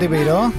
Monty 0.00 0.16
Peiro, 0.16 0.50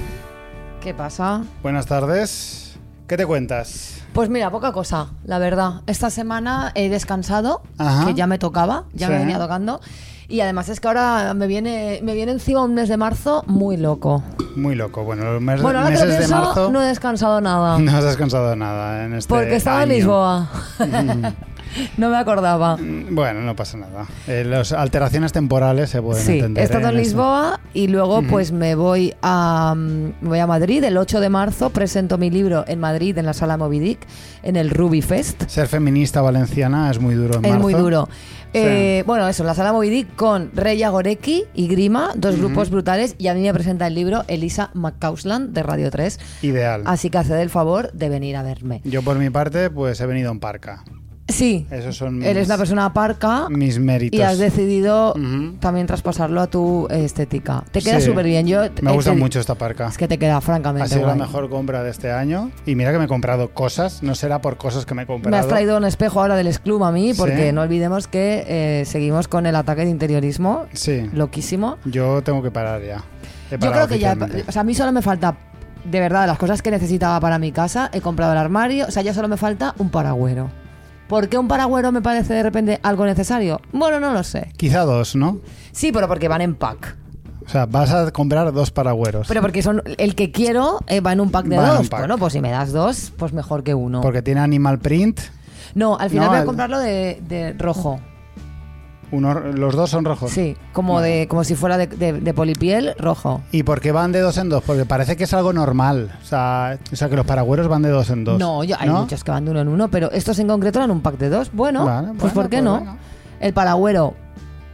¿Qué 0.80 0.94
pasa? 0.94 1.42
buenas 1.64 1.86
tardes. 1.86 2.76
¿Qué 3.08 3.16
te 3.16 3.26
cuentas? 3.26 4.00
Pues 4.12 4.28
mira, 4.28 4.52
poca 4.52 4.70
cosa, 4.70 5.08
la 5.24 5.40
verdad. 5.40 5.80
Esta 5.88 6.10
semana 6.10 6.70
he 6.76 6.88
descansado, 6.88 7.60
Ajá. 7.76 8.06
que 8.06 8.14
ya 8.14 8.28
me 8.28 8.38
tocaba, 8.38 8.84
ya 8.92 9.08
me 9.08 9.14
Sí. 9.16 9.20
venía 9.22 9.40
tocando. 9.40 9.80
Y 10.28 10.42
además 10.42 10.68
es 10.68 10.78
que 10.78 10.86
ahora 10.86 11.34
me 11.34 11.48
viene, 11.48 11.98
me 12.04 12.14
viene 12.14 12.30
encima 12.30 12.62
un 12.62 12.74
mes 12.74 12.88
de 12.88 12.96
marzo 12.96 13.42
muy 13.48 13.76
loco. 13.76 14.22
Muy 14.54 14.76
loco. 14.76 15.02
Bueno, 15.02 15.24
los 15.24 15.42
mes- 15.42 15.60
Bueno, 15.60 15.82
meses 15.82 16.20
de 16.20 16.28
marzo 16.28 16.70
no 16.70 16.80
he 16.80 16.86
descansado 16.86 17.40
nada. 17.40 17.78
no 17.80 17.96
has 17.96 18.04
descansado 18.04 18.54
nada 18.54 19.04
en 19.06 19.14
este 19.14 19.28
porque 19.28 19.56
estaba 19.56 19.82
en 19.82 19.90
año. 19.90 19.98
Lisboa. 19.98 20.48
no 21.96 22.10
me 22.10 22.16
acordaba. 22.16 22.76
Mm, 22.76 23.14
Bueno, 23.14 23.40
no 23.40 23.54
pasa 23.56 23.76
nada. 23.78 24.06
Eh, 24.26 24.44
las 24.44 24.72
alteraciones 24.72 25.32
temporales 25.32 25.90
se 25.90 26.00
pueden 26.02 26.22
Sí, 26.24 26.32
entender. 26.34 26.62
he 26.62 26.64
estado 26.64 26.88
en 26.88 26.94
eso. 26.94 26.98
Lisboa 26.98 27.60
y 27.74 27.88
luego 27.88 28.22
pues 28.22 28.52
me 28.52 28.74
voy 28.74 29.14
a 29.22 29.74
mm, 29.76 30.12
me 30.22 30.28
voy 30.28 30.38
a 30.38 30.46
Madrid 30.46 30.82
el 30.84 30.96
8 30.96 31.20
de 31.20 31.28
marzo, 31.28 31.70
presento 31.70 32.18
mi 32.18 32.30
libro 32.30 32.64
en 32.66 32.80
Madrid 32.80 33.16
en 33.18 33.26
la 33.26 33.32
Sala 33.34 33.56
Movidic 33.56 33.98
en 34.42 34.56
el 34.56 34.70
Ruby 34.70 35.02
Fest. 35.02 35.44
Ser 35.48 35.68
feminista 35.68 36.20
valenciana 36.20 36.90
es 36.90 36.98
muy 37.00 37.14
duro 37.14 37.36
en 37.38 37.44
Es 37.44 37.50
marzo. 37.52 37.62
muy 37.62 37.74
duro. 37.74 38.08
Sí. 38.10 38.58
Eh, 38.58 39.02
bueno, 39.06 39.26
eso, 39.28 39.44
la 39.44 39.54
sala 39.54 39.72
Movidic 39.72 40.14
con 40.14 40.50
Reya 40.54 40.90
Gorecki 40.90 41.44
y 41.54 41.68
Grima, 41.68 42.10
dos 42.16 42.36
grupos 42.36 42.68
brutales, 42.68 43.14
y 43.16 43.28
a 43.28 43.34
mí 43.34 43.40
me 43.40 43.54
presenta 43.54 43.86
el 43.86 43.94
libro 43.94 44.24
Elisa 44.28 44.70
McCausland 44.74 45.54
de 45.54 45.62
Radio 45.62 45.90
3. 45.90 46.20
Ideal. 46.42 46.82
Así 46.84 47.08
que 47.08 47.16
haced 47.16 47.36
el 47.40 47.48
favor 47.48 47.90
de 47.92 48.10
venir 48.10 48.36
a 48.36 48.42
verme. 48.42 48.82
Yo 48.84 49.00
por 49.00 49.18
mi 49.18 49.30
parte, 49.30 49.70
pues 49.70 49.98
he 50.02 50.06
venido 50.06 50.30
en 50.30 50.38
parca. 50.38 50.84
Sí, 51.28 51.66
Esos 51.70 51.96
son 51.96 52.18
mis, 52.18 52.26
eres 52.26 52.46
una 52.48 52.58
persona 52.58 52.92
parca 52.92 53.46
mis 53.48 53.78
méritos. 53.78 54.18
y 54.18 54.22
has 54.22 54.38
decidido 54.38 55.14
también 55.60 55.86
traspasarlo 55.86 56.40
a 56.40 56.48
tu 56.48 56.88
estética. 56.90 57.64
Te 57.70 57.80
queda 57.80 58.00
Sí. 58.00 58.06
súper 58.06 58.26
bien. 58.26 58.46
Yo 58.46 58.62
Me 58.82 58.92
gusta 58.92 59.14
mucho 59.14 59.38
esta 59.40 59.54
parca. 59.54 59.86
Es 59.88 59.96
que 59.96 60.08
te 60.08 60.18
queda 60.18 60.40
francamente 60.40 60.84
Ha 60.84 60.88
sido 60.88 61.06
la 61.06 61.14
mejor 61.14 61.48
compra 61.48 61.82
de 61.82 61.90
este 61.90 62.10
año. 62.12 62.50
Y 62.66 62.74
mira 62.74 62.92
que 62.92 62.98
me 62.98 63.04
he 63.04 63.08
comprado 63.08 63.50
cosas. 63.50 64.02
No 64.02 64.14
será 64.14 64.40
por 64.40 64.56
cosas 64.56 64.84
que 64.84 64.94
me 64.94 65.02
he 65.04 65.06
comprado. 65.06 65.30
Me 65.30 65.38
has 65.38 65.48
traído 65.48 65.76
un 65.76 65.84
espejo 65.84 66.20
ahora 66.20 66.34
del 66.36 66.48
Exclum 66.48 66.82
a 66.82 66.90
mí, 66.92 67.14
porque 67.14 67.46
Sí. 67.48 67.52
no 67.52 67.62
olvidemos 67.62 68.08
que 68.08 68.44
eh, 68.46 68.84
seguimos 68.84 69.28
con 69.28 69.46
el 69.46 69.56
ataque 69.56 69.84
de 69.84 69.90
interiorismo. 69.90 70.66
Sí. 70.72 71.08
Loquísimo. 71.14 71.78
Yo 71.84 72.22
tengo 72.22 72.42
que 72.42 72.50
parar 72.50 72.82
ya. 72.82 73.02
He 73.50 73.58
Yo 73.58 73.70
creo 73.70 73.86
que 73.88 73.98
ya, 73.98 74.16
o 74.48 74.52
sea, 74.52 74.62
a 74.62 74.64
mí 74.64 74.74
solo 74.74 74.92
me 74.92 75.02
falta, 75.02 75.36
de 75.84 76.00
verdad, 76.00 76.26
las 76.26 76.38
cosas 76.38 76.62
que 76.62 76.70
necesitaba 76.70 77.20
para 77.20 77.38
mi 77.38 77.52
casa, 77.52 77.90
he 77.92 78.00
comprado 78.00 78.32
el 78.32 78.38
armario, 78.38 78.86
o 78.88 78.90
sea, 78.90 79.02
ya 79.02 79.14
solo 79.14 79.28
me 79.28 79.36
falta 79.36 79.74
un 79.78 79.88
paragüero. 79.90 80.50
¿Por 81.12 81.28
qué 81.28 81.36
un 81.36 81.46
paragüero 81.46 81.92
me 81.92 82.00
parece 82.00 82.32
de 82.32 82.42
repente 82.42 82.80
algo 82.82 83.04
necesario? 83.04 83.60
Bueno, 83.70 84.00
no 84.00 84.14
lo 84.14 84.22
sé. 84.24 84.50
Quizá 84.56 84.80
dos, 84.86 85.14
¿no? 85.14 85.40
Sí, 85.70 85.92
pero 85.92 86.08
porque 86.08 86.26
van 86.26 86.40
en 86.40 86.54
pack. 86.54 86.96
O 87.44 87.48
sea, 87.50 87.66
vas 87.66 87.92
a 87.92 88.10
comprar 88.12 88.50
dos 88.50 88.70
paragüeros. 88.70 89.28
Pero 89.28 89.42
porque 89.42 89.60
son 89.60 89.82
el 89.98 90.14
que 90.14 90.32
quiero 90.32 90.78
eh, 90.86 91.00
va 91.02 91.12
en 91.12 91.20
un 91.20 91.30
pack 91.30 91.44
de 91.48 91.58
Va 91.58 91.74
dos. 91.74 91.90
pack. 91.90 92.00
Bueno, 92.00 92.16
pues 92.16 92.32
si 92.32 92.40
me 92.40 92.50
das 92.50 92.72
dos, 92.72 93.12
pues 93.18 93.34
mejor 93.34 93.62
que 93.62 93.74
uno. 93.74 94.00
Porque 94.00 94.22
tiene 94.22 94.40
animal 94.40 94.78
print. 94.78 95.20
No, 95.74 95.98
al 95.98 96.08
final 96.08 96.24
No, 96.24 96.30
voy 96.30 96.36
a 96.38 96.40
el- 96.40 96.46
comprarlo 96.46 96.78
de, 96.78 97.20
de 97.28 97.52
rojo. 97.58 98.00
Uno, 99.12 99.34
los 99.38 99.76
dos 99.76 99.90
son 99.90 100.04
rojos. 100.04 100.30
Sí, 100.32 100.56
como 100.72 101.00
de 101.00 101.28
como 101.28 101.44
si 101.44 101.54
fuera 101.54 101.76
de, 101.76 101.86
de- 101.86 102.14
de 102.20 102.34
polipiel 102.34 102.94
rojo. 102.98 103.42
¿Y 103.52 103.62
por 103.62 103.80
qué 103.80 103.92
van 103.92 104.10
de 104.10 104.20
dos 104.20 104.38
en 104.38 104.48
dos? 104.48 104.62
Porque 104.66 104.84
parece 104.86 105.16
que 105.16 105.24
es 105.24 105.34
algo 105.34 105.52
normal. 105.52 106.10
O 106.22 106.24
sea, 106.24 106.78
o 106.92 106.96
sea 106.96 107.08
que 107.10 107.16
los 107.16 107.26
paragüeros 107.26 107.68
van 107.68 107.82
de 107.82 107.90
dos 107.90 108.08
en 108.10 108.24
dos. 108.24 108.38
No, 108.38 108.64
yo- 108.64 108.74
hay 108.78 108.88
¿no? 108.88 109.02
muchos 109.02 109.22
que 109.22 109.30
van 109.30 109.44
de 109.44 109.50
uno 109.50 109.60
en 109.60 109.68
uno, 109.68 109.88
pero 109.90 110.10
estos 110.10 110.38
en 110.38 110.48
concreto 110.48 110.78
eran 110.78 110.90
un 110.90 111.00
pack 111.02 111.18
de 111.18 111.28
dos. 111.28 111.50
Bueno, 111.52 111.84
Vale, 111.84 112.08
pues 112.08 112.18
bueno, 112.20 112.34
¿por 112.34 112.44
qué 112.44 112.56
pues 112.56 112.64
no? 112.64 112.76
bueno. 112.78 112.96
El 113.40 113.52
paragüero, 113.52 114.14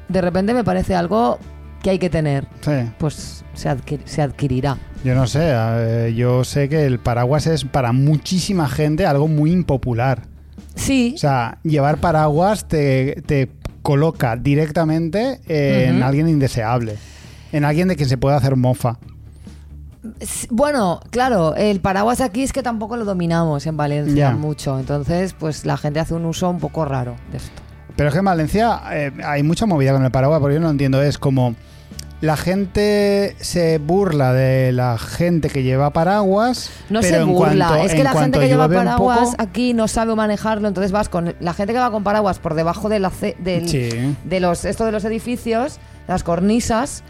de 0.08 0.20
repente 0.20 0.54
me 0.54 0.62
parece 0.64 0.94
algo 0.94 1.38
que 1.82 1.90
hay 1.90 1.98
que 1.98 2.08
tener. 2.10 2.46
Sí. 2.60 2.72
Pues 2.98 3.44
se, 3.54 3.68
adquir- 3.70 4.02
se 4.04 4.22
adquirirá. 4.22 4.76
Yo 5.04 5.14
no 5.16 5.26
sé. 5.26 5.40
eh, 5.52 6.14
yo 6.16 6.44
sé 6.44 6.68
que 6.68 6.86
el 6.86 6.98
paraguas 7.00 7.46
es 7.48 7.64
para 7.64 7.90
muchísima 7.92 8.68
gente 8.68 9.04
algo 9.06 9.26
muy 9.26 9.50
impopular. 9.52 10.22
Sí, 10.74 11.12
O 11.16 11.18
sea, 11.18 11.58
llevar 11.64 11.98
paraguas 11.98 12.68
te, 12.68 13.20
te 13.26 13.48
coloca 13.88 14.36
directamente 14.36 15.40
en 15.48 16.02
alguien 16.02 16.28
indeseable. 16.28 16.98
En 17.52 17.64
alguien 17.64 17.88
de 17.88 17.96
quien 17.96 18.06
se 18.06 18.18
puede 18.18 18.36
hacer 18.36 18.54
mofa. 18.54 18.98
bueno, 20.50 21.00
claro, 21.08 21.56
el 21.56 21.80
paraguas 21.80 22.20
aquí 22.20 22.42
es 22.42 22.52
que 22.52 22.62
tampoco 22.62 22.98
lo 22.98 23.06
dominamos 23.06 23.66
en 23.66 23.78
Valencia 23.78 24.32
mucho. 24.32 24.78
Entonces, 24.78 25.32
pues 25.32 25.64
la 25.64 25.78
gente 25.78 26.00
hace 26.00 26.12
un 26.12 26.26
uso 26.26 26.50
un 26.50 26.58
poco 26.58 26.84
raro 26.84 27.16
de 27.32 27.38
esto. 27.38 27.62
Pero 27.96 28.10
es 28.10 28.12
que 28.12 28.18
en 28.18 28.26
Valencia 28.26 28.78
eh, 28.92 29.10
hay 29.24 29.42
mucha 29.42 29.64
movida 29.64 29.94
con 29.94 30.04
el 30.04 30.10
paraguas, 30.10 30.40
porque 30.40 30.56
yo 30.56 30.60
no 30.60 30.68
entiendo. 30.68 31.00
Es 31.00 31.16
como 31.16 31.54
la 32.20 32.36
gente 32.36 33.36
se 33.40 33.78
burla 33.78 34.32
de 34.32 34.72
la 34.72 34.98
gente 34.98 35.48
que 35.50 35.62
lleva 35.62 35.90
paraguas. 35.90 36.70
No 36.90 37.00
pero 37.00 37.16
se 37.16 37.22
en 37.22 37.28
burla, 37.32 37.66
cuanto- 37.68 37.84
es 37.86 37.94
que 37.94 38.02
la 38.02 38.12
gente 38.12 38.38
que 38.40 38.48
lleva 38.48 38.68
paraguas 38.68 39.18
poco- 39.30 39.34
aquí 39.38 39.72
no 39.74 39.86
sabe 39.86 40.14
manejarlo, 40.16 40.66
entonces 40.68 40.90
vas 40.90 41.08
con 41.08 41.34
la 41.38 41.54
gente 41.54 41.72
que 41.72 41.78
va 41.78 41.90
con 41.90 42.02
paraguas 42.02 42.38
por 42.40 42.54
debajo 42.54 42.88
de 42.88 42.98
la 42.98 43.12
del, 43.38 43.68
Sí. 43.68 44.16
de 44.24 44.40
los 44.40 44.64
esto 44.64 44.84
de 44.84 44.92
los 44.92 45.04
edificios, 45.04 45.78
las 46.08 46.24
cornisas, 46.24 47.04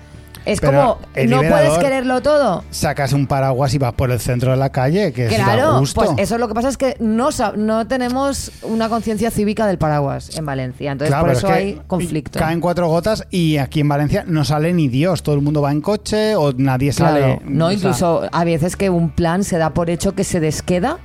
es 0.51 0.61
Pero 0.61 0.73
como 0.73 0.99
el 1.15 1.31
no 1.31 1.43
liberador- 1.43 1.51
puedes 1.67 1.79
quererlo 1.79 2.23
todo. 2.23 2.65
Sacas 2.71 3.13
un 3.13 3.27
paraguas 3.27 3.75
y 3.75 3.79
vas 3.79 3.93
por 3.93 4.11
el 4.11 4.19
centro 4.21 4.51
de 4.51 4.57
la 4.57 4.71
calle, 4.71 5.13
que 5.13 5.27
es 5.27 5.37
da 5.39 5.45
Claro, 5.45 5.79
gusto. 5.81 6.01
pues 6.01 6.11
eso 6.19 6.39
lo 6.39 6.49
que 6.49 6.55
pasa 6.55 6.69
es 6.69 6.77
que 6.77 6.97
no, 7.01 7.29
no 7.57 7.87
tenemos 7.87 8.51
una 8.63 8.89
conciencia 8.89 9.31
cívica 9.31 9.67
del 9.67 9.79
paraguas 9.79 10.37
en 10.37 10.47
Valencia, 10.47 10.93
entonces 10.93 11.11
Claro, 11.11 11.27
por 11.27 11.37
eso 11.37 11.47
es 11.47 11.53
que 11.53 11.59
hay 11.59 11.81
conflicto. 11.87 12.39
Caen 12.39 12.61
cuatro 12.61 12.89
gotas 12.89 13.25
y 13.31 13.59
aquí 13.59 13.81
en 13.81 13.89
Valencia 13.89 14.25
no 14.27 14.45
sale 14.45 14.73
ni 14.73 14.89
Dios. 14.89 15.23
Todo 15.23 15.35
el 15.35 15.43
mundo 15.43 15.61
va 15.63 15.71
en 15.73 15.81
coche 15.81 16.35
o 16.37 16.53
nadie 16.53 16.93
Claro, 16.93 17.21
sale. 17.21 17.41
no, 17.45 17.67
o 17.67 17.69
sea, 17.69 17.77
incluso 17.77 18.23
a 18.33 18.45
veces 18.45 18.77
que 18.77 18.91
un 18.91 19.11
plan 19.11 19.45
se 19.45 19.59
da 19.59 19.71
por 19.71 19.91
hecho 19.91 20.15
que 20.15 20.25
se 20.25 20.41
desqueda 20.41 20.99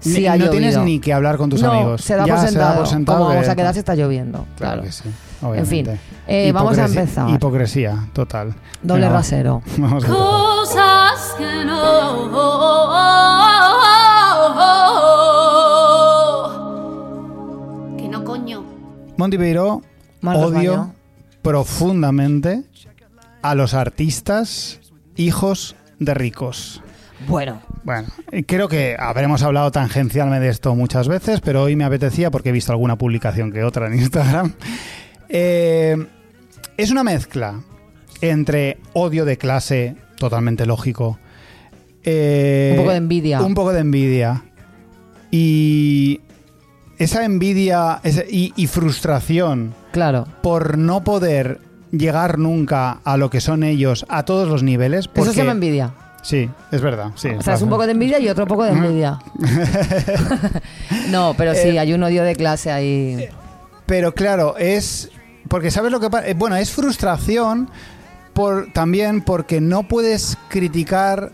si 0.00 0.26
no 0.26 0.48
tienes 0.50 0.78
ni 0.78 0.98
que 0.98 1.12
hablar 1.12 1.36
con 1.36 1.50
tus 1.50 1.62
no, 1.62 1.72
amigos. 1.72 2.02
Se 2.02 2.16
da, 2.16 2.24
Ya 2.26 2.36
por 2.36 2.44
sentado, 2.46 2.76
por 2.78 2.86
sentado 2.86 3.18
Como 3.18 3.30
que- 3.30 3.36
vamos 3.36 3.48
a 3.50 3.56
quedar 3.56 3.72
si 3.74 3.80
está 3.80 3.94
lloviendo. 3.94 4.46
Claro 4.56 4.74
Claro. 4.74 4.82
que 4.82 4.92
sí, 4.92 5.04
En 5.42 5.66
fin, 5.66 5.86
eh, 6.28 6.52
vamos 6.52 6.78
a 6.78 6.84
empezar. 6.86 7.28
Hipocresía, 7.30 8.06
total. 8.12 8.54
Doble 8.82 9.02
Venga, 9.06 9.16
rasero. 9.16 9.62
Vamos 9.78 10.04
a 10.04 10.06
empezar. 10.06 10.16
Cosas 10.16 11.34
que 11.38 11.64
no. 11.64 12.30
Que 17.96 18.08
no, 18.08 18.24
coño. 18.24 18.64
Monty 19.16 19.38
Peiro, 19.38 19.82
odio 20.22 20.50
baño. 20.50 20.94
profundamente 21.42 22.62
a 23.42 23.54
los 23.54 23.74
artistas 23.74 24.80
hijos 25.16 25.76
de 25.98 26.14
ricos. 26.14 26.82
Bueno, 27.28 27.60
Bueno, 27.84 28.08
creo 28.46 28.68
que 28.68 28.96
habremos 28.98 29.42
hablado 29.42 29.70
tangencialmente 29.70 30.46
de 30.46 30.50
esto 30.50 30.74
muchas 30.74 31.06
veces, 31.06 31.42
pero 31.42 31.62
hoy 31.62 31.76
me 31.76 31.84
apetecía 31.84 32.30
porque 32.30 32.48
he 32.48 32.52
visto 32.52 32.72
alguna 32.72 32.96
publicación 32.96 33.52
que 33.52 33.62
otra 33.62 33.88
en 33.88 33.94
Instagram. 34.00 34.54
Eh, 35.30 35.96
es 36.76 36.90
una 36.90 37.04
mezcla 37.04 37.60
entre 38.20 38.78
odio 38.92 39.24
de 39.24 39.38
clase, 39.38 39.96
totalmente 40.16 40.66
lógico. 40.66 41.18
eh, 42.04 42.70
Un 42.72 42.78
poco 42.78 42.90
de 42.90 42.96
envidia. 42.96 43.40
Un 43.42 43.54
poco 43.54 43.72
de 43.72 43.80
envidia. 43.80 44.42
Y 45.30 46.20
esa 46.98 47.24
envidia 47.24 48.00
esa- 48.02 48.24
y, 48.28 48.52
y 48.56 48.66
frustración 48.66 49.74
claro. 49.92 50.26
por 50.42 50.76
no 50.76 51.04
poder 51.04 51.60
llegar 51.92 52.38
nunca 52.38 53.00
a 53.04 53.16
lo 53.16 53.30
que 53.30 53.40
son 53.40 53.62
ellos 53.62 54.04
a 54.08 54.24
todos 54.24 54.48
los 54.48 54.62
niveles. 54.62 55.04
Eso 55.06 55.10
Porque, 55.14 55.32
se 55.32 55.38
llama 55.38 55.52
envidia. 55.52 55.94
Sí, 56.22 56.50
es 56.70 56.80
verdad. 56.82 57.12
Sí, 57.14 57.28
O 57.28 57.42
sea, 57.42 57.54
es 57.54 57.62
un 57.62 57.70
poco 57.70 57.86
de 57.86 57.92
envidia 57.92 58.18
y 58.18 58.28
otro 58.28 58.46
poco 58.46 58.64
de 58.64 58.72
envidia. 58.72 59.18
no, 61.08 61.34
pero 61.36 61.54
sí, 61.54 61.68
Eh, 61.68 61.78
hay 61.78 61.92
un 61.92 62.02
odio 62.02 62.24
de 62.24 62.34
clase 62.36 62.70
ahí. 62.70 63.28
Pero 63.86 64.14
claro, 64.14 64.56
es. 64.58 65.10
Porque 65.50 65.72
sabes 65.72 65.90
lo 65.90 65.98
que 65.98 66.08
pasa. 66.08 66.28
Bueno, 66.36 66.54
es 66.54 66.70
frustración 66.70 67.68
por, 68.34 68.72
también 68.72 69.20
porque 69.20 69.60
no 69.60 69.82
puedes 69.82 70.38
criticar 70.48 71.32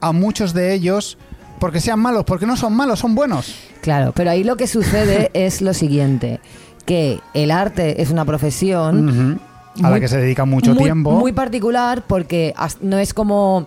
a 0.00 0.12
muchos 0.12 0.54
de 0.54 0.72
ellos 0.72 1.18
porque 1.58 1.80
sean 1.80 1.98
malos, 1.98 2.22
porque 2.24 2.46
no 2.46 2.56
son 2.56 2.74
malos, 2.74 3.00
son 3.00 3.16
buenos. 3.16 3.56
Claro, 3.80 4.12
pero 4.14 4.30
ahí 4.30 4.44
lo 4.44 4.56
que 4.56 4.68
sucede 4.68 5.30
es 5.34 5.60
lo 5.62 5.74
siguiente, 5.74 6.38
que 6.86 7.18
el 7.34 7.50
arte 7.50 8.00
es 8.00 8.10
una 8.10 8.24
profesión. 8.24 9.40
A 9.82 9.90
la 9.90 9.98
que 9.98 10.06
se 10.06 10.18
dedica 10.18 10.44
mucho 10.44 10.72
muy, 10.74 10.84
tiempo. 10.84 11.10
Muy 11.10 11.32
particular 11.32 12.04
porque 12.06 12.54
no 12.80 12.98
es 12.98 13.12
como... 13.12 13.66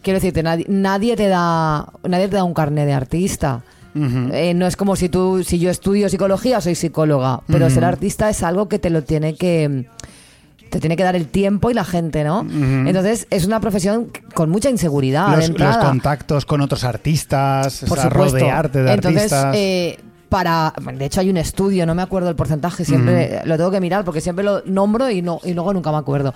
Quiero 0.00 0.18
decirte, 0.18 0.44
nadie, 0.44 0.64
nadie 0.68 1.16
te 1.16 1.26
da 1.26 1.88
nadie 2.04 2.28
te 2.28 2.36
da 2.36 2.44
un 2.44 2.54
carnet 2.54 2.86
de 2.86 2.92
artista. 2.92 3.62
Eh, 3.94 4.54
no 4.54 4.66
es 4.66 4.76
como 4.76 4.96
si 4.96 5.08
tú, 5.08 5.44
si 5.44 5.58
yo 5.58 5.70
estudio 5.70 6.08
psicología, 6.08 6.60
soy 6.60 6.74
psicóloga, 6.74 7.40
pero 7.46 7.68
ser 7.70 7.84
artista 7.84 8.30
es 8.30 8.42
algo 8.42 8.68
que 8.68 8.78
te 8.78 8.90
lo 8.90 9.02
tiene 9.02 9.34
que 9.34 9.86
te 10.70 10.80
tiene 10.80 10.96
que 10.96 11.02
dar 11.02 11.14
el 11.16 11.26
tiempo 11.28 11.70
y 11.70 11.74
la 11.74 11.84
gente, 11.84 12.24
¿no? 12.24 12.40
Entonces 12.40 13.26
es 13.28 13.44
una 13.44 13.60
profesión 13.60 14.08
con 14.32 14.48
mucha 14.48 14.70
inseguridad 14.70 15.36
los, 15.36 15.50
los 15.50 15.76
contactos 15.76 16.46
con 16.46 16.62
otros 16.62 16.84
artistas, 16.84 17.84
por 17.86 17.98
o 17.98 18.00
sea, 18.00 18.10
supuesto. 18.10 18.38
rodearte 18.38 18.82
de 18.82 18.92
Entonces, 18.92 19.30
artistas. 19.32 19.54
eh, 19.54 19.98
para, 20.30 20.72
de 20.94 21.04
hecho 21.04 21.20
hay 21.20 21.28
un 21.28 21.36
estudio, 21.36 21.84
no 21.84 21.94
me 21.94 22.00
acuerdo 22.00 22.30
el 22.30 22.36
porcentaje, 22.36 22.86
siempre 22.86 23.42
lo 23.44 23.58
tengo 23.58 23.70
que 23.70 23.80
mirar 23.82 24.02
porque 24.06 24.22
siempre 24.22 24.42
lo 24.46 24.62
nombro 24.64 25.10
y 25.10 25.20
no 25.20 25.40
y 25.44 25.52
luego 25.52 25.74
nunca 25.74 25.92
me 25.92 25.98
acuerdo, 25.98 26.32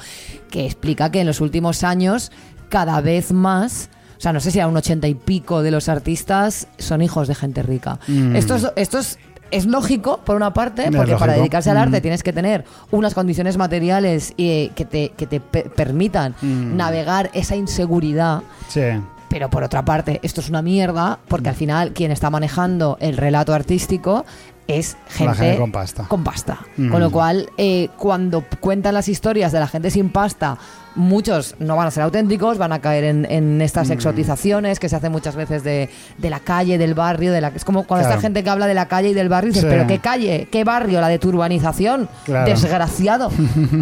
que 0.50 0.66
explica 0.66 1.10
que 1.10 1.20
en 1.22 1.26
los 1.26 1.40
últimos 1.40 1.82
años 1.82 2.30
cada 2.68 3.00
vez 3.00 3.32
más. 3.32 3.88
O 4.16 4.20
sea, 4.20 4.32
no 4.32 4.40
sé 4.40 4.50
si 4.50 4.60
a 4.60 4.66
un 4.68 4.76
ochenta 4.76 5.06
y 5.08 5.14
pico 5.14 5.62
de 5.62 5.70
los 5.70 5.88
artistas 5.88 6.68
son 6.78 7.02
hijos 7.02 7.28
de 7.28 7.34
gente 7.34 7.62
rica. 7.62 7.98
Mm. 8.08 8.36
Esto, 8.36 8.54
es, 8.56 8.66
esto 8.76 8.98
es, 8.98 9.18
es 9.50 9.66
lógico, 9.66 10.20
por 10.24 10.36
una 10.36 10.52
parte, 10.52 10.90
porque 10.90 11.16
para 11.16 11.34
dedicarse 11.34 11.70
al 11.70 11.76
arte 11.76 11.98
Mm. 11.98 12.02
tienes 12.02 12.22
que 12.22 12.32
tener 12.32 12.64
unas 12.90 13.14
condiciones 13.14 13.56
materiales 13.56 14.32
eh, 14.38 14.70
que 14.74 14.84
te, 14.84 15.10
que 15.10 15.26
te 15.26 15.40
pe- 15.40 15.70
permitan 15.74 16.34
Mm. 16.42 16.76
navegar 16.76 17.30
esa 17.34 17.56
inseguridad. 17.56 18.42
Sí. 18.68 18.82
Pero 19.28 19.50
por 19.50 19.62
otra 19.64 19.84
parte, 19.84 20.18
esto 20.22 20.40
es 20.40 20.48
una 20.48 20.62
mierda, 20.62 21.18
porque 21.28 21.48
al 21.50 21.54
final 21.56 21.92
quien 21.92 22.10
está 22.10 22.30
manejando 22.30 22.96
el 23.00 23.16
relato 23.16 23.52
artístico 23.54 24.24
es 24.68 24.96
gente, 25.08 25.24
La 25.26 25.34
gente 25.34 25.58
con 25.58 25.72
pasta. 25.72 26.04
con 26.08 26.24
pasta. 26.24 26.58
Mm. 26.76 26.90
Con 26.90 27.00
lo 27.00 27.10
cual, 27.10 27.50
eh, 27.58 27.88
cuando 27.98 28.42
cuentan 28.60 28.94
las 28.94 29.08
historias 29.08 29.52
de 29.52 29.60
la 29.60 29.68
gente 29.68 29.90
sin 29.90 30.10
pasta, 30.10 30.58
muchos 30.96 31.54
no 31.60 31.76
van 31.76 31.86
a 31.86 31.90
ser 31.90 32.02
auténticos, 32.02 32.58
van 32.58 32.72
a 32.72 32.80
caer 32.80 33.04
en, 33.04 33.24
en 33.30 33.58
Mm. 33.58 33.60
estas 33.62 33.90
exotizaciones 33.90 34.80
que 34.80 34.88
se 34.88 34.96
hacen 34.96 35.12
muchas 35.12 35.36
veces 35.36 35.62
de, 35.62 35.88
de 36.18 36.30
la 36.30 36.40
calle, 36.40 36.78
del 36.78 36.94
barrio, 36.94 37.32
de 37.32 37.40
la 37.40 37.48
es 37.48 37.64
como 37.64 37.84
cuando 37.84 38.02
Claro. 38.04 38.14
esta 38.16 38.22
gente 38.26 38.42
que 38.42 38.50
habla 38.50 38.66
de 38.66 38.74
la 38.74 38.88
calle 38.88 39.10
y 39.10 39.14
del 39.14 39.28
barrio, 39.28 39.50
y 39.50 39.52
dices, 39.52 39.62
Sí. 39.62 39.68
pero 39.70 39.86
qué 39.86 39.98
calle, 39.98 40.48
qué 40.50 40.64
barrio, 40.64 41.00
la 41.00 41.08
de 41.08 41.18
tu 41.18 41.28
urbanización, 41.28 42.08
Claro. 42.24 42.50
desgraciado, 42.50 43.30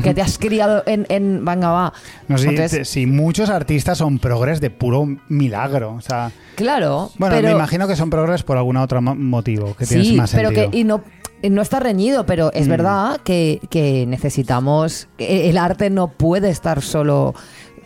que 0.02 0.12
te 0.14 0.20
has 0.22 0.38
criado 0.38 0.82
en, 0.86 1.06
en 1.08 1.44
venga 1.44 1.70
va. 1.70 1.92
No, 2.28 2.36
sí, 2.38 2.48
Entonces, 2.48 2.88
sí, 2.88 3.06
muchos 3.06 3.48
artistas 3.50 3.98
son 3.98 4.18
progres 4.18 4.60
de 4.60 4.70
puro 4.70 5.06
milagro. 5.28 5.94
O 5.94 6.00
sea, 6.00 6.30
claro, 6.56 7.10
bueno, 7.18 7.34
pero, 7.36 7.48
me 7.48 7.54
imagino 7.54 7.86
que 7.88 7.96
son 7.96 8.10
progres 8.10 8.42
por 8.42 8.56
algún 8.56 8.76
otro 8.76 9.00
mo- 9.00 9.14
motivo 9.14 9.74
que 9.76 9.86
tiene 9.86 10.04
sí, 10.04 10.16
más 10.16 10.32
pero 10.32 10.48
sentido. 10.50 10.70
que 10.70 10.76
y 10.78 10.84
no 10.84 11.02
no 11.50 11.62
está 11.62 11.80
reñido, 11.80 12.26
pero 12.26 12.52
es 12.52 12.66
Mm. 12.66 12.70
verdad 12.70 13.20
que, 13.24 13.60
que 13.70 14.06
necesitamos 14.06 15.08
que 15.18 15.48
el 15.50 15.58
arte 15.58 15.90
no 15.90 16.08
puede 16.08 16.50
estar 16.50 16.82
solo 16.82 17.34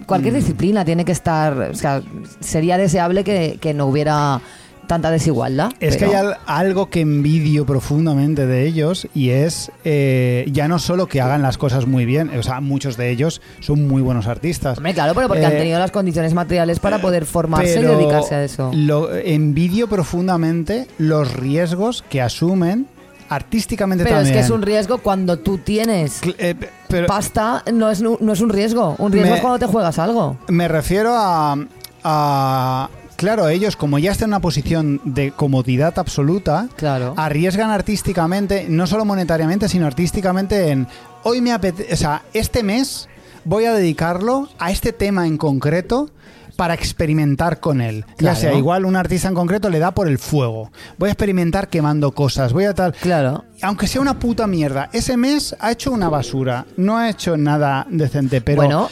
cualquier 0.07 0.33
Mm. 0.35 0.37
disciplina 0.37 0.85
tiene 0.85 1.05
que 1.05 1.13
estar, 1.13 1.59
o 1.59 1.75
sea, 1.75 2.03
sería 2.41 2.79
deseable 2.79 3.25
que, 3.25 3.59
que 3.61 3.75
no 3.75 3.87
hubiera 3.87 4.41
tanta 4.87 5.11
desigualdad. 5.11 5.71
Es 5.81 5.99
que 5.99 6.07
hay 6.07 6.15
al- 6.15 6.39
algo 6.47 6.89
que 6.89 7.01
envidio 7.03 7.67
profundamente 7.67 8.47
de 8.47 8.67
ellos 8.67 9.07
y 9.15 9.31
es 9.31 9.71
eh, 9.85 10.47
ya 10.51 10.67
no 10.67 10.79
solo 10.79 11.07
que 11.09 11.21
hagan 11.21 11.43
las 11.43 11.59
cosas 11.59 11.87
muy 11.87 12.07
bien, 12.07 12.31
o 12.39 12.43
sea, 12.43 12.63
muchos 12.63 12.97
de 12.97 13.11
ellos 13.11 13.43
son 13.61 13.87
muy 13.87 14.01
buenos 14.01 14.27
artistas. 14.27 14.79
Hombre, 14.79 14.95
claro, 14.95 15.13
pero 15.15 15.29
porque 15.29 15.45
han 15.45 15.53
Eh, 15.53 15.59
tenido 15.59 15.79
las 15.79 15.91
condiciones 15.91 16.33
materiales 16.33 16.79
para 16.81 17.03
poder 17.03 17.27
formarse 17.27 17.81
y 17.81 17.83
dedicarse 17.83 18.35
a 18.35 18.45
eso. 18.45 18.71
Lo, 18.73 19.15
envidio 19.15 19.89
profundamente 19.89 20.87
los 20.97 21.35
riesgos 21.35 22.03
que 22.09 22.23
asumen 22.23 22.87
artísticamente 23.29 24.05
Pero 24.05 24.17
es 24.17 24.23
también. 24.25 24.35
que 24.35 24.45
es 24.45 24.51
un 24.51 24.63
riesgo 24.63 24.99
cuando 24.99 25.39
tú 25.39 25.59
tienes 25.59 26.21
eh, 26.39 26.55
pero 26.89 27.07
pasta, 27.07 27.63
no 27.73 27.91
es, 27.91 28.01
no 28.03 28.33
es 28.33 28.41
un 28.41 28.49
riesgo. 28.51 28.95
Un 28.99 29.13
riesgo 29.13 29.31
Me- 29.31 29.37
es 29.37 29.41
cuando 29.43 29.59
te 29.59 29.67
juegas 29.67 29.99
algo. 29.99 30.37
me 30.49 30.69
refiero 30.69 31.13
a, 31.15 31.57
a- 32.05 32.89
Claro, 33.17 33.49
ellos 33.49 33.75
como 33.75 33.99
ya 33.99 34.13
están 34.13 34.27
en 34.29 34.35
una 34.35 34.41
posición 34.41 35.01
de 35.05 35.33
comodidad 35.33 35.99
absoluta, 35.99 36.69
Claro. 36.77 37.15
arriesgan 37.17 37.71
artísticamente, 37.71 38.67
no 38.69 38.87
solo 38.87 39.05
monetariamente, 39.05 39.69
sino 39.69 39.87
artísticamente 39.87 40.71
en 40.71 40.87
hoy 41.25 41.41
me 41.41 41.51
apetece, 41.53 41.93
o 41.93 41.97
sea, 41.97 42.23
este 42.33 42.63
mes 42.63 43.09
voy 43.45 43.65
a 43.65 43.73
dedicarlo 43.73 44.49
a 44.61 44.71
este 44.71 44.93
tema 44.93 45.27
en 45.27 45.37
concreto 45.37 46.11
para 46.59 46.75
experimentar 46.75 47.61
con 47.61 47.81
él. 47.81 48.05
Claro. 48.17 48.35
Ya 48.35 48.41
sea, 48.41 48.55
igual 48.55 48.85
un 48.85 48.97
artista 48.97 49.29
en 49.29 49.35
concreto 49.35 49.71
le 49.71 49.79
da 49.79 49.93
por 49.93 50.09
el 50.09 50.19
fuego. 50.19 50.73
Voy 50.99 51.09
a 51.09 51.13
experimentar 51.13 51.69
quemando 51.69 52.11
cosas, 52.11 52.53
voy 52.53 52.65
a 52.65 52.75
tal. 52.75 52.95
Claro. 52.95 53.45
Aunque 53.63 53.87
sea 53.87 54.01
una 54.01 54.19
puta 54.19 54.49
mierda, 54.49 54.91
ese 54.93 55.17
mes 55.17 55.55
ha 55.61 55.71
hecho 55.71 55.93
una 55.93 56.09
basura, 56.09 56.67
no 56.77 56.99
ha 56.99 57.11
hecho 57.11 57.37
nada 57.37 57.87
decente, 57.89 58.41
pero 58.41 58.63
bueno, 58.63 58.89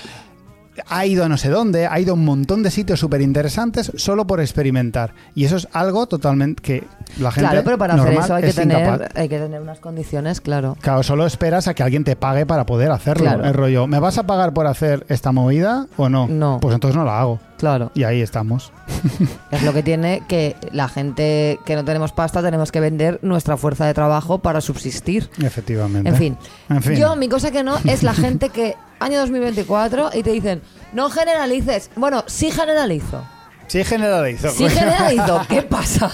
ha 0.88 1.06
ido 1.06 1.24
a 1.24 1.28
no 1.28 1.36
sé 1.36 1.48
dónde, 1.48 1.86
ha 1.86 1.98
ido 2.00 2.12
a 2.12 2.14
un 2.14 2.24
montón 2.24 2.62
de 2.62 2.70
sitios 2.70 3.00
súper 3.00 3.20
interesantes 3.20 3.92
solo 3.96 4.26
por 4.26 4.40
experimentar. 4.40 5.14
Y 5.34 5.44
eso 5.44 5.56
es 5.56 5.68
algo 5.72 6.06
totalmente 6.06 6.62
que 6.62 6.84
la 7.18 7.30
gente 7.30 7.50
claro, 7.50 7.64
pero 7.64 7.78
para 7.78 7.94
hacer 7.94 8.06
normal 8.06 8.24
eso 8.24 8.34
hay 8.34 8.42
que, 8.42 8.48
es 8.48 8.54
tener, 8.54 9.08
hay 9.14 9.28
que 9.28 9.38
tener 9.38 9.60
unas 9.60 9.80
condiciones, 9.80 10.40
claro. 10.40 10.76
Claro, 10.80 11.02
solo 11.02 11.26
esperas 11.26 11.68
a 11.68 11.74
que 11.74 11.82
alguien 11.82 12.04
te 12.04 12.16
pague 12.16 12.46
para 12.46 12.66
poder 12.66 12.90
hacerlo. 12.90 13.24
Claro. 13.24 13.44
El 13.44 13.54
rollo, 13.54 13.86
¿me 13.86 13.98
vas 13.98 14.18
a 14.18 14.24
pagar 14.24 14.52
por 14.52 14.66
hacer 14.66 15.06
esta 15.08 15.32
movida 15.32 15.86
o 15.96 16.08
no? 16.08 16.28
No. 16.28 16.58
Pues 16.60 16.74
entonces 16.74 16.96
no 16.96 17.04
la 17.04 17.20
hago. 17.20 17.40
Claro. 17.58 17.90
Y 17.94 18.04
ahí 18.04 18.20
estamos. 18.20 18.72
Es 19.50 19.62
lo 19.62 19.72
que 19.72 19.82
tiene 19.82 20.22
que 20.28 20.56
la 20.72 20.88
gente 20.88 21.58
que 21.64 21.76
no 21.76 21.84
tenemos 21.84 22.12
pasta 22.12 22.42
tenemos 22.42 22.72
que 22.72 22.80
vender 22.80 23.18
nuestra 23.22 23.56
fuerza 23.56 23.86
de 23.86 23.94
trabajo 23.94 24.38
para 24.38 24.60
subsistir. 24.60 25.30
Efectivamente. 25.42 26.08
En 26.08 26.16
fin. 26.16 26.38
En 26.68 26.82
fin. 26.82 26.96
Yo, 26.96 27.16
mi 27.16 27.28
cosa 27.28 27.50
que 27.50 27.62
no 27.62 27.78
es 27.84 28.02
la 28.02 28.12
gente 28.12 28.50
que 28.50 28.74
año 29.00 29.18
2024 29.20 30.10
y 30.14 30.22
te 30.22 30.32
dicen, 30.32 30.62
no 30.92 31.08
generalices. 31.10 31.90
Bueno, 31.96 32.24
sí 32.26 32.50
generalizo. 32.50 33.24
Sí 33.68 33.84
generalizo. 33.84 34.50
Sí 34.50 34.68
generalizo. 34.68 35.40
¿Qué 35.48 35.62
pasa? 35.70 36.10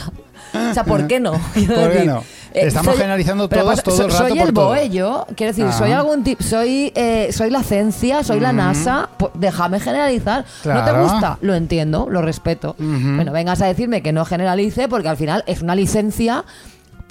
O 0.70 0.74
sea, 0.74 0.84
¿por 0.84 1.06
qué 1.06 1.18
no? 1.20 1.32
¿Por 1.32 1.92
qué 1.92 2.04
no? 2.04 2.22
Estamos 2.54 2.96
generalizando 2.96 3.48
pero 3.48 3.62
todos 3.62 3.82
todo 3.82 4.02
el 4.06 4.10
rato 4.12 4.28
Soy 4.28 4.38
por 4.38 4.48
el 4.48 4.54
todo. 4.54 4.66
boello, 4.66 5.26
quiero 5.36 5.52
decir, 5.52 5.66
Ah. 5.68 5.72
soy 5.72 5.92
algún 5.92 6.22
tipo, 6.24 6.42
soy, 6.42 6.92
eh, 6.94 7.28
soy 7.32 7.50
la 7.50 7.62
ciencia, 7.62 8.22
soy 8.22 8.40
la 8.40 8.52
NASA, 8.52 9.08
pues 9.16 9.32
déjame 9.34 9.80
generalizar. 9.80 10.44
¿No 10.64 10.72
te 10.84 10.90
Claro. 10.90 11.02
gusta? 11.04 11.38
Lo 11.40 11.54
entiendo, 11.54 12.08
lo 12.10 12.22
respeto. 12.22 12.74
Bueno, 12.78 13.32
vengas 13.32 13.60
a 13.62 13.66
decirme 13.66 14.02
que 14.02 14.12
no 14.12 14.24
generalice 14.24 14.88
porque 14.88 15.08
al 15.08 15.16
final 15.16 15.44
es 15.46 15.62
una 15.62 15.74
licencia. 15.74 16.44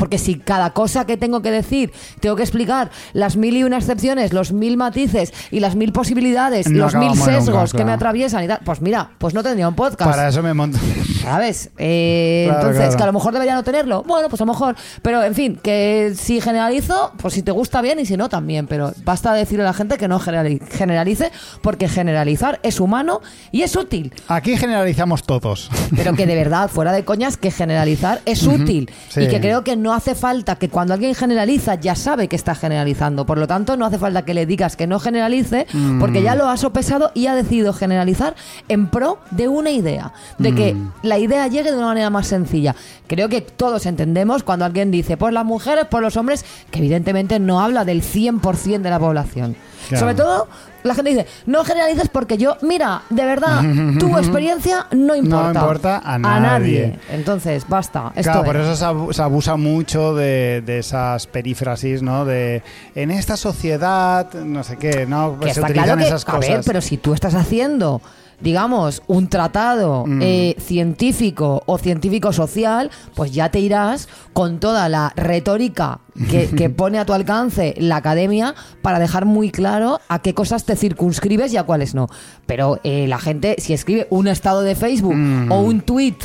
Porque 0.01 0.17
si 0.17 0.35
cada 0.39 0.71
cosa 0.71 1.05
que 1.05 1.15
tengo 1.15 1.43
que 1.43 1.51
decir 1.51 1.93
tengo 2.21 2.35
que 2.35 2.41
explicar 2.41 2.89
las 3.13 3.37
mil 3.37 3.55
y 3.55 3.63
una 3.63 3.77
excepciones, 3.77 4.33
los 4.33 4.51
mil 4.51 4.75
matices 4.77 5.31
y 5.51 5.59
las 5.59 5.75
mil 5.75 5.91
posibilidades, 5.93 6.67
No 6.67 6.79
los 6.85 6.95
mil 6.95 7.09
nunca, 7.09 7.25
sesgos 7.25 7.71
que 7.71 7.85
me 7.85 7.91
atraviesan 7.91 8.43
y 8.43 8.47
tal, 8.47 8.61
pues 8.65 8.81
mira, 8.81 9.11
pues 9.19 9.35
no 9.35 9.43
tendría 9.43 9.67
un 9.67 9.75
podcast. 9.75 10.09
Para 10.09 10.27
eso 10.29 10.41
me 10.41 10.55
monto. 10.55 10.79
¿Sabes? 11.21 11.69
Eh, 11.77 12.45
Claro, 12.47 12.59
entonces, 12.61 12.81
claro. 12.87 12.97
que 12.97 13.03
a 13.03 13.05
lo 13.07 13.13
mejor 13.13 13.33
debería 13.33 13.53
no 13.53 13.63
tenerlo. 13.63 14.03
Bueno, 14.07 14.27
pues 14.29 14.41
a 14.41 14.45
lo 14.45 14.51
mejor. 14.53 14.75
Pero, 15.03 15.23
en 15.23 15.35
fin, 15.35 15.59
que 15.61 16.13
si 16.17 16.41
generalizo, 16.41 17.11
pues 17.17 17.33
si 17.35 17.43
te 17.43 17.51
gusta 17.51 17.81
bien 17.81 17.99
y 17.99 18.05
si 18.05 18.17
no, 18.17 18.29
también. 18.29 18.65
Pero 18.67 18.91
basta 19.03 19.31
decirle 19.33 19.63
a 19.63 19.67
la 19.67 19.73
gente 19.73 19.97
que 19.97 20.07
no 20.07 20.19
generali- 20.19 20.59
generalice, 20.71 21.31
porque 21.61 21.87
generalizar 21.87 22.59
es 22.63 22.79
humano 22.79 23.21
y 23.51 23.61
es 23.61 23.75
útil. 23.75 24.13
Aquí 24.27 24.57
generalizamos 24.57 25.23
todos. 25.23 25.69
Pero 25.95 26.13
que 26.15 26.25
de 26.25 26.35
verdad, 26.43 26.69
fuera 26.69 26.91
de 26.93 27.05
coñas, 27.05 27.37
que 27.37 27.51
generalizar 27.51 28.21
es 28.25 28.43
útil. 28.47 28.89
Sí. 29.09 29.21
Y 29.21 29.27
que 29.27 29.39
creo 29.39 29.63
que 29.63 29.75
no 29.75 29.90
hace 29.93 30.15
falta 30.15 30.55
que 30.55 30.69
cuando 30.69 30.93
alguien 30.93 31.15
generaliza 31.15 31.75
ya 31.75 31.95
sabe 31.95 32.27
que 32.27 32.35
está 32.35 32.55
generalizando. 32.55 33.25
Por 33.25 33.37
lo 33.37 33.47
tanto, 33.47 33.77
no 33.77 33.85
hace 33.85 33.97
falta 33.97 34.23
que 34.23 34.33
le 34.33 34.45
digas 34.45 34.75
que 34.75 34.87
no 34.87 34.99
generalice, 34.99 35.67
porque 35.99 36.21
ya 36.21 36.35
lo 36.35 36.49
ha 36.49 36.57
sopesado 36.57 37.11
y 37.13 37.27
ha 37.27 37.35
decidido 37.35 37.73
generalizar 37.73 38.35
en 38.67 38.87
pro 38.87 39.19
de 39.31 39.47
una 39.47 39.71
idea. 39.71 40.13
De 40.37 40.53
que 40.53 40.75
la 41.03 41.17
idea 41.17 41.47
llegue 41.47 41.71
de 41.71 41.77
una 41.77 41.87
manera 41.87 42.09
más 42.09 42.27
sencilla. 42.27 42.75
Creo 43.07 43.29
que 43.29 43.41
todos 43.41 43.85
entendemos 43.85 44.43
cuando 44.43 44.65
alguien 44.65 44.91
dice, 44.91 45.17
por 45.17 45.33
las 45.33 45.45
mujeres, 45.45 45.85
por 45.85 46.01
los 46.01 46.17
hombres, 46.17 46.45
que 46.71 46.79
evidentemente 46.79 47.39
no 47.39 47.61
habla 47.61 47.85
del 47.85 48.01
100% 48.01 48.81
de 48.81 48.89
la 48.89 48.99
población. 48.99 49.55
Claro. 49.89 49.99
Sobre 49.99 50.15
todo, 50.15 50.47
la 50.83 50.95
gente 50.95 51.11
dice, 51.11 51.27
no 51.45 51.63
generalices 51.63 52.09
porque 52.09 52.37
yo, 52.37 52.57
mira, 52.61 53.01
de 53.09 53.25
verdad, 53.25 53.61
tu 53.99 54.17
experiencia 54.17 54.87
no 54.91 55.15
importa. 55.15 55.59
importa 55.59 56.01
a 56.03 56.17
nadie. 56.17 56.99
Entonces, 57.09 57.65
basta. 57.67 58.11
Esto 58.15 58.31
Claro, 58.31 58.45
por 58.45 58.55
es. 58.57 58.63
eso 58.65 58.75
se 58.75 58.85
abu- 58.85 59.13
se 59.13 59.21
abusa 59.21 59.55
mucho 59.57 60.15
de, 60.15 60.61
de 60.65 60.79
esas 60.79 61.27
perífrasis, 61.27 62.01
¿no? 62.01 62.25
De 62.25 62.63
en 62.95 63.11
esta 63.11 63.37
sociedad, 63.37 64.31
no 64.33 64.63
sé 64.63 64.77
qué, 64.77 65.05
¿no? 65.05 65.39
Que 65.39 65.53
se 65.53 65.61
utilizan 65.61 65.83
claro 65.85 65.99
que, 66.01 66.07
esas 66.07 66.23
a 66.27 66.31
cosas. 66.31 66.49
ver, 66.49 66.61
pero 66.65 66.81
si 66.81 66.97
tú 66.97 67.13
estás 67.13 67.35
haciendo, 67.35 68.01
digamos, 68.41 69.01
un 69.07 69.27
tratado 69.29 70.05
Mm. 70.05 70.19
eh, 70.21 70.55
científico 70.59 71.63
o 71.65 71.77
científico 71.77 72.33
social, 72.33 72.89
pues 73.15 73.31
ya 73.31 73.49
te 73.49 73.59
irás 73.59 74.07
con 74.33 74.59
toda 74.59 74.89
la 74.89 75.13
retórica 75.15 75.99
que, 76.29 76.49
que 76.57 76.69
pone 76.69 76.99
a 76.99 77.05
tu 77.05 77.13
alcance 77.13 77.73
la 77.77 77.97
academia 77.97 78.55
para 78.81 78.99
dejar 78.99 79.25
muy 79.25 79.51
claro 79.51 79.99
a 80.09 80.19
qué 80.19 80.33
cosas 80.33 80.65
te 80.65 80.75
circunscribes 80.75 81.53
y 81.53 81.57
a 81.57 81.63
cuáles 81.63 81.95
no. 81.95 82.09
Pero 82.45 82.79
eh, 82.83 83.07
la 83.07 83.19
gente, 83.19 83.55
si 83.59 83.73
escribe 83.73 84.07
un 84.09 84.27
estado 84.27 84.61
de 84.61 84.75
Facebook 84.75 85.15
Mm. 85.15 85.51
o 85.51 85.61
un 85.61 85.81
tweet 85.81 86.15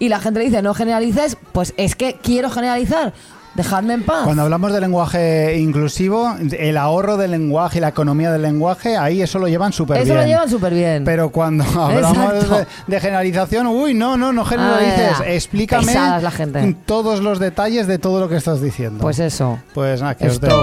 y 0.00 0.08
la 0.08 0.20
gente 0.20 0.38
le 0.40 0.46
dice 0.46 0.62
no 0.62 0.74
generalices, 0.74 1.36
pues 1.52 1.74
es 1.76 1.94
que 1.96 2.14
quiero 2.22 2.50
generalizar. 2.50 3.12
Dejadme 3.58 3.94
en 3.94 4.04
paz. 4.04 4.22
Cuando 4.22 4.42
hablamos 4.44 4.72
de 4.72 4.80
lenguaje 4.80 5.58
inclusivo, 5.58 6.36
el 6.56 6.76
ahorro 6.76 7.16
del 7.16 7.32
lenguaje 7.32 7.78
y 7.78 7.80
la 7.80 7.88
economía 7.88 8.30
del 8.30 8.42
lenguaje, 8.42 8.96
ahí 8.96 9.20
eso 9.20 9.40
lo 9.40 9.48
llevan 9.48 9.72
súper 9.72 9.96
Eso 9.96 10.04
bien. 10.04 10.16
lo 10.18 10.24
llevan 10.26 10.48
súper 10.48 10.72
bien. 10.72 11.02
Pero 11.04 11.30
cuando 11.30 11.64
hablamos 11.76 12.48
de, 12.50 12.66
de 12.86 13.00
generalización, 13.00 13.66
uy, 13.66 13.94
no, 13.94 14.16
no, 14.16 14.32
no 14.32 14.44
generalices. 14.44 15.16
Ah. 15.20 15.24
Explícame 15.26 15.86
Pesadas 15.86 16.22
la 16.22 16.30
gente. 16.30 16.76
todos 16.86 17.18
los 17.20 17.40
detalles 17.40 17.88
de 17.88 17.98
todo 17.98 18.20
lo 18.20 18.28
que 18.28 18.36
estás 18.36 18.62
diciendo. 18.62 19.00
Pues 19.00 19.18
eso. 19.18 19.58
Pues 19.74 20.00
nada, 20.02 20.14
que 20.14 20.28
os 20.28 20.34
Stop. 20.34 20.50
dejo. 20.50 20.62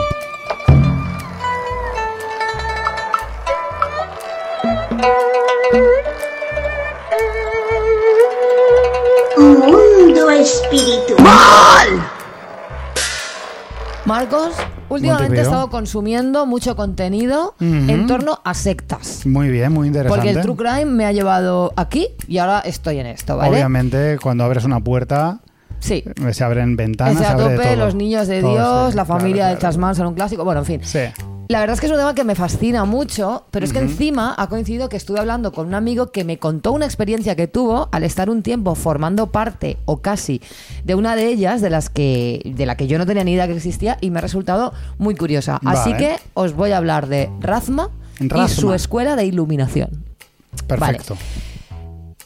Mundo 9.38 10.30
espiritual. 10.32 12.02
Marcos, 14.06 14.54
Últimamente 14.88 15.38
he 15.40 15.42
estado 15.42 15.70
consumiendo 15.72 16.46
mucho 16.46 16.76
contenido 16.76 17.56
en 17.60 18.06
torno 18.06 18.40
a 18.44 18.54
sectas. 18.54 19.26
Muy 19.26 19.50
bien, 19.50 19.72
muy 19.72 19.88
interesante. 19.88 20.16
Porque 20.24 20.38
el 20.40 20.42
true 20.44 20.56
crime 20.56 20.86
me 20.86 21.06
ha 21.06 21.12
llevado 21.12 21.74
aquí 21.76 22.10
y 22.28 22.38
ahora 22.38 22.60
estoy 22.60 23.00
en 23.00 23.08
esto, 23.08 23.36
¿vale? 23.38 23.50
Obviamente, 23.52 24.20
cuando 24.22 24.44
abres 24.44 24.64
una 24.64 24.80
puerta, 24.80 25.40
Sí. 25.80 26.04
se 26.32 26.44
abren 26.44 26.76
ventanas, 26.76 27.18
se 27.18 27.26
a 27.26 27.32
abre 27.32 27.50
de 27.50 27.56
tope, 27.58 27.68
todo. 27.68 27.86
los 27.86 27.96
niños 27.96 28.28
de 28.28 28.42
Todo, 28.42 28.52
Dios, 28.54 28.92
sí, 28.92 28.98
la 28.98 29.06
claro, 29.06 29.20
familia 29.20 29.48
de 29.48 29.58
claro. 29.58 29.78
Manson, 29.80 30.08
un 30.08 30.14
clásico. 30.14 30.44
Bueno, 30.46 30.62
en 30.62 30.66
fin. 30.66 30.80
Sí. 30.84 31.00
La 31.48 31.60
verdad 31.60 31.76
es 31.76 31.80
que 31.80 31.86
es 31.86 31.92
un 31.92 31.98
tema 31.98 32.16
que 32.16 32.24
me 32.24 32.36
fascina 32.36 32.86
mucho, 32.86 33.46
pero 33.52 33.66
es 33.66 33.74
que 33.74 33.80
encima 33.80 34.34
ha 34.38 34.48
coincidido 34.48 34.90
que 34.90 34.98
estuve 34.98 35.20
hablando 35.20 35.52
con 35.52 35.68
un 35.68 35.76
amigo 35.76 36.12
que 36.12 36.24
me 36.24 36.40
contó 36.40 36.72
una 36.72 36.86
experiencia 36.86 37.36
que 37.36 37.48
tuvo 37.48 37.88
al 37.92 38.04
estar 38.04 38.30
un 38.30 38.42
tiempo 38.42 38.76
formando 38.76 39.28
parte 39.28 39.78
o 39.86 39.98
casi 40.02 40.42
de 40.84 40.96
una 40.96 41.16
de 41.16 41.28
ellas 41.28 41.62
de 41.62 41.70
las 41.70 41.90
que 41.90 42.42
de 42.46 42.66
la 42.66 42.76
que 42.78 42.88
yo 42.88 42.98
no 42.98 43.06
tenía 43.06 43.24
ni 43.24 43.34
idea 43.34 43.48
que 43.48 43.54
existía 43.54 43.98
y 44.02 44.10
me 44.10 44.20
ha 44.20 44.22
resultado 44.22 44.74
muy 44.98 45.16
curiosa. 45.16 45.60
Así 45.66 45.94
que 45.94 46.18
os 46.34 46.54
voy 46.54 46.72
a 46.72 46.78
hablar 46.78 47.08
de 47.08 47.30
Razma, 47.40 47.90
y 48.20 48.48
su 48.50 48.74
escuela 48.74 49.16
de 49.16 49.26
iluminación. 49.26 50.04
Perfecto. 50.68 51.18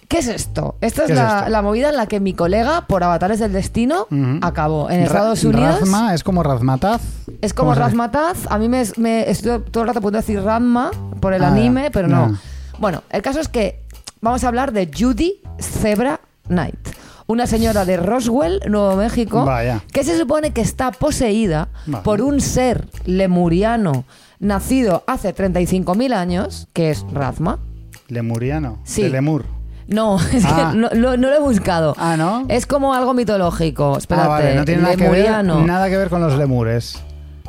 ¿Qué 0.09 0.17
es 0.17 0.27
esto? 0.27 0.75
Esta 0.81 1.03
es, 1.03 1.07
¿Qué 1.07 1.13
es 1.13 1.19
la, 1.19 1.61
movida 1.61 1.89
en 1.89 1.95
la 1.95 2.07
que 2.07 2.19
mi 2.19 2.33
colega, 2.33 2.85
por 2.87 3.03
avatares 3.03 3.39
del 3.39 3.53
destino, 3.53 4.07
acabó 4.41 4.89
en 4.89 5.01
Ra- 5.01 5.05
Estados 5.05 5.43
Unidos. 5.45 5.79
Razma 5.81 6.13
es 6.15 6.23
como 6.23 6.41
Razmataz. 6.43 7.01
Es 7.41 7.53
como 7.53 7.69
¿Cómo 7.69 7.75
se- 7.75 7.79
Razmataz. 7.81 8.37
A 8.49 8.57
mí 8.57 8.67
me, 8.67 8.83
me 8.97 9.29
estoy 9.29 9.61
todo 9.71 9.83
el 9.83 9.87
rato 9.87 9.99
a 9.99 10.01
punto 10.01 10.17
de 10.17 10.21
decir 10.21 10.41
Ranma 10.41 10.89
por 11.21 11.33
el 11.33 11.43
Ah, 11.43 11.49
anime, 11.49 11.91
pero 11.91 12.07
no. 12.07 12.35
Bueno, 12.79 13.03
el 13.11 13.21
caso 13.21 13.39
es 13.39 13.47
que 13.49 13.83
vamos 14.19 14.43
a 14.43 14.47
hablar 14.47 14.71
de 14.73 14.89
Judy 14.93 15.41
Zebra 15.59 16.19
Knight. 16.47 16.79
Una 17.27 17.45
señora 17.45 17.85
de 17.85 17.97
Roswell, 17.97 18.59
Nuevo 18.67 18.95
México, 18.95 19.45
Vaya. 19.45 19.81
que 19.93 20.03
se 20.03 20.17
supone 20.17 20.53
que 20.53 20.61
está 20.61 20.89
poseída 20.91 21.67
por 22.03 22.21
un 22.23 22.41
ser 22.41 22.87
lemuriano 23.05 24.05
nacido 24.39 25.03
hace 25.05 25.35
35.000 25.35 26.13
años, 26.15 26.67
que 26.73 26.89
es 26.89 27.05
Razma. 27.13 27.59
Lemuriano. 28.07 28.79
Sí. 28.85 29.03
De 29.03 29.09
Lemur. 29.09 29.45
No, 29.89 30.17
es 30.33 30.45
Ah. 30.45 30.69
que 30.71 30.77
no, 30.77 30.89
no- 30.91 31.17
no 31.17 31.29
lo 31.29 31.35
he 31.35 31.39
buscado. 31.39 31.95
Ah, 31.97 32.15
¿no? 32.15 32.45
Es 32.47 32.65
como 32.65 32.93
algo 32.93 33.13
mitológico. 33.13 33.97
Espérate, 33.97 34.25
ah, 34.27 34.29
vale. 34.29 34.55
No 34.55 34.65
tiene 34.65 34.81
nada 34.83 34.95
que, 34.95 35.03
ver, 35.03 35.11
lemuriano. 35.23 35.65
nada 35.65 35.89
que 35.89 35.97
ver 35.97 36.09
con 36.09 36.21
los 36.21 36.37
lemures. 36.37 36.97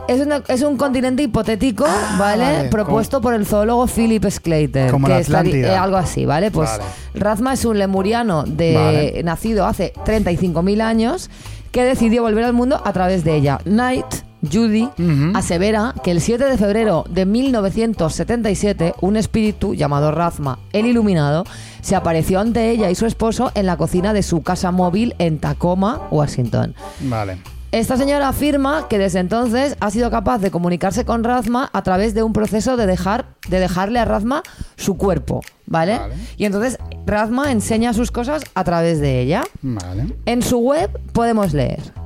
Es, 0.09 0.20
una- 0.26 0.42
es 0.49 0.62
un 0.62 0.76
continente 0.78 1.23
hipotético, 1.23 1.85
Ah, 1.87 2.16
¿vale? 2.18 2.42
vale, 2.42 2.68
Propuesto 2.70 3.20
por 3.20 3.35
el 3.35 3.44
zoólogo 3.47 3.87
Philip 3.87 4.25
Sclater. 4.28 4.90
Como 4.90 5.06
que 5.06 5.12
la 5.12 5.18
Atlántida. 5.18 5.73
eh, 5.73 5.76
algo 5.76 5.99
así, 5.99 6.25
¿vale? 6.25 6.50
Pues 6.50 6.70
Vale. 6.70 6.85
Razma 7.14 7.52
es 7.52 7.64
un 7.64 7.78
lemuriano 7.78 8.42
de, 8.44 8.75
Vale. 8.75 9.23
nacido 9.23 9.66
hace 9.66 9.92
35.000 10.04 10.80
años 10.80 11.30
que 11.70 11.85
decidió 11.85 12.23
volver 12.23 12.44
al 12.44 12.54
mundo 12.54 12.80
a 12.85 12.92
través 12.92 13.23
de 13.23 13.37
ella. 13.37 13.59
Knight, 13.64 14.06
Judy, 14.42 14.88
asevera 15.35 15.94
que 16.02 16.11
el 16.11 16.20
7 16.20 16.44
de 16.44 16.56
febrero 16.56 17.04
de 17.09 17.26
1977 17.26 18.94
un 19.00 19.16
espíritu 19.16 19.75
llamado 19.75 20.11
Razma, 20.11 20.59
el 20.73 20.87
iluminado, 20.87 21.44
se 21.82 21.97
apareció 21.97 22.40
ante 22.40 22.70
ella 22.70 22.90
y 22.90 22.94
su 22.94 23.06
esposo 23.06 23.52
en 23.54 23.66
la 23.66 23.76
cocina 23.76 24.12
de 24.12 24.23
su 24.23 24.42
casa 24.42 24.70
móvil 24.70 25.14
en 25.18 25.38
Tacoma, 25.38 26.09
Washington. 26.11 26.75
Vale. 27.00 27.38
Esta 27.73 27.97
señora 27.97 28.28
afirma 28.28 28.88
que 28.88 28.99
desde 28.99 29.20
entonces 29.20 29.76
ha 29.78 29.92
sido 29.92 30.11
capaz 30.11 30.38
de 30.38 30.50
comunicarse 30.50 31.04
con 31.04 31.23
Razma 31.23 31.70
a 31.73 31.82
través 31.82 32.14
de 32.14 32.25
un 32.25 32.32
proceso 32.32 32.76
de 32.76 32.87
dejar 32.87 33.26
de 33.49 33.61
dejarle 33.61 34.00
a 34.00 34.04
Razma 34.04 34.42
su 34.76 34.97
cuerpo, 34.97 35.40
¿vale? 35.66 35.99
Vale. 35.99 36.14
Y 36.37 36.47
entonces 36.47 36.78
Razma 37.06 37.52
enseña 37.52 37.92
sus 37.92 38.11
cosas 38.11 38.42
a 38.54 38.64
través 38.64 38.99
de 38.99 39.20
ella. 39.20 39.44
Vale. 39.62 40.16
En 40.26 40.42
su 40.42 40.59
web 40.59 40.90
podemos 41.12 41.52
leer. 41.52 42.00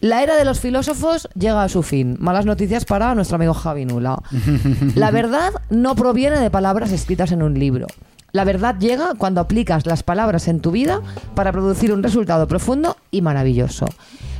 La 0.00 0.22
era 0.22 0.36
de 0.36 0.44
los 0.44 0.60
filósofos 0.60 1.28
llega 1.34 1.62
a 1.62 1.68
su 1.68 1.82
fin. 1.82 2.16
Malas 2.20 2.46
noticias 2.46 2.84
para 2.84 3.14
nuestro 3.14 3.36
amigo 3.36 3.54
Javi 3.54 3.84
Nula. 3.84 4.22
La 4.94 5.10
verdad 5.10 5.52
no 5.70 5.94
proviene 5.94 6.38
de 6.38 6.50
palabras 6.50 6.92
escritas 6.92 7.32
en 7.32 7.42
un 7.42 7.58
libro. 7.58 7.86
La 8.32 8.42
verdad 8.42 8.76
llega 8.80 9.12
cuando 9.16 9.40
aplicas 9.40 9.86
las 9.86 10.02
palabras 10.02 10.48
en 10.48 10.58
tu 10.58 10.72
vida 10.72 11.00
para 11.36 11.52
producir 11.52 11.92
un 11.92 12.02
resultado 12.02 12.48
profundo 12.48 12.96
y 13.12 13.22
maravilloso. 13.22 13.86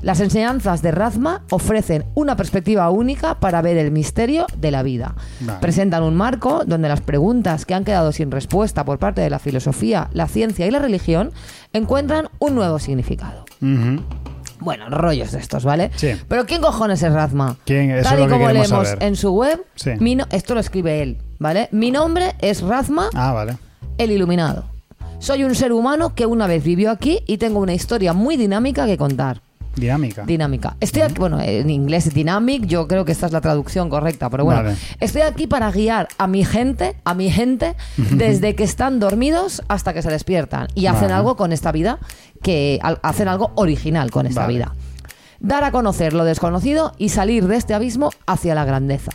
Las 0.03 0.19
enseñanzas 0.19 0.83
de 0.83 0.91
Razma 0.91 1.45
ofrecen 1.51 2.05
una 2.15 2.37
perspectiva 2.37 2.91
única 2.91 3.39
para 3.39 3.63
ver 3.63 3.79
el 3.79 3.93
misterio 3.93 4.47
de 4.59 4.73
la 4.73 4.83
vida. 4.83 5.15
Vale. 5.41 5.61
Presentan 5.61 6.03
un 6.03 6.17
marco 6.17 6.65
donde 6.67 6.89
las 6.89 7.03
preguntas 7.03 7.65
que 7.65 7.75
han 7.75 7.85
quedado 7.85 8.11
sin 8.11 8.33
respuesta 8.33 8.85
por 8.85 8.99
parte 8.99 9.21
de 9.21 9.31
la 9.31 9.39
filosofía, 9.39 10.11
la 10.13 10.27
ciencia 10.27 10.67
y 10.67 10.73
la 10.73 10.81
religión 10.81 11.31
encuentran 11.73 12.29
un 12.41 12.57
nuevo 12.57 12.81
significado. 12.81 13.45
Bueno, 14.61 14.89
rollos 14.89 15.33
de 15.33 15.39
estos, 15.41 15.65
¿vale? 15.65 15.91
Sí. 15.97 16.13
Pero 16.29 16.47
¿quién 16.47 16.61
cojones 16.63 17.03
es 17.03 17.13
Razma? 17.13 17.57
¿Quién? 17.65 17.91
Eso 17.91 18.09
Tal 18.11 18.15
es 18.15 18.19
y 18.19 18.23
lo 18.23 18.27
que 18.29 18.33
como 18.35 18.47
queremos 18.47 18.69
leemos 18.71 18.89
saber. 18.89 19.03
en 19.05 19.17
su 19.17 19.31
web, 19.33 19.65
Sí. 19.75 19.91
mi 19.99 20.15
no- 20.17 20.27
esto 20.31 20.55
lo 20.55 20.61
escribe 20.61 21.03
él, 21.03 21.19
¿vale? 21.39 21.69
Mi 21.73 21.91
nombre 21.91 22.35
es 22.41 22.63
Razma, 22.63 23.09
Ah, 23.15 23.33
vale. 23.33 23.57
el 23.99 24.11
iluminado. 24.11 24.65
Soy 25.19 25.45
un 25.45 25.55
ser 25.55 25.73
humano 25.73 26.15
que 26.15 26.27
una 26.27 26.47
vez 26.47 26.63
vivió 26.63 26.91
aquí 26.91 27.21
y 27.27 27.39
tengo 27.39 27.59
una 27.61 27.73
historia 27.75 28.13
muy 28.13 28.37
dinámica 28.37 28.87
que 28.87 28.97
contar. 28.99 29.41
Dinámica. 29.77 30.23
Dinámica. 30.25 30.77
Estoy 30.79 31.03
aquí, 31.03 31.15
bueno, 31.19 31.41
en 31.41 31.69
inglés 31.69 32.07
es 32.07 32.15
dynamic, 32.15 32.65
yo 32.67 32.87
creo 32.87 33.05
que 33.05 33.11
esta 33.11 33.27
es 33.27 33.33
la 33.33 33.41
traducción 33.41 33.91
correcta, 33.91 34.31
pero 34.31 34.45
bueno, 34.45 34.63
Vale. 34.63 34.77
estoy 35.01 35.23
aquí 35.23 35.49
para 35.49 35.69
guiar 35.73 36.07
a 36.17 36.29
mi 36.29 36.45
gente, 36.45 36.95
a 37.05 37.13
mi 37.15 37.29
gente, 37.29 37.75
desde 37.97 38.55
que 38.55 38.63
están 38.63 39.01
dormidos 39.01 39.63
hasta 39.67 39.93
que 39.93 40.01
se 40.03 40.11
despiertan 40.11 40.69
y 40.77 40.87
hacen 40.87 41.03
Vale. 41.09 41.15
algo 41.15 41.37
con 41.37 41.53
esta 41.53 41.73
vida, 41.73 41.99
que 42.45 42.79
hacen 43.03 43.27
algo 43.27 43.51
original 43.57 44.13
con 44.13 44.27
esta 44.27 44.43
Vale. 44.43 44.55
vida. 44.55 44.75
Dar 45.41 45.65
a 45.65 45.73
conocer 45.73 46.13
lo 46.13 46.25
desconocido 46.25 46.93
y 46.99 47.09
salir 47.09 47.49
de 47.49 47.57
este 47.57 47.75
abismo 47.75 48.11
hacia 48.27 48.55
la 48.55 48.65
grandeza. 48.65 49.11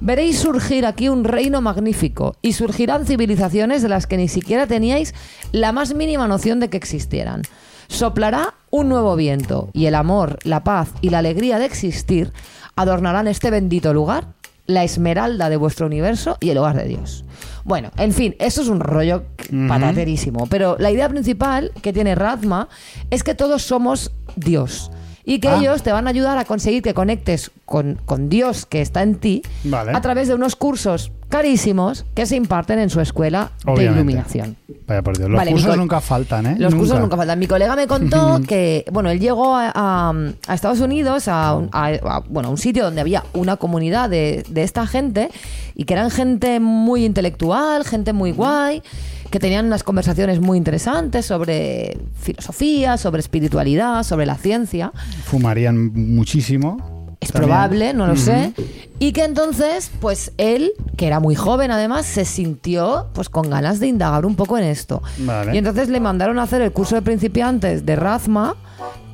Veréis 0.00 0.38
surgir 0.38 0.86
aquí 0.86 1.08
un 1.08 1.24
reino 1.24 1.60
magnífico 1.60 2.36
y 2.40 2.52
surgirán 2.52 3.04
civilizaciones 3.04 3.82
de 3.82 3.88
las 3.88 4.06
que 4.06 4.16
ni 4.16 4.28
siquiera 4.28 4.66
teníais 4.66 5.12
la 5.52 5.72
más 5.72 5.92
mínima 5.94 6.28
noción 6.28 6.60
de 6.60 6.70
que 6.70 6.76
existieran. 6.76 7.42
Soplará 7.88 8.54
un 8.70 8.88
nuevo 8.88 9.16
viento 9.16 9.70
y 9.72 9.86
el 9.86 9.96
amor, 9.96 10.38
la 10.44 10.62
paz 10.62 10.90
y 11.00 11.10
la 11.10 11.18
alegría 11.18 11.58
de 11.58 11.66
existir 11.66 12.32
adornarán 12.76 13.26
este 13.26 13.50
bendito 13.50 13.92
lugar, 13.92 14.34
la 14.68 14.84
esmeralda 14.84 15.48
de 15.48 15.56
vuestro 15.56 15.86
universo 15.86 16.36
y 16.40 16.50
el 16.50 16.58
hogar 16.58 16.76
de 16.76 16.84
Dios. 16.84 17.24
Bueno, 17.64 17.90
en 17.96 18.12
fin, 18.12 18.36
esto 18.38 18.60
es 18.60 18.68
un 18.68 18.80
rollo 18.80 19.24
pataterísimo, 19.66 20.46
pero 20.46 20.76
la 20.78 20.90
idea 20.90 21.08
principal 21.08 21.72
que 21.82 21.92
tiene 21.92 22.14
Razma 22.14 22.68
es 23.10 23.24
que 23.24 23.34
todos 23.34 23.62
somos 23.62 24.12
Dios 24.36 24.90
y 25.28 25.40
que 25.40 25.48
Ah. 25.48 25.58
ellos 25.60 25.82
te 25.82 25.92
van 25.92 26.06
a 26.06 26.10
ayudar 26.10 26.38
a 26.38 26.46
conseguir 26.46 26.82
que 26.82 26.94
conectes 26.94 27.50
con, 27.66 28.00
con 28.06 28.30
Dios 28.30 28.64
que 28.64 28.80
está 28.80 29.02
en 29.02 29.16
ti 29.16 29.42
Vale. 29.64 29.92
a 29.94 30.00
través 30.00 30.26
de 30.26 30.34
unos 30.34 30.56
cursos 30.56 31.12
carísimos 31.28 32.06
que 32.14 32.24
se 32.24 32.36
imparten 32.36 32.78
en 32.78 32.88
su 32.88 33.02
escuela 33.02 33.50
de 33.76 33.84
iluminación. 33.84 34.56
Vaya 34.86 35.02
por 35.02 35.18
Dios. 35.18 35.28
Los 35.28 35.36
Vale, 35.36 35.50
cursos 35.52 35.76
nunca 35.76 36.00
faltan, 36.00 36.46
¿eh? 36.46 36.56
Los 36.58 36.74
cursos 36.74 36.98
nunca 36.98 37.18
faltan. 37.18 37.38
Mi 37.38 37.46
colega 37.46 37.76
me 37.76 37.86
contó 37.86 38.40
que, 38.48 38.86
bueno, 38.90 39.10
él 39.10 39.20
llegó 39.20 39.54
a, 39.54 39.70
a- 39.74 40.14
a 40.46 40.54
Estados 40.54 40.80
Unidos, 40.80 41.28
a, 41.28 41.54
un- 41.54 41.68
a- 41.72 41.88
a, 41.88 42.20
bueno, 42.20 42.48
a 42.48 42.50
un 42.52 42.56
sitio 42.56 42.84
donde 42.84 43.02
había 43.02 43.24
una 43.34 43.58
comunidad 43.58 44.08
de, 44.08 44.42
de 44.48 44.62
esta 44.62 44.86
gente 44.86 45.28
y 45.74 45.84
que 45.84 45.92
eran 45.92 46.10
gente 46.10 46.58
muy 46.60 47.04
intelectual, 47.04 47.84
gente 47.84 48.14
muy 48.14 48.32
guay, 48.32 48.82
que 49.30 49.38
tenían 49.38 49.66
unas 49.66 49.82
conversaciones 49.82 50.40
muy 50.40 50.58
interesantes 50.58 51.26
sobre 51.26 51.98
filosofía, 52.20 52.96
sobre 52.96 53.20
espiritualidad, 53.20 54.02
sobre 54.02 54.26
la 54.26 54.36
ciencia. 54.36 54.92
Fumarían 55.24 55.92
muchísimo. 55.92 57.16
Es 57.20 57.32
También. 57.32 57.48
probable, 57.48 57.94
no 57.94 58.06
lo 58.06 58.16
sé. 58.16 58.52
Y 59.00 59.12
que 59.12 59.24
entonces, 59.24 59.90
pues 60.00 60.32
él, 60.38 60.70
que 60.96 61.08
era 61.08 61.18
muy 61.18 61.34
joven 61.34 61.72
además, 61.72 62.06
se 62.06 62.24
sintió 62.24 63.08
pues 63.12 63.28
con 63.28 63.50
ganas 63.50 63.80
de 63.80 63.88
indagar 63.88 64.24
un 64.24 64.36
poco 64.36 64.56
en 64.56 64.64
esto. 64.64 65.02
Vale. 65.18 65.54
Y 65.54 65.58
entonces 65.58 65.88
le 65.88 65.98
mandaron 65.98 66.38
a 66.38 66.44
hacer 66.44 66.62
el 66.62 66.70
curso 66.72 66.94
de 66.94 67.02
principiantes 67.02 67.84
de 67.84 67.96
Razma, 67.96 68.54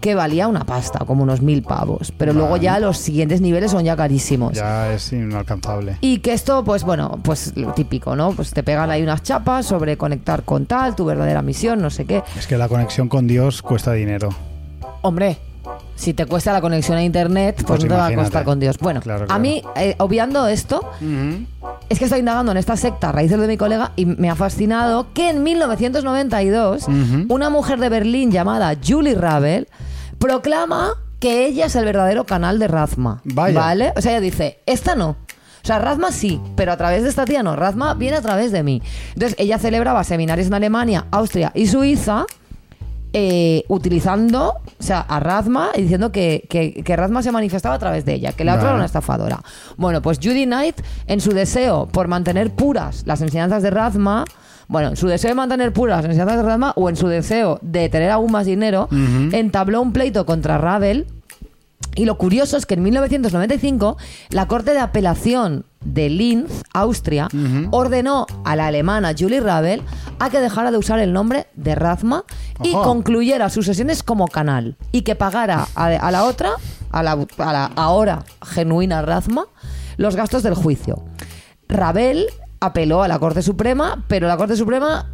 que 0.05 0.15
valía 0.15 0.49
una 0.49 0.67
pasta, 0.67 0.99
como 1.07 1.23
unos 1.23 1.41
mil 1.41 1.63
pavos. 1.63 2.13
Pero 2.19 2.35
luego 2.35 2.59
ya 2.59 2.79
los 2.79 2.99
siguientes 2.99 3.41
niveles 3.41 3.71
son 3.71 3.85
ya 3.85 3.97
carísimos. 3.97 4.53
Ya 4.53 4.93
es 4.93 5.11
inalcanzable. 5.15 5.97
Y 6.03 6.19
que 6.19 6.35
esto, 6.35 6.63
pues 6.63 6.85
bueno, 6.85 7.19
pues 7.23 7.57
lo 7.57 7.73
típico, 7.73 8.15
¿no? 8.15 8.33
Pues 8.33 8.51
te 8.51 8.63
pegan 8.63 8.91
ahí 8.91 9.03
unas 9.03 9.23
chapas 9.23 9.65
sobre 9.65 9.97
conectar 9.97 10.43
con 10.43 10.67
tal, 10.67 10.95
tu 10.95 11.07
verdadera 11.07 11.41
misión, 11.41 11.81
no 11.81 11.89
sé 11.89 12.05
qué. 12.05 12.23
Es 12.39 12.47
que 12.47 12.59
la 12.59 12.69
conexión 12.69 13.09
con 13.09 13.27
Dios 13.27 13.63
cuesta 13.63 13.95
dinero. 13.95 14.29
Hombre, 15.01 15.39
si 15.97 16.13
te 16.13 16.27
cuesta 16.27 16.53
la 16.53 16.61
conexión 16.61 16.99
a 16.99 17.03
internet, 17.03 17.55
pues, 17.57 17.67
Pues 17.67 17.85
no 17.85 17.89
te 17.89 17.95
va 17.95 18.07
a 18.09 18.15
costar 18.15 18.45
con 18.45 18.61
Dios. 18.61 18.77
Bueno, 18.77 19.01
Claro, 19.01 19.25
a 19.27 19.39
mí, 19.39 19.63
eh, 19.75 19.95
obviando 20.01 20.47
esto, 20.49 20.83
es 21.89 21.99
que 21.99 22.05
estoy 22.05 22.19
indagando 22.21 22.53
en 22.53 22.59
esta 22.59 22.77
secta 22.77 23.09
a 23.09 23.13
raíz 23.13 23.31
de 23.31 23.37
lo 23.37 23.43
de 23.45 23.49
mi 23.49 23.57
colega 23.57 23.93
y 23.97 24.05
me 24.05 24.29
ha 24.29 24.35
fascinado 24.35 25.07
que 25.15 25.31
en 25.31 25.43
1992 25.43 26.89
Ujú. 26.89 27.25
una 27.35 27.49
mujer 27.49 27.79
de 27.81 27.89
Berlín 27.89 28.31
llamada 28.31 28.75
Julie 28.87 29.15
Ravel 29.15 29.67
proclama 30.25 30.95
que 31.21 31.45
ella 31.45 31.67
es 31.67 31.77
el 31.77 31.85
verdadero 31.85 32.25
canal 32.25 32.59
de 32.59 32.67
Razma. 32.67 33.21
Vaya. 33.25 33.61
¿Vale? 33.61 33.93
O 33.95 34.01
sea, 34.01 34.13
ella 34.13 34.23
dice, 34.23 34.59
esta 34.65 34.95
no. 34.95 35.11
O 35.11 35.67
sea, 35.67 35.79
Razma 35.79 36.13
sí, 36.13 36.41
pero 36.57 36.73
a 36.73 36.79
través 36.79 37.03
de 37.03 37.11
esta 37.11 37.27
tía 37.27 37.43
no. 37.43 37.57
Razma 37.57 37.93
viene 37.93 38.17
a 38.17 38.23
través 38.23 38.51
de 38.51 38.63
mí. 38.63 38.81
Entonces, 39.13 39.37
ella 39.39 39.59
celebraba 39.59 40.03
seminarios 40.03 40.47
en 40.47 40.55
Alemania, 40.55 41.05
Austria 41.11 41.53
y 41.55 41.67
Suiza 41.67 42.25
eh, 43.13 43.65
utilizando 43.69 44.55
o 44.79 44.83
sea, 44.83 45.01
a 45.01 45.21
Razma 45.21 45.73
y 45.75 45.83
diciendo 45.83 46.11
que, 46.11 46.47
que, 46.49 46.83
que 46.83 46.97
Razma 46.97 47.23
se 47.23 47.31
manifestaba 47.31 47.75
a 47.75 47.79
través 47.79 48.07
de 48.07 48.15
ella, 48.15 48.33
que 48.33 48.45
la 48.45 48.55
otra 48.55 48.69
era 48.69 48.77
una 48.77 48.87
estafadora. 48.87 49.43
Bueno, 49.77 50.01
pues 50.01 50.19
Judy 50.23 50.47
Knight, 50.47 50.81
en 51.07 51.21
su 51.21 51.33
deseo 51.33 51.87
por 51.87 52.09
mantener 52.09 52.51
puras 52.51 53.03
las 53.07 53.21
enseñanzas 53.21 53.63
de 53.63 53.71
Razma, 53.71 54.25
bueno, 54.75 54.89
en 54.89 54.97
su 54.97 55.07
deseo 55.07 55.29
de 55.29 55.37
mantener 55.37 55.73
puras 55.73 55.99
las 55.99 56.07
enseñanzas 56.07 56.39
de 56.39 56.43
Razma 56.43 56.73
o 56.75 56.89
en 56.89 56.97
su 56.97 57.07
deseo 57.07 57.61
de 57.63 57.89
tener 57.89 58.11
aún 58.11 58.33
más 58.33 58.45
dinero, 58.45 58.89
entabló 59.31 59.81
un 59.81 59.93
pleito 59.93 60.27
contra 60.27 60.59
Ravel. 60.59 61.07
Y 61.95 62.07
lo 62.07 62.19
curioso 62.19 62.57
es 62.57 62.67
que 62.67 62.75
en 62.75 62.83
1995 62.83 63.97
la 64.31 64.49
Corte 64.49 64.73
de 64.73 64.81
Apelación 64.81 65.65
de 65.85 66.09
Linz, 66.11 66.51
Austria, 66.73 67.29
ordenó 67.71 68.27
a 68.45 68.57
la 68.57 68.67
alemana 68.67 69.15
Julie 69.17 69.41
Ravel 69.41 69.81
a 70.19 70.29
que 70.29 70.41
dejara 70.41 70.73
de 70.73 70.79
usar 70.79 70.99
el 70.99 71.13
nombre 71.13 71.47
de 71.55 71.77
Razma 71.77 72.25
y 72.65 72.75
Ojo. 72.75 72.83
concluyera 72.83 73.51
sus 73.51 73.67
sesiones 73.67 74.03
como 74.03 74.27
canal 74.27 74.77
y 74.91 75.03
que 75.03 75.15
pagara 75.15 75.69
a, 75.77 75.85
a 75.87 76.11
la 76.11 76.25
otra, 76.25 76.51
a 76.91 77.05
la, 77.05 77.13
a 77.39 77.53
la 77.53 77.67
ahora 77.77 78.25
genuina 78.45 79.03
Razma, 79.03 79.45
los 79.99 80.17
gastos 80.17 80.43
del 80.43 80.55
juicio. 80.55 81.05
Ravel 81.69 82.27
apeló 82.65 83.03
a 83.03 83.09
la 83.09 83.19
Corte 83.19 83.43
Suprema, 83.43 84.03
pero 84.09 84.27
la 84.29 84.37
Corte 84.37 84.57
Suprema 84.57 85.07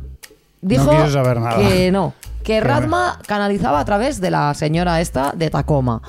dijo 0.61 0.91
quiso 0.91 1.11
saber 1.11 1.41
nada. 1.41 1.57
que 1.57 1.91
no, 1.91 2.15
que 2.43 2.61
Razma 2.61 3.19
canalizaba 3.27 3.81
a 3.81 3.85
través 3.85 4.21
de 4.21 4.31
la 4.31 4.53
señora 4.55 5.01
esta 5.01 5.33
de 5.37 5.51
Tacoma. 5.51 6.03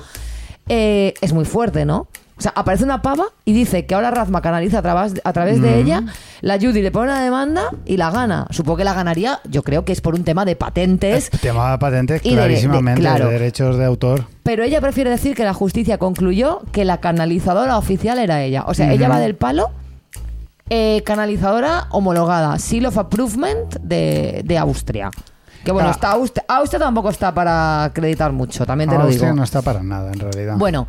Eh, 0.68 1.14
es 1.20 1.32
muy 1.32 1.44
fuerte, 1.44 1.84
¿no? 1.84 2.06
O 2.38 2.40
sea, 2.42 2.52
aparece 2.56 2.82
una 2.82 3.02
pava 3.02 3.26
y 3.44 3.52
dice 3.52 3.86
que 3.86 3.94
ahora 3.94 4.10
Razma 4.10 4.40
canaliza 4.40 4.78
a 4.78 4.82
través, 4.82 5.20
a 5.22 5.32
través 5.32 5.60
de 5.60 5.78
ella, 5.78 6.02
la 6.40 6.54
Judy 6.58 6.82
le 6.82 6.90
pone 6.90 7.12
una 7.12 7.22
demanda 7.22 7.64
y 7.84 7.98
la 7.98 8.10
gana. 8.10 8.46
Supongo 8.50 8.78
que 8.78 8.84
la 8.84 8.94
ganaría, 8.94 9.38
yo 9.48 9.62
creo 9.62 9.84
que 9.84 9.92
es 9.92 10.00
por 10.00 10.14
un 10.14 10.24
tema 10.24 10.44
de 10.44 10.56
patentes, 10.56 11.28
El 11.32 11.38
tema 11.40 11.70
de 11.72 11.78
patentes, 11.78 12.20
Y 12.24 12.30
de- 12.30 12.34
de- 12.36 12.40
clarísimamente, 12.40 13.00
claro. 13.00 13.26
de 13.26 13.32
derechos 13.34 13.76
de 13.76 13.84
autor. 13.84 14.24
pero 14.42 14.64
ella 14.64 14.80
prefiere 14.80 15.10
decir 15.10 15.36
que 15.36 15.44
la 15.44 15.54
justicia 15.54 15.98
concluyó 15.98 16.62
que 16.72 16.84
la 16.84 16.98
canalizadora 17.00 17.76
oficial 17.78 18.18
era 18.18 18.42
ella. 18.42 18.64
O 18.66 18.74
sea, 18.74 18.92
ella 18.92 19.08
va 19.08 19.20
del 19.20 19.36
palo 19.36 19.70
eh, 20.68 21.02
canalizadora 21.04 21.86
homologada, 21.90 22.58
Seal 22.58 22.86
of 22.86 22.98
Approvement 22.98 23.76
de, 23.80 24.42
de 24.44 24.58
Austria. 24.58 25.10
Que 25.64 25.70
bueno, 25.72 25.88
Ah. 25.88 25.92
está 25.92 26.10
Austria, 26.12 26.44
Austria 26.48 26.80
tampoco 26.80 27.10
está 27.10 27.32
para 27.32 27.84
acreditar 27.84 28.32
mucho, 28.32 28.66
también 28.66 28.90
te 28.90 28.98
lo 28.98 29.06
digo. 29.06 29.32
no 29.32 29.44
está 29.44 29.62
para 29.62 29.82
nada, 29.82 30.10
en 30.12 30.18
realidad. 30.18 30.56
Bueno, 30.56 30.86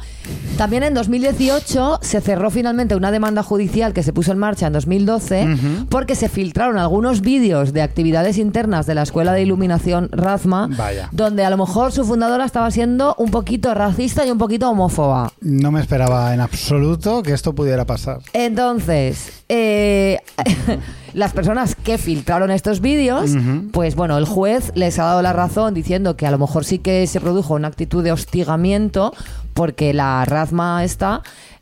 también 0.58 0.84
en 0.84 0.94
2018 0.94 2.00
se 2.02 2.22
cerró 2.22 2.50
finalmente 2.50 2.96
una 2.96 3.12
demanda 3.12 3.44
judicial 3.44 3.94
que 3.94 4.04
se 4.04 4.14
puso 4.14 4.32
en 4.32 4.38
marcha 4.40 4.68
en 4.68 4.74
2012 4.74 5.58
porque 5.90 6.16
se 6.16 6.30
filtraron 6.30 6.78
algunos 6.78 7.22
vídeos 7.22 7.74
de 7.74 7.82
actividades 7.82 8.38
internas 8.38 8.86
de 8.86 8.96
la 8.96 9.04
Escuela 9.04 9.34
de 9.34 9.42
Iluminación 9.44 10.10
Razma, 10.12 10.70
Vaya. 10.76 11.10
donde 11.12 11.46
a 11.46 11.50
lo 11.50 11.58
mejor 11.58 11.92
su 11.92 12.04
fundadora 12.06 12.46
estaba 12.46 12.72
siendo 12.72 13.16
un 13.18 13.30
poquito 13.32 13.74
racista 13.74 14.26
y 14.26 14.32
un 14.32 14.38
poquito 14.38 14.70
homófoba. 14.70 15.32
No 15.42 15.72
me 15.72 15.82
esperaba 15.82 16.34
en 16.34 16.42
absoluto 16.42 17.22
que 17.24 17.34
esto 17.34 17.54
pudiera 17.54 17.86
pasar. 17.86 18.20
Entonces, 18.34 19.44
eh, 19.50 20.18
las 21.14 21.34
personas 21.34 21.76
que 21.76 21.98
filtraron 21.98 22.50
estos 22.52 22.80
vídeos, 22.82 23.32
pues 23.72 23.96
bueno, 23.96 24.18
el 24.18 24.26
juez 24.26 24.72
les 24.76 24.98
ha 25.00 25.06
dado 25.06 25.22
la 25.22 25.34
razón 25.34 25.74
diciendo 25.74 26.16
que 26.18 26.26
a 26.28 26.32
lo 26.32 26.38
mejor 26.40 26.66
sí 26.66 26.80
que 26.80 27.06
se 27.08 27.20
produjo 27.22 27.54
una 27.54 27.68
actitud 27.68 28.04
de 28.04 28.12
hostigamiento 28.12 29.14
porque 29.54 29.94
la 29.94 30.26
Razma 30.26 30.84
esta 30.84 31.22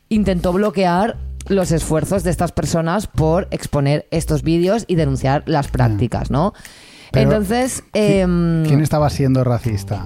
intentó 0.09 0.53
bloquear 0.53 1.17
los 1.47 1.71
esfuerzos 1.71 2.23
de 2.23 2.29
estas 2.31 2.51
personas 2.51 3.07
por 3.07 3.47
exponer 3.51 4.07
estos 4.11 4.43
vídeos 4.43 4.85
y 4.87 4.95
denunciar 4.95 5.43
las 5.47 5.67
prácticas, 5.67 6.29
¿no? 6.31 6.53
Pero, 7.11 7.31
Entonces, 7.31 7.83
¿qui- 7.91 8.21
em, 8.21 8.65
¿Quién 8.65 8.79
estaba 8.81 9.09
siendo 9.09 9.43
racista? 9.43 10.05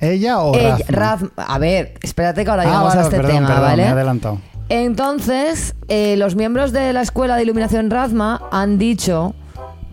¿Ella 0.00 0.40
o 0.40 0.56
ella- 0.56 0.78
Razma? 0.88 1.30
Razma- 1.36 1.44
a 1.46 1.58
ver, 1.58 1.94
espérate 2.02 2.42
que 2.44 2.50
ahora 2.50 2.62
Ah, 2.62 2.66
llegamos 2.66 2.88
vale, 2.88 3.00
a 3.00 3.04
este 3.04 3.16
perdón, 3.18 3.34
tema, 3.34 3.46
perdón, 3.48 3.62
¿vale? 3.64 3.82
me 3.82 3.88
he 3.88 3.92
adelantado. 3.92 4.38
Entonces, 4.70 5.74
eh, 5.88 6.14
los 6.16 6.36
miembros 6.36 6.70
de 6.70 6.92
la 6.92 7.02
Escuela 7.02 7.34
de 7.34 7.42
Iluminación 7.42 7.90
Razma 7.90 8.40
han 8.52 8.78
dicho 8.78 9.34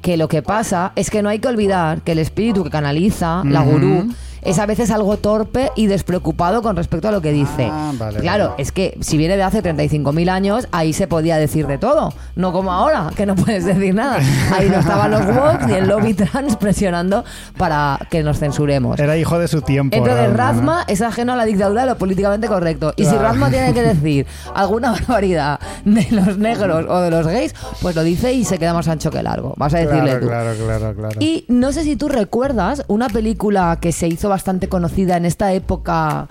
que 0.04 0.18
lo 0.18 0.28
que 0.28 0.44
pasa 0.44 0.92
es 0.96 1.10
que 1.10 1.24
no 1.24 1.30
hay 1.30 1.40
que 1.40 1.48
olvidar 1.48 2.04
que 2.04 2.12
el 2.12 2.20
espíritu 2.20 2.64
que 2.64 2.70
canaliza, 2.70 3.42
la 3.44 3.62
gurú, 3.62 4.08
es 4.48 4.58
a 4.60 4.66
veces 4.66 4.90
algo 4.92 5.18
torpe 5.18 5.72
y 5.76 5.86
despreocupado 5.88 6.62
con 6.62 6.76
respecto 6.76 7.08
a 7.08 7.12
lo 7.12 7.22
que 7.22 7.32
dice. 7.32 7.70
Ah, 7.72 7.92
vale, 7.98 8.20
claro, 8.20 8.50
vale. 8.52 8.64
es 8.64 8.72
que 8.72 8.98
si 9.02 9.18
viene 9.18 9.38
de 9.38 9.44
hace 9.44 9.62
35.000 9.62 10.30
años, 10.30 10.68
ahí 10.72 10.94
se 10.94 11.08
podía 11.08 11.38
decir 11.38 11.68
de 11.68 11.78
todo. 11.78 12.14
No 12.36 12.52
como 12.52 12.72
ahora, 12.72 13.12
que 13.16 13.26
no 13.26 13.36
puedes 13.36 13.66
decir 13.66 13.94
nada. 13.94 14.18
Ahí 14.58 14.70
no 14.70 14.80
estaban 14.80 15.12
los 15.12 15.26
woke 15.26 15.68
ni 15.68 15.74
el 15.74 15.88
lobby 15.88 16.14
trans 16.14 16.56
presionando 16.56 17.24
para 17.58 18.00
que 18.10 18.24
nos 18.24 18.40
censuremos. 18.40 19.00
Era 19.00 19.18
hijo 19.18 19.38
de 19.38 19.48
su 19.48 19.62
tiempo. 19.62 19.96
Entonces, 19.96 20.34
Razma, 20.34 20.84
es 20.88 21.02
ajeno 21.02 21.34
a 21.34 21.36
la 21.36 21.46
dictadura 21.46 21.82
de 21.82 21.88
lo 21.88 21.98
políticamente 21.98 22.48
correcto. 22.48 22.94
Y 22.96 23.06
si. 23.06 23.16
Razma 23.16 23.50
tiene 23.50 23.74
que 23.74 23.82
decir 23.94 24.26
alguna 24.56 24.92
barbaridad 24.92 25.60
de 25.86 26.08
los 26.12 26.38
negros 26.38 26.86
o 26.88 27.00
de 27.02 27.12
los 27.12 27.28
gays, 27.28 27.54
pues 27.82 27.96
lo 27.96 28.04
dice 28.04 28.32
y 28.34 28.46
se 28.46 28.58
queda 28.58 28.74
más 28.74 28.88
ancho 28.88 29.12
que 29.12 29.22
largo. 29.24 29.54
Vas 29.58 29.74
a 29.74 29.80
decirle 29.80 30.04
Claro, 30.04 30.20
tú. 30.20 30.28
claro, 30.28 30.54
claro, 30.66 30.96
claro. 30.96 31.16
Y 31.20 31.46
no 31.50 31.72
sé 31.72 31.84
si 31.84 31.96
tú 31.96 32.08
recuerdas 32.08 32.84
una 32.88 33.10
película 33.10 33.78
que 33.82 33.92
se 33.92 34.08
hizo 34.08 34.30
bastante 34.38 34.70
conocida 34.70 35.18
en 35.18 35.26
esta 35.26 35.52
época. 35.54 36.28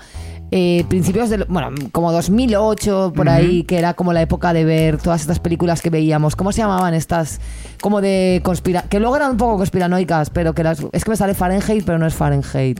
eh, 0.53 0.85
principios 0.89 1.29
del. 1.29 1.45
Bueno, 1.49 1.71
como 1.91 2.13
2008, 2.13 3.13
por 3.17 3.29
ahí, 3.29 3.65
que 3.65 3.79
era 3.79 3.95
como 3.95 4.13
la 4.13 4.23
época 4.23 4.53
de 4.53 4.65
ver 4.65 4.97
todas 4.97 5.21
estas 5.21 5.41
películas 5.41 5.83
que 5.83 5.91
veíamos. 5.91 6.37
¿Cómo 6.37 6.53
se 6.53 6.59
llamaban 6.59 6.95
estas? 6.95 7.41
Como 7.83 8.01
de 8.01 8.41
conspira. 8.45 8.83
Que 8.83 9.01
luego 9.01 9.17
eran 9.17 9.33
un 9.33 9.37
poco 9.39 9.57
conspiranoicas, 9.57 10.31
pero 10.31 10.55
que 10.55 10.63
las. 10.63 10.79
Es 10.93 11.03
que 11.05 11.11
me 11.11 11.17
sale 11.17 11.35
Fahrenheit, 11.35 11.85
pero 11.85 11.99
no 11.99 12.07
es 12.07 12.15
Fahrenheit. 12.15 12.79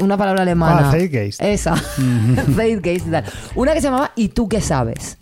Una 0.00 0.16
palabra 0.16 0.42
alemana. 0.42 0.88
Ah, 0.88 0.90
Zeitgeist. 0.90 1.40
Esa. 1.40 1.76
Zeitgeist 2.56 3.06
y 3.06 3.10
tal. 3.12 3.24
Una 3.54 3.72
que 3.72 3.80
se 3.80 3.86
llamaba 3.86 4.10
¿Y 4.16 4.28
tú 4.30 4.48
qué 4.48 4.60
sabes? 4.60 5.18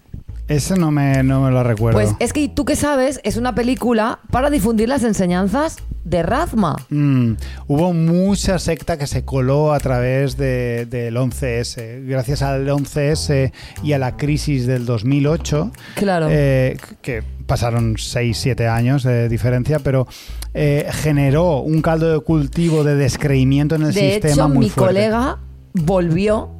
Ese 0.49 0.77
no 0.77 0.91
me, 0.91 1.23
no 1.23 1.43
me 1.43 1.51
lo 1.51 1.63
recuerdo. 1.63 1.99
Pues 1.99 2.15
es 2.19 2.33
que 2.33 2.41
¿Y 2.41 2.49
tú 2.49 2.65
qué 2.65 2.75
sabes? 2.75 3.21
Es 3.23 3.37
una 3.37 3.55
película 3.55 4.19
para 4.31 4.49
difundir 4.51 4.89
las 4.89 5.05
enseñanzas 5.05 5.77
de 6.05 6.23
Razma. 6.23 6.77
Mm, 6.91 7.33
hubo 7.67 7.93
mucha 7.95 8.59
secta 8.59 8.99
que 8.99 9.07
se 9.07 9.25
coló 9.25 9.73
a 9.73 9.81
través 9.81 10.37
de- 10.37 10.87
del 10.87 11.17
11S. 11.17 12.03
Gracias 12.07 12.43
al 12.43 12.69
11S 12.69 13.53
y 13.83 13.93
a 13.95 13.99
la 13.99 14.17
crisis 14.17 14.67
del 14.67 14.85
2008, 14.87 15.71
Claro. 15.97 16.29
eh, 16.31 16.77
que 17.03 17.23
pasaron 17.47 17.97
6-7 17.97 18.69
años 18.69 19.03
de 19.03 19.29
diferencia, 19.29 19.79
pero 19.79 20.07
eh, 20.55 20.87
generó 20.93 21.61
un 21.61 21.83
caldo 21.83 22.13
de 22.13 22.21
cultivo 22.21 22.85
de 22.85 22.95
descreimiento 22.97 23.75
en 23.75 23.83
el 23.83 23.93
de 23.95 24.01
sistema 24.13 24.33
hecho, 24.35 24.49
muy 24.49 24.67
mi 24.67 24.71
fuerte. 24.71 24.95
colega 24.95 25.39
volvió 25.73 26.51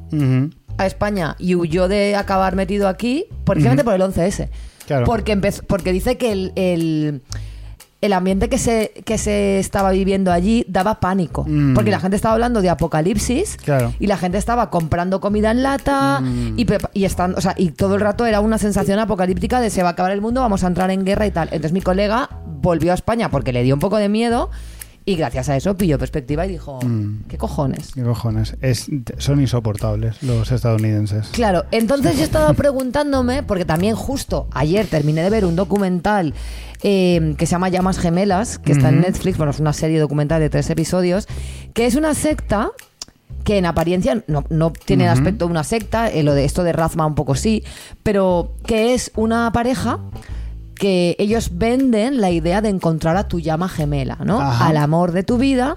a 0.77 0.85
España 0.85 1.35
y 1.39 1.55
huyó 1.55 1.87
de 1.87 2.15
acabar 2.15 2.55
metido 2.55 2.87
aquí 2.87 3.25
precisamente 3.45 3.83
por 3.83 3.93
el 3.93 4.01
11S. 4.01 4.49
Claro. 4.87 5.05
Porque, 5.05 5.35
porque 5.67 5.91
dice 5.93 6.17
que 6.17 6.31
el, 6.31 6.51
el, 6.55 7.21
el 8.05 8.13
ambiente 8.13 8.49
que 8.49 8.57
se, 8.57 8.91
que 9.05 9.17
se 9.17 9.59
estaba 9.59 9.91
viviendo 9.91 10.31
allí 10.31 10.65
daba 10.67 10.99
pánico. 10.99 11.45
Mm. 11.47 11.73
Porque 11.73 11.91
la 11.91 11.99
gente 11.99 12.15
estaba 12.15 12.33
hablando 12.33 12.61
de 12.61 12.69
apocalipsis 12.69 13.57
Claro. 13.57 13.93
y 13.99 14.07
la 14.07 14.17
gente 14.17 14.37
estaba 14.37 14.69
comprando 14.69 15.19
comida 15.19 15.51
en 15.51 15.63
lata 15.63 16.21
Mm. 16.21 16.59
y, 16.59 16.65
y, 16.93 17.05
estando, 17.05 17.37
o 17.37 17.41
sea, 17.41 17.53
y 17.57 17.69
todo 17.71 17.95
el 17.95 18.01
rato 18.01 18.25
era 18.25 18.39
una 18.39 18.57
sensación 18.57 18.99
apocalíptica 18.99 19.59
de 19.59 19.69
se 19.69 19.83
va 19.83 19.89
a 19.89 19.91
acabar 19.93 20.11
el 20.11 20.21
mundo, 20.21 20.41
vamos 20.41 20.63
a 20.63 20.67
entrar 20.67 20.89
en 20.91 21.03
guerra 21.05 21.25
y 21.27 21.31
tal. 21.31 21.47
Entonces 21.49 21.73
mi 21.73 21.81
colega 21.81 22.29
volvió 22.61 22.91
a 22.91 22.95
España 22.95 23.29
porque 23.29 23.51
le 23.53 23.63
dio 23.63 23.73
un 23.75 23.79
poco 23.79 23.97
de 23.97 24.09
miedo 24.09 24.49
y 25.07 25.15
gracias 25.15 25.49
a 25.49 25.55
eso 25.55 25.77
pilló 25.77 25.99
perspectiva 25.99 26.45
y 26.45 26.49
dijo, 26.49 26.79
Mm. 26.83 27.25
¿qué 27.29 27.37
cojones? 27.37 27.91
¿Qué 27.93 28.01
cojones? 28.03 28.55
Es, 28.61 28.87
son 29.19 29.39
insoportables 29.39 30.21
los 30.23 30.51
estadounidenses. 30.51 31.27
Claro, 31.27 31.65
entonces 31.71 32.17
yo 32.17 32.23
estaba 32.23 32.53
preguntándome, 32.53 33.43
porque 33.43 33.65
también 33.65 33.95
justo 33.95 34.47
ayer 34.51 34.87
terminé 34.87 35.21
de 35.21 35.29
ver 35.29 35.45
un 35.45 35.55
documental 35.55 36.33
eh, 36.81 37.35
que 37.37 37.45
se 37.45 37.51
llama 37.51 37.69
Llamas 37.69 37.97
Gemelas, 37.99 38.57
que 38.57 38.71
está 38.71 38.89
en. 38.89 39.01
Netflix, 39.01 39.37
bueno, 39.37 39.51
es 39.51 39.59
una 39.59 39.73
serie 39.73 39.99
documental 39.99 40.39
de 40.41 40.49
tres 40.49 40.69
episodios, 40.69 41.27
que 41.73 41.85
es 41.85 41.95
una 41.95 42.13
secta 42.13 42.71
que 43.43 43.59
en 43.59 43.67
apariencia 43.67 44.23
no, 44.27 44.43
no 44.49 44.71
tiene 44.71 45.03
el 45.03 45.11
aspecto 45.11 45.45
de 45.45 45.51
una 45.51 45.63
secta, 45.63 46.09
eh, 46.09 46.23
lo 46.23 46.33
de 46.33 46.45
esto 46.45 46.63
de 46.63 46.73
Razma 46.73 47.05
un 47.05 47.13
poco 47.13 47.35
sí, 47.35 47.63
pero 48.01 48.53
que 48.65 48.95
es 48.95 49.11
una 49.15 49.51
pareja 49.51 49.99
que 50.75 51.15
ellos 51.19 51.57
venden 51.57 52.21
la 52.21 52.31
idea 52.31 52.61
de 52.61 52.69
encontrar 52.69 53.17
a 53.17 53.27
tu 53.27 53.39
llama 53.39 53.69
gemela, 53.69 54.17
¿no? 54.23 54.41
Ajá. 54.41 54.67
Al 54.67 54.77
amor 54.77 55.11
de 55.11 55.23
tu 55.23 55.37
vida. 55.37 55.75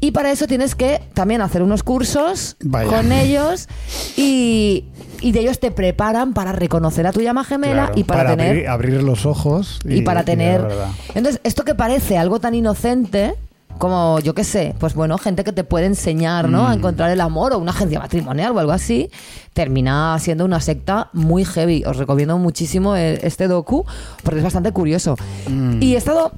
Y 0.00 0.10
para 0.10 0.30
eso 0.30 0.46
tienes 0.46 0.74
que 0.74 1.00
también 1.14 1.40
hacer 1.40 1.62
unos 1.62 1.82
cursos 1.82 2.56
Vaya. 2.60 2.90
con 2.90 3.10
ellos 3.10 3.68
y, 4.16 4.84
y 5.20 5.32
de 5.32 5.40
ellos 5.40 5.60
te 5.60 5.70
preparan 5.70 6.34
para 6.34 6.52
reconocer 6.52 7.06
a 7.06 7.12
tu 7.12 7.22
llama 7.22 7.42
gemela 7.42 7.86
Claro, 7.86 7.92
y 7.98 8.04
para, 8.04 8.30
tener 8.30 8.48
abrir, 8.48 8.68
abrir 8.68 9.02
los 9.02 9.24
ojos 9.24 9.78
y, 9.88 10.02
para 10.02 10.24
tener 10.24 10.66
entonces 11.14 11.40
esto 11.42 11.64
que 11.64 11.74
parece 11.74 12.18
algo 12.18 12.38
tan 12.38 12.54
inocente 12.54 13.34
como 13.78 14.20
yo 14.20 14.34
qué 14.34 14.44
sé 14.44 14.74
pues 14.78 14.94
bueno 14.94 15.18
gente 15.18 15.44
que 15.44 15.52
te 15.52 15.64
puede 15.64 15.86
enseñar 15.86 16.48
no 16.48 16.62
Mm. 16.62 16.66
a 16.66 16.74
encontrar 16.74 17.10
el 17.10 17.20
amor 17.20 17.52
o 17.52 17.58
una 17.58 17.72
agencia 17.72 17.98
matrimonial 17.98 18.52
o 18.56 18.58
algo 18.60 18.72
así 18.72 19.10
termina 19.52 20.16
siendo 20.18 20.44
una 20.44 20.60
secta 20.60 21.10
muy 21.12 21.44
heavy 21.44 21.84
os 21.84 21.96
recomiendo 21.96 22.38
muchísimo 22.38 22.96
eh, 22.96 23.18
este 23.22 23.48
docu 23.48 23.84
porque 24.22 24.38
es 24.38 24.44
bastante 24.44 24.72
curioso 24.72 25.16
Mm. 25.48 25.82
y 25.82 25.94
he 25.94 25.96
estado 25.96 26.32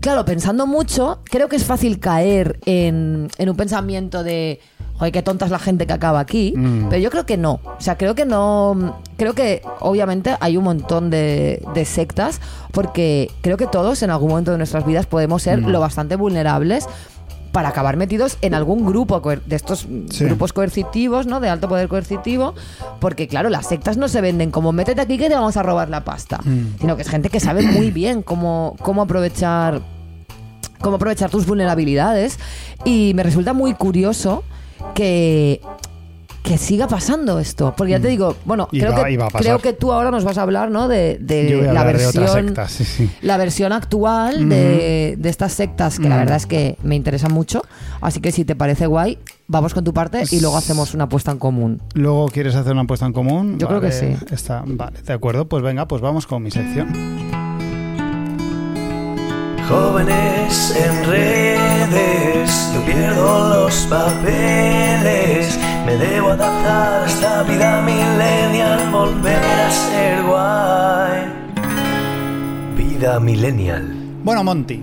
claro, 0.00 0.24
pensando 0.26 0.66
mucho, 0.66 1.20
creo 1.24 1.48
que 1.48 1.56
es 1.56 1.64
fácil 1.64 1.98
caer 1.98 2.58
en, 2.66 3.28
en 3.38 3.48
un 3.48 3.56
pensamiento 3.56 4.22
de, 4.22 4.60
joder, 4.98 5.12
qué 5.12 5.22
tonta 5.22 5.44
es 5.44 5.50
la 5.50 5.58
gente 5.58 5.86
que 5.86 5.92
acaba 5.92 6.20
aquí. 6.20 6.54
Mm. 6.56 6.88
Pero 6.88 7.02
yo 7.02 7.10
creo 7.10 7.26
que 7.26 7.36
no. 7.36 7.54
O 7.64 7.80
sea, 7.80 7.96
creo 7.96 8.14
que 8.14 8.24
no. 8.24 8.98
Creo 9.16 9.32
que 9.34 9.62
obviamente 9.80 10.36
hay 10.40 10.56
un 10.56 10.64
montón 10.64 11.10
de, 11.10 11.62
de 11.74 11.84
sectas, 11.84 12.40
porque 12.72 13.30
creo 13.40 13.56
que 13.56 13.66
todos 13.66 14.02
en 14.02 14.10
algún 14.10 14.30
momento 14.30 14.50
de 14.52 14.58
nuestras 14.58 14.84
vidas 14.86 15.06
podemos 15.06 15.42
ser 15.42 15.60
Mm. 15.60 15.66
lo 15.68 15.80
bastante 15.80 16.16
vulnerables 16.16 16.86
para 17.52 17.68
acabar 17.68 17.96
metidos 17.96 18.36
en 18.42 18.52
algún 18.52 18.84
grupo 18.84 19.20
de 19.20 19.54
estos 19.54 19.86
Sí. 20.10 20.24
grupos 20.24 20.52
coercitivos, 20.52 21.26
¿no? 21.28 21.38
De 21.38 21.48
alto 21.48 21.68
poder 21.68 21.86
coercitivo, 21.86 22.54
porque 22.98 23.28
claro, 23.28 23.48
las 23.48 23.66
sectas 23.68 23.96
no 23.96 24.08
se 24.08 24.20
venden 24.20 24.50
como 24.50 24.72
métete 24.72 25.00
aquí 25.00 25.18
que 25.18 25.28
te 25.28 25.36
vamos 25.36 25.56
a 25.56 25.62
robar 25.62 25.88
la 25.88 26.02
pasta, 26.02 26.40
Mm. 26.44 26.78
sino 26.80 26.96
que 26.96 27.02
es 27.02 27.08
gente 27.08 27.28
que 27.30 27.38
sabe 27.38 27.62
muy 27.62 27.92
bien 27.92 28.22
cómo, 28.22 28.74
cómo 28.82 29.02
aprovechar 29.02 29.82
cómo 30.80 30.96
aprovechar 30.96 31.30
tus 31.30 31.46
vulnerabilidades 31.46 32.38
y 32.84 33.12
me 33.14 33.22
resulta 33.22 33.52
muy 33.54 33.72
curioso 33.74 34.42
que 34.94 35.60
que 36.42 36.58
siga 36.58 36.86
pasando 36.86 37.38
esto, 37.38 37.72
porque 37.74 37.92
ya 37.92 38.00
te 38.00 38.08
digo, 38.08 38.36
bueno, 38.44 38.68
Mm. 38.70 38.76
Creo, 38.78 38.92
va- 38.92 39.04
que, 39.06 39.38
creo 39.38 39.58
que 39.60 39.72
tú 39.72 39.92
ahora 39.92 40.10
nos 40.10 40.24
vas 40.24 40.36
a 40.36 40.42
hablar, 40.42 40.70
¿no? 40.70 40.88
De, 40.88 41.18
la 41.72 41.84
de 41.86 41.92
versión, 41.94 42.54
sí, 42.68 42.84
sí. 42.84 43.10
la 43.22 43.38
versión 43.38 43.72
actual 43.72 44.46
de, 44.50 45.14
de 45.16 45.28
estas 45.30 45.54
sectas, 45.54 45.98
que 45.98 46.06
la 46.06 46.16
Mm. 46.16 46.18
verdad 46.18 46.36
es 46.36 46.44
que 46.44 46.76
me 46.82 46.96
interesa 46.96 47.30
mucho. 47.30 47.62
Así 48.02 48.20
que 48.20 48.30
si 48.30 48.44
te 48.44 48.54
parece 48.56 48.86
guay, 48.86 49.18
vamos 49.48 49.72
con 49.72 49.84
tu 49.84 49.94
parte 49.94 50.24
y 50.30 50.40
luego 50.40 50.58
hacemos 50.58 50.92
una 50.92 51.04
apuesta 51.04 51.30
en 51.32 51.38
común. 51.38 51.80
Luego 51.94 52.26
quieres 52.28 52.54
hacer 52.56 52.72
una 52.72 52.82
apuesta 52.82 53.06
en 53.06 53.14
común. 53.14 53.58
Yo 53.58 53.66
creo 53.66 53.80
que 53.80 53.90
sí. 53.90 54.14
Está, 54.30 54.64
vale, 54.66 55.00
de 55.00 55.12
acuerdo. 55.14 55.48
Pues 55.48 55.62
venga, 55.62 55.88
pues 55.88 56.02
vamos 56.02 56.26
con 56.26 56.42
mi 56.42 56.50
sección. 56.50 57.33
Jóvenes 59.68 60.76
en 60.76 61.04
redes, 61.06 62.70
yo 62.74 62.84
pierdo 62.84 63.48
los 63.48 63.74
papeles. 63.86 65.58
Me 65.86 65.96
debo 65.96 66.28
adaptar 66.30 67.04
a 67.04 67.06
esta 67.06 67.42
vida 67.44 67.80
millennial, 67.80 68.90
volver 68.92 69.42
a 69.42 69.70
ser 69.70 70.22
guay. 70.22 71.32
Vida 72.76 73.18
millennial. 73.20 73.90
Bueno, 74.22 74.44
Monty, 74.44 74.82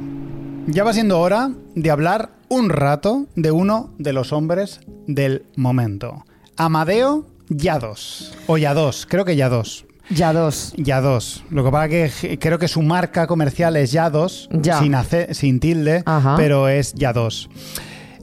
ya 0.65 0.83
va 0.83 0.93
siendo 0.93 1.19
hora 1.19 1.51
de 1.75 1.91
hablar 1.91 2.31
un 2.49 2.69
rato 2.69 3.27
de 3.35 3.51
uno 3.51 3.91
de 3.99 4.13
los 4.13 4.33
hombres 4.33 4.81
del 5.05 5.45
momento. 5.55 6.25
Amadeo 6.57 7.25
Yados. 7.49 8.35
O 8.47 8.57
Yados, 8.57 9.05
creo 9.07 9.25
que 9.25 9.35
Yados. 9.35 9.85
Ya 10.09 10.33
dos. 10.33 10.73
Yados. 10.77 11.43
Lo 11.49 11.63
que 11.63 11.71
pasa 11.71 11.89
que 11.89 12.37
creo 12.39 12.59
que 12.59 12.67
su 12.67 12.81
marca 12.81 13.27
comercial 13.27 13.75
es 13.77 13.91
Yados, 13.91 14.49
Ya. 14.51 14.79
sin, 14.79 14.93
sin 15.33 15.59
tilde, 15.59 16.03
Ajá. 16.05 16.35
pero 16.37 16.67
es 16.67 16.93
Yados. 16.93 17.49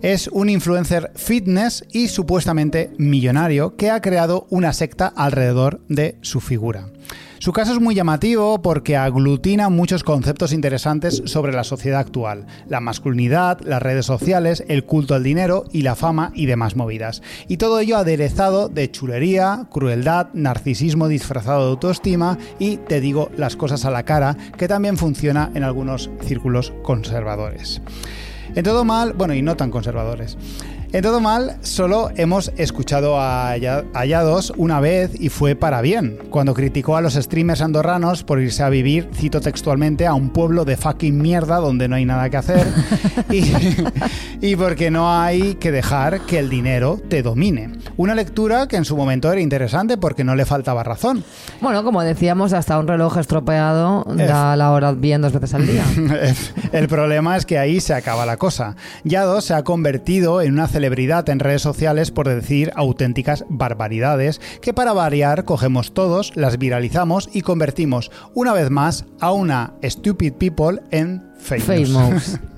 Es 0.03 0.29
un 0.29 0.49
influencer 0.49 1.11
fitness 1.17 1.85
y 1.93 2.09
supuestamente 2.09 2.93
millonario 2.99 3.75
que 3.77 3.91
ha 3.91 4.01
creado 4.01 4.47
una 4.51 4.73
secta 4.73 5.12
alrededor 5.17 5.81
de 5.88 6.17
su 6.23 6.41
figura. 6.41 6.87
Su 7.40 7.53
caso 7.53 7.72
es 7.72 7.81
muy 7.81 7.94
llamativo 7.94 8.61
porque 8.61 8.96
aglutina 8.96 9.68
muchos 9.68 10.03
conceptos 10.03 10.53
interesantes 10.53 11.22
sobre 11.27 11.53
la 11.53 11.62
sociedad 11.62 12.01
actual, 12.01 12.46
la 12.68 12.81
masculinidad, 12.81 13.61
las 13.61 13.81
redes 13.81 14.07
sociales, 14.07 14.64
el 14.66 14.85
culto 14.85 15.14
al 15.14 15.22
dinero 15.22 15.64
y 15.72 15.83
la 15.83 15.94
fama 15.94 16.33
y 16.35 16.46
demás 16.46 16.74
movidas. 16.74 17.22
Y 17.46 17.59
todo 17.59 17.79
ello 17.79 17.96
aderezado 17.96 18.68
de 18.68 18.90
chulería, 18.90 19.68
crueldad, 19.70 20.29
narcisismo 20.33 21.07
disfrazado 21.07 21.64
de 21.64 21.70
autoestima 21.70 22.38
y 22.59 22.79
te 22.79 23.01
digo 23.01 23.31
las 23.37 23.55
cosas 23.55 23.85
a 23.85 23.90
la 23.90 24.05
cara, 24.05 24.37
que 24.57 24.66
también 24.66 24.96
funciona 24.96 25.53
en 25.55 25.62
algunos 25.62 26.11
círculos 26.22 26.72
conservadores. 26.83 27.81
En 28.57 28.64
todo 28.64 28.85
mal, 28.85 29.12
bueno, 29.12 29.35
y 29.35 29.42
no 29.42 29.57
tan 29.57 29.70
conservadores. 29.70 30.37
En 30.90 31.03
todo 31.03 31.20
mal, 31.20 31.59
solo 31.61 32.09
hemos 32.16 32.51
escuchado 32.57 33.20
a 33.20 33.55
Yados 33.59 34.55
una 34.57 34.81
vez 34.81 35.11
y 35.20 35.29
fue 35.29 35.55
para 35.55 35.83
bien, 35.83 36.18
cuando 36.31 36.55
criticó 36.55 36.96
a 36.96 37.03
los 37.03 37.12
streamers 37.12 37.61
andorranos 37.61 38.24
por 38.24 38.40
irse 38.40 38.62
a 38.62 38.70
vivir, 38.70 39.11
cito 39.14 39.42
textualmente, 39.42 40.07
a 40.07 40.14
un 40.14 40.31
pueblo 40.31 40.64
de 40.64 40.79
fucking 40.79 41.20
mierda 41.20 41.57
donde 41.57 41.88
no 41.88 41.96
hay 41.96 42.07
nada 42.07 42.31
que 42.31 42.38
hacer 42.38 42.66
y, 43.31 43.53
y 44.40 44.57
porque 44.57 44.90
no 44.90 45.12
hay 45.12 45.57
que 45.57 45.72
dejar 45.72 46.20
que 46.22 46.38
el 46.38 46.48
dinero 46.48 46.98
te 47.11 47.22
domine. 47.22 47.72
Una 47.98 48.14
lectura 48.14 48.66
que 48.66 48.77
en 48.77 48.87
su 48.87 48.96
momento 48.96 49.31
era 49.31 49.42
interesante 49.42 49.98
porque 49.98 50.24
no 50.24 50.35
le 50.37 50.46
faltaba 50.46 50.85
razón. 50.85 51.22
Bueno, 51.61 51.85
como 51.85 52.03
decíamos, 52.03 52.55
hasta 52.55 52.79
un 52.79 52.88
reloj 52.88 53.18
estropeado 53.18 54.07
da 54.09 54.57
la 54.57 54.70
hora 54.70 54.92
bien 54.92 55.20
dos 55.20 55.35
veces 55.35 55.53
al 55.53 55.66
día. 55.66 55.85
El 56.72 56.88
problema 56.88 57.37
es 57.37 57.44
que 57.44 57.59
ahí 57.59 57.81
se 57.81 57.92
acaba 57.92 58.24
la 58.24 58.38
cosa. 58.38 58.74
Yado 59.05 59.42
se 59.42 59.53
ha 59.53 59.64
convertido 59.64 60.40
en 60.40 60.55
una 60.55 60.66
celebridad 60.79 61.29
en 61.29 61.41
redes 61.41 61.61
sociales 61.61 62.12
por 62.12 62.29
decir 62.29 62.71
auténticas 62.77 63.45
barbaridades 63.49 64.41
que 64.62 64.73
para 64.73 64.93
variar 64.93 65.45
cogemos 65.45 65.93
todos, 65.93 66.31
las 66.37 66.57
viralizamos 66.57 67.29
y 67.33 67.41
convertimos 67.41 68.12
una 68.33 68.53
vez 68.53 68.71
más 68.71 69.05
a 69.19 69.33
una 69.33 69.75
stupid 69.83 70.35
people 70.35 70.81
en 70.93 71.21
famous. 71.41 71.93
Famous. 71.93 72.38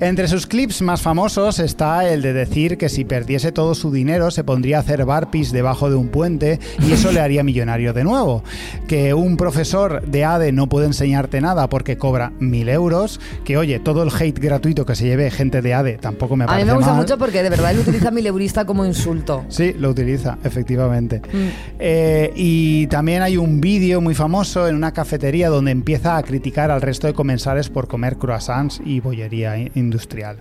Entre 0.00 0.28
sus 0.28 0.46
clips 0.46 0.80
más 0.80 1.02
famosos 1.02 1.58
está 1.58 2.08
el 2.08 2.22
de 2.22 2.32
decir 2.32 2.78
que 2.78 2.88
si 2.88 3.04
perdiese 3.04 3.50
todo 3.50 3.74
su 3.74 3.90
dinero 3.90 4.30
se 4.30 4.44
pondría 4.44 4.76
a 4.76 4.80
hacer 4.80 5.04
barpees 5.04 5.50
debajo 5.50 5.90
de 5.90 5.96
un 5.96 6.08
puente 6.08 6.60
y 6.86 6.92
eso 6.92 7.10
le 7.10 7.20
haría 7.20 7.42
millonario 7.42 7.92
de 7.92 8.04
nuevo. 8.04 8.44
Que 8.86 9.12
un 9.14 9.36
profesor 9.36 10.02
de 10.06 10.24
ADE 10.24 10.52
no 10.52 10.68
puede 10.68 10.86
enseñarte 10.86 11.40
nada 11.40 11.68
porque 11.68 11.98
cobra 11.98 12.32
mil 12.38 12.68
euros. 12.68 13.20
Que 13.44 13.56
oye, 13.56 13.80
todo 13.80 14.04
el 14.04 14.10
hate 14.16 14.38
gratuito 14.38 14.86
que 14.86 14.94
se 14.94 15.04
lleve 15.06 15.30
gente 15.32 15.62
de 15.62 15.74
ADE 15.74 15.98
tampoco 15.98 16.36
me 16.36 16.44
A 16.44 16.46
parece 16.46 16.64
mí 16.66 16.70
me 16.70 16.76
gusta 16.76 16.92
mal. 16.92 17.00
mucho 17.00 17.18
porque 17.18 17.42
de 17.42 17.50
verdad 17.50 17.72
él 17.72 17.80
utiliza 17.80 18.10
mi 18.12 18.22
leurista 18.22 18.64
como 18.64 18.84
insulto. 18.84 19.44
Sí, 19.48 19.72
lo 19.76 19.90
utiliza, 19.90 20.38
efectivamente. 20.44 21.20
Mm. 21.32 21.48
Eh, 21.80 22.32
y 22.36 22.86
también 22.86 23.22
hay 23.22 23.36
un 23.36 23.60
vídeo 23.60 24.00
muy 24.00 24.14
famoso 24.14 24.68
en 24.68 24.76
una 24.76 24.92
cafetería 24.92 25.48
donde 25.48 25.72
empieza 25.72 26.16
a 26.16 26.22
criticar 26.22 26.70
al 26.70 26.82
resto 26.82 27.06
de 27.08 27.14
comensales 27.14 27.68
por 27.68 27.88
comer 27.88 28.16
croissants 28.16 28.80
y 28.84 29.00
bollería 29.00 29.37
industrial. 29.74 30.38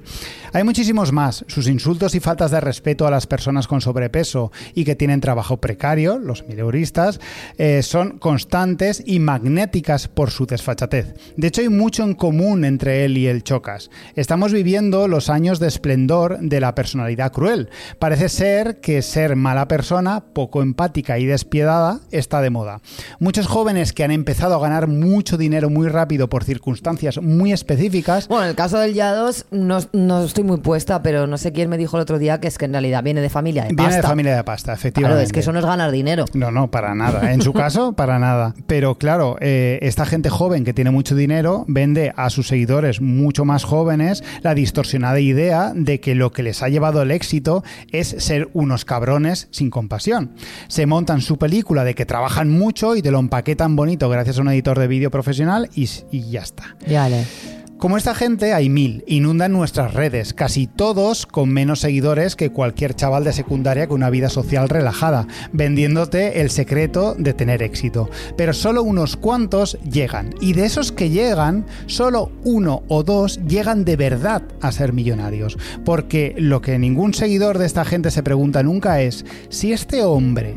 Hay 0.54 0.64
muchísimos 0.64 1.12
más. 1.12 1.46
Sus 1.48 1.68
insultos 1.68 2.16
y 2.16 2.20
faltas 2.20 2.52
de 2.52 2.62
respeto 2.62 3.06
a 3.06 3.12
las 3.12 3.28
personas 3.28 3.68
con 3.68 3.82
sobrepeso 3.82 4.52
y 4.74 4.86
que 4.86 4.96
tienen 4.96 5.22
trabajo 5.22 5.58
precario, 5.58 6.20
los 6.20 6.48
mileuristas, 6.48 7.20
eh, 7.58 7.82
son 7.84 8.18
constantes 8.18 9.04
y 9.06 9.20
magnéticas 9.20 10.08
por 10.08 10.32
su 10.32 10.46
desfachatez. 10.46 11.14
De 11.36 11.48
hecho, 11.48 11.62
hay 11.62 11.70
mucho 11.70 12.04
en 12.04 12.14
común 12.14 12.66
entre 12.66 13.06
él 13.06 13.18
y 13.18 13.28
el 13.28 13.44
Chocas. 13.44 13.90
Estamos 14.16 14.54
viviendo 14.54 15.08
los 15.08 15.30
años 15.30 15.60
de 15.60 15.68
esplendor 15.68 16.40
de 16.40 16.60
la 16.60 16.76
personalidad 16.76 17.32
cruel. 17.32 17.70
Parece 18.00 18.30
ser 18.30 18.80
que 18.80 19.02
ser 19.02 19.36
mala 19.36 19.68
persona, 19.68 20.26
poco 20.34 20.62
empática 20.62 21.20
y 21.20 21.26
despiadada 21.26 22.00
está 22.12 22.42
de 22.42 22.50
moda. 22.50 22.82
Muchos 23.20 23.48
jóvenes 23.48 23.94
que 23.94 24.04
han 24.04 24.12
empezado 24.12 24.56
a 24.56 24.60
ganar 24.60 24.88
mucho 24.88 25.38
dinero 25.38 25.70
muy 25.70 25.88
rápido 25.88 26.30
por 26.30 26.44
circunstancias 26.44 27.22
muy 27.22 27.52
específicas 27.52 28.28
Bueno, 28.28 28.44
en 28.44 28.50
el 28.50 28.56
caso 28.56 28.80
del 28.88 28.96
Yados 28.96 29.46
no, 29.52 29.80
no 29.94 30.24
estoy 30.24 30.44
muy 30.44 30.58
puesta, 30.58 31.02
pero 31.04 31.28
no 31.28 31.38
sé 31.38 31.52
quién 31.52 31.70
me 31.70 31.78
dijo 31.78 31.98
el 31.98 32.02
otro 32.02 32.18
día 32.18 32.40
que 32.40 32.48
es 32.48 32.58
que 32.58 32.66
en 32.66 32.72
realidad 32.72 33.04
viene 33.04 33.22
de 33.22 33.30
familia 33.30 33.64
de 33.64 33.70
viene 33.70 33.84
pasta. 33.84 34.02
de 34.02 34.08
familia 34.08 34.36
de 34.36 34.44
pasta, 34.44 34.74
efectivamente. 34.74 35.16
Claro, 35.16 35.26
es 35.26 35.32
que 35.32 35.40
eso 35.42 35.52
no 35.52 35.60
es 35.60 35.66
ganar 35.66 35.92
dinero. 35.92 36.26
No, 36.34 36.52
no, 36.52 36.70
para 36.72 36.96
nada. 36.96 37.34
En 37.34 37.42
su 37.42 37.54
caso, 37.58 37.94
para 37.94 38.20
nada. 38.20 38.54
Pero 38.66 38.96
claro, 38.96 39.38
eh, 39.42 39.80
esta 39.82 40.06
gente 40.06 40.30
joven 40.30 40.64
que 40.64 40.74
tiene 40.74 40.92
mucho 40.92 41.16
dinero 41.16 41.66
vende 41.68 42.14
a 42.16 42.30
sus 42.30 42.48
seguidores 42.48 43.02
mucho 43.02 43.46
más 43.46 43.64
jóvenes 43.64 44.24
la 44.42 44.54
distorsionada 44.54 45.20
idea 45.20 45.74
de 45.76 46.00
que 46.00 46.16
lo 46.16 46.32
que 46.32 46.44
les 46.44 46.64
ha 46.64 46.70
llevado 46.70 47.02
el 47.02 47.12
éxito 47.12 47.64
es 47.92 48.08
ser 48.20 48.50
unos 48.54 48.86
cabrones 48.86 49.48
sin 49.52 49.70
compasión. 49.70 50.32
Se 50.68 50.86
montan 50.86 51.22
su 51.22 51.38
película 51.38 51.84
de 51.84 51.96
que 51.96 52.06
trabajan 52.06 52.50
mucho 52.50 52.96
y 52.96 53.02
te 53.02 53.12
lo 53.12 53.20
empaquetan 53.20 53.76
bonito 53.76 54.10
gracias 54.10 54.38
a 54.38 54.42
un 54.42 54.50
editor 54.50 54.80
de 54.80 54.88
vídeo 54.88 55.12
profesional 55.12 55.70
y, 55.76 55.90
y 56.12 56.30
ya 56.30 56.42
está. 56.42 56.76
Ya 56.88 57.10
le. 57.10 57.57
Como 57.78 57.96
esta 57.96 58.16
gente 58.16 58.54
hay 58.54 58.70
mil, 58.70 59.04
inundan 59.06 59.52
nuestras 59.52 59.94
redes, 59.94 60.34
casi 60.34 60.66
todos 60.66 61.28
con 61.28 61.50
menos 61.50 61.82
seguidores 61.82 62.36
que 62.36 62.50
cualquier 62.50 62.96
chaval 62.96 63.24
de 63.24 63.34
secundaria 63.34 63.88
con 63.88 63.98
una 63.98 64.10
vida 64.10 64.30
social 64.30 64.68
relajada, 64.68 65.28
vendiéndote 65.54 66.42
el 66.42 66.50
secreto 66.50 67.14
de 67.20 67.36
tener 67.36 67.62
éxito. 67.62 68.10
Pero 68.36 68.54
solo 68.54 68.82
unos 68.82 69.16
cuantos 69.16 69.78
llegan, 69.84 70.34
y 70.42 70.54
de 70.54 70.66
esos 70.66 70.92
que 70.92 71.12
llegan, 71.12 71.68
solo 71.86 72.32
uno 72.44 72.82
o 72.88 73.04
dos 73.04 73.40
llegan 73.48 73.86
de 73.86 73.96
verdad 73.96 74.42
a 74.60 74.72
ser 74.72 74.92
millonarios. 74.92 75.56
Porque 75.86 76.34
lo 76.36 76.62
que 76.62 76.80
ningún 76.80 77.14
seguidor 77.14 77.60
de 77.60 77.68
esta 77.68 77.86
gente 77.86 78.10
se 78.10 78.24
pregunta 78.24 78.64
nunca 78.64 79.02
es 79.02 79.24
si 79.50 79.72
este 79.72 80.04
hombre 80.04 80.56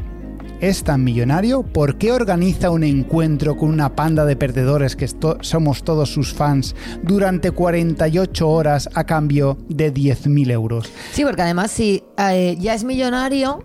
es 0.61 0.85
tan 0.85 1.03
millonario, 1.05 1.63
¿por 1.63 1.97
qué 1.97 2.13
organiza 2.13 2.71
un 2.71 2.85
encuentro 2.85 3.57
con 3.57 3.71
una 3.71 3.95
panda 3.95 4.25
de 4.25 4.37
perdedores 4.37 4.97
que 4.97 5.09
somos 5.41 5.83
todos 5.83 6.13
sus 6.13 6.33
fans 6.33 6.75
durante 7.03 7.51
48 7.51 8.49
horas 8.49 8.89
a 8.95 9.05
cambio 9.05 9.59
de 9.69 9.93
10.000 9.93 10.51
euros? 10.51 10.91
Sí, 11.13 11.25
porque 11.25 11.43
además 11.43 11.71
si 11.71 12.05
eh, 12.19 12.57
ya 12.61 12.75
es 12.75 12.85
millonario 12.85 13.65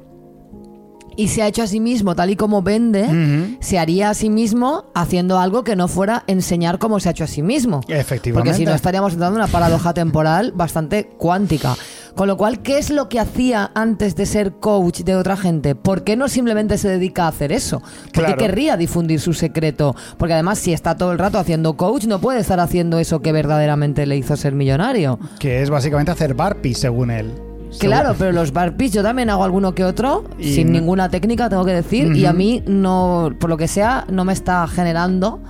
y 1.17 1.29
se 1.29 1.41
ha 1.41 1.47
hecho 1.47 1.63
a 1.63 1.67
sí 1.67 1.79
mismo 1.79 2.15
tal 2.15 2.29
y 2.29 2.36
como 2.36 2.62
vende, 2.62 3.58
se 3.60 3.79
haría 3.79 4.10
a 4.10 4.13
sí 4.13 4.29
mismo 4.29 4.86
haciendo 4.93 5.39
algo 5.39 5.63
que 5.63 5.75
no 5.75 5.88
fuera 5.88 6.23
enseñar 6.27 6.79
cómo 6.79 6.99
se 6.99 7.10
ha 7.10 7.12
hecho 7.12 7.23
a 7.23 7.27
sí 7.27 7.41
mismo. 7.41 7.81
Efectivamente. 7.88 8.49
Porque 8.49 8.53
si 8.53 8.65
no 8.65 8.73
estaríamos 8.73 9.13
entrando 9.13 9.38
en 9.38 9.43
una 9.43 9.51
paradoja 9.51 9.93
temporal 9.93 10.51
bastante 10.53 11.05
cuántica. 11.17 11.75
Con 12.15 12.28
lo 12.30 12.38
cual, 12.38 12.60
¿qué 12.62 12.78
es 12.78 12.89
lo 12.91 13.10
que 13.10 13.19
hacía 13.19 13.71
antes 13.75 14.15
de 14.15 14.25
ser 14.25 14.54
coach 14.54 15.01
de 15.01 15.15
otra 15.15 15.36
gente? 15.36 15.75
¿Por 15.75 16.04
qué 16.06 16.15
no 16.15 16.30
simplemente 16.30 16.78
se 16.78 16.88
dedica 16.88 17.25
a 17.25 17.28
hacer 17.28 17.51
eso? 17.51 17.82
¿Por 17.82 18.12
Claro. 18.12 18.38
qué 18.38 18.45
querría 18.45 18.78
difundir 18.78 19.19
su 19.19 19.34
secreto? 19.34 19.95
Porque 20.17 20.34
además, 20.34 20.60
si 20.60 20.71
está 20.71 20.95
todo 20.95 21.12
el 21.12 21.19
rato 21.19 21.38
haciendo 21.39 21.75
coach, 21.75 22.06
no 22.06 22.19
puede 22.19 22.39
estar 22.39 22.60
haciendo 22.62 22.99
eso 22.99 23.21
que 23.21 23.34
verdaderamente 23.34 24.06
le 24.06 24.15
hizo 24.15 24.38
ser 24.38 24.54
millonario. 24.54 25.19
Que 25.39 25.62
es 25.62 25.69
básicamente 25.69 26.12
hacer 26.12 26.34
barpees, 26.36 26.78
según 26.80 27.12
él. 27.12 27.34
Claro, 27.80 28.15
pero 28.17 28.32
los 28.32 28.54
barpees 28.54 28.93
yo 28.93 29.04
también 29.04 29.30
hago 29.30 29.43
alguno 29.43 29.75
que 29.75 29.84
otro, 29.84 30.23
Y 30.39 30.54
sin 30.54 30.71
ninguna 30.71 31.10
técnica, 31.10 31.49
tengo 31.49 31.65
que 31.65 31.73
decir, 31.73 32.15
y 32.15 32.25
a 32.25 32.32
mí 32.32 32.63
no, 32.65 33.34
por 33.38 33.49
lo 33.49 33.58
que 33.58 33.67
sea, 33.67 34.06
no 34.10 34.23
me 34.23 34.32
está 34.32 34.65
generando 34.67 35.41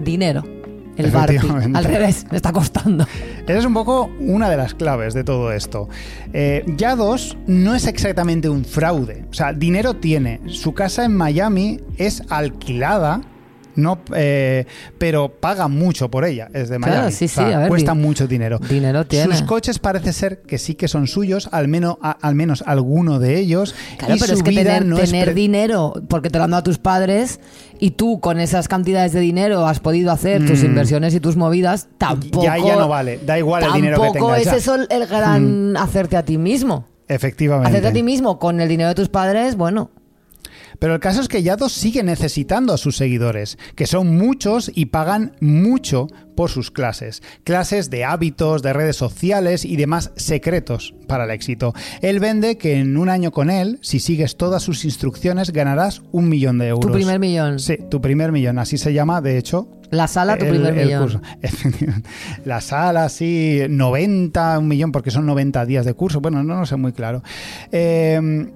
dinero. 0.00 0.44
El. 0.96 1.06
Efectivamente. 1.06 1.76
Al 1.78 1.84
revés, 1.84 2.26
me 2.30 2.36
está 2.36 2.52
costando. 2.52 3.06
Esa 3.46 3.58
es 3.58 3.64
un 3.64 3.74
poco 3.74 4.10
una 4.20 4.48
de 4.48 4.56
las 4.56 4.74
claves 4.74 5.12
de 5.14 5.24
todo 5.24 5.52
esto. 5.52 5.88
Eh, 6.32 6.64
Yados 6.76 7.36
no 7.46 7.74
es 7.74 7.86
exactamente 7.86 8.48
un 8.48 8.64
fraude. 8.64 9.24
O 9.30 9.34
sea, 9.34 9.52
dinero 9.52 9.94
tiene. 9.94 10.40
Su 10.48 10.72
casa 10.74 11.04
en 11.04 11.16
Miami 11.16 11.80
es 11.96 12.22
alquilada. 12.30 13.20
No, 13.76 13.98
eh, 14.14 14.66
pero 14.98 15.28
paga 15.40 15.66
mucho 15.66 16.08
por 16.08 16.24
ella, 16.24 16.48
es 16.54 16.68
de 16.68 16.76
Claro, 16.78 16.92
Miami. 16.94 17.10
sí, 17.12 17.24
O 17.24 17.28
sea, 17.28 17.46
sí, 17.48 17.52
a 17.54 17.58
ver, 17.58 17.68
cuesta 17.68 17.92
mucho 17.94 18.28
dinero. 18.28 18.60
dinero 18.60 19.04
tiene. 19.04 19.36
Sus 19.36 19.42
coches 19.42 19.80
parece 19.80 20.12
ser 20.12 20.42
que 20.42 20.58
sí 20.58 20.76
que 20.76 20.86
son 20.86 21.08
suyos, 21.08 21.48
al 21.50 21.66
menos, 21.66 21.96
a- 22.00 22.12
al 22.12 22.36
menos 22.36 22.62
alguno 22.68 23.18
de 23.18 23.36
ellos. 23.36 23.74
Claro, 23.98 24.14
y 24.14 24.18
pero 24.20 24.28
su 24.28 24.34
es 24.38 24.42
que 24.44 24.50
vida 24.50 24.62
tener, 24.62 24.86
no 24.86 24.96
tener 24.96 25.34
dinero, 25.34 25.92
porque 26.08 26.30
te 26.30 26.38
lo 26.38 26.44
han 26.44 26.50
dado 26.52 26.60
a 26.60 26.62
tus 26.62 26.78
padres, 26.78 27.40
y 27.84 27.90
tú 27.90 28.18
con 28.20 28.40
esas 28.40 28.66
cantidades 28.66 29.12
de 29.12 29.20
dinero 29.20 29.66
has 29.66 29.78
podido 29.78 30.10
hacer 30.10 30.46
tus 30.46 30.62
Mm. 30.62 30.66
inversiones 30.66 31.14
y 31.14 31.20
tus 31.20 31.36
movidas, 31.36 31.88
tampoco. 31.98 32.42
Ya, 32.42 32.56
ya 32.56 32.76
no 32.76 32.88
vale. 32.88 33.18
Da 33.26 33.38
igual 33.38 33.62
el 33.62 33.72
dinero 33.74 33.96
que 34.00 34.06
Tampoco 34.08 34.32
tengas. 34.32 34.38
es 34.40 34.46
ya. 34.46 34.52
Mm. 34.52 34.56
eso 34.80 34.88
el 34.90 35.06
gran 35.06 35.76
hacerte 35.76 36.16
a 36.16 36.24
ti 36.24 36.38
mismo. 36.38 36.86
Efectivamente. 37.08 37.68
Hacerte 37.68 37.88
a 37.88 37.92
ti 37.92 38.02
mismo 38.02 38.38
con 38.38 38.60
el 38.62 38.68
dinero 38.70 38.88
de 38.88 38.94
tus 38.94 39.10
padres, 39.10 39.56
bueno. 39.56 39.90
Pero 40.78 40.94
el 40.94 41.00
caso 41.00 41.20
es 41.20 41.28
que 41.28 41.42
Yados 41.42 41.72
sigue 41.72 42.02
necesitando 42.02 42.72
a 42.72 42.78
sus 42.78 42.96
seguidores, 42.96 43.58
que 43.76 43.86
son 43.86 44.16
muchos 44.16 44.70
y 44.74 44.86
pagan 44.86 45.32
mucho 45.40 46.08
por 46.36 46.50
sus 46.50 46.70
clases. 46.70 47.22
Clases 47.44 47.90
de 47.90 48.04
hábitos, 48.04 48.62
de 48.62 48.72
redes 48.72 48.96
sociales 48.96 49.64
y 49.64 49.76
demás 49.76 50.10
secretos 50.16 50.94
para 51.06 51.24
el 51.24 51.30
éxito. 51.30 51.72
Él 52.02 52.18
vende 52.18 52.58
que 52.58 52.76
en 52.78 52.96
un 52.96 53.08
año 53.08 53.30
con 53.30 53.50
él, 53.50 53.78
si 53.82 54.00
sigues 54.00 54.36
todas 54.36 54.62
sus 54.62 54.84
instrucciones, 54.84 55.52
ganarás 55.52 56.02
un 56.10 56.28
millón 56.28 56.58
de 56.58 56.68
euros. 56.68 56.86
Tu 56.86 56.92
primer 56.92 57.20
millón. 57.20 57.58
Sí, 57.60 57.78
tu 57.88 58.00
primer 58.00 58.32
millón. 58.32 58.58
Así 58.58 58.78
se 58.78 58.92
llama, 58.92 59.20
de 59.20 59.38
hecho, 59.38 59.68
La 59.90 60.08
sala, 60.08 60.36
tu 60.36 60.44
el- 60.46 60.50
primer 60.50 60.76
el 60.76 60.86
millón. 60.86 61.02
curso. 61.02 61.20
La 62.44 62.60
sala, 62.60 63.08
sí, 63.08 63.60
90, 63.68 64.58
un 64.58 64.66
millón, 64.68 64.90
porque 64.90 65.10
son 65.12 65.26
90 65.26 65.64
días 65.66 65.84
de 65.84 65.94
curso. 65.94 66.20
Bueno, 66.20 66.42
no 66.42 66.58
lo 66.58 66.66
sé 66.66 66.74
muy 66.76 66.92
claro. 66.92 67.22
Eh, 67.70 68.48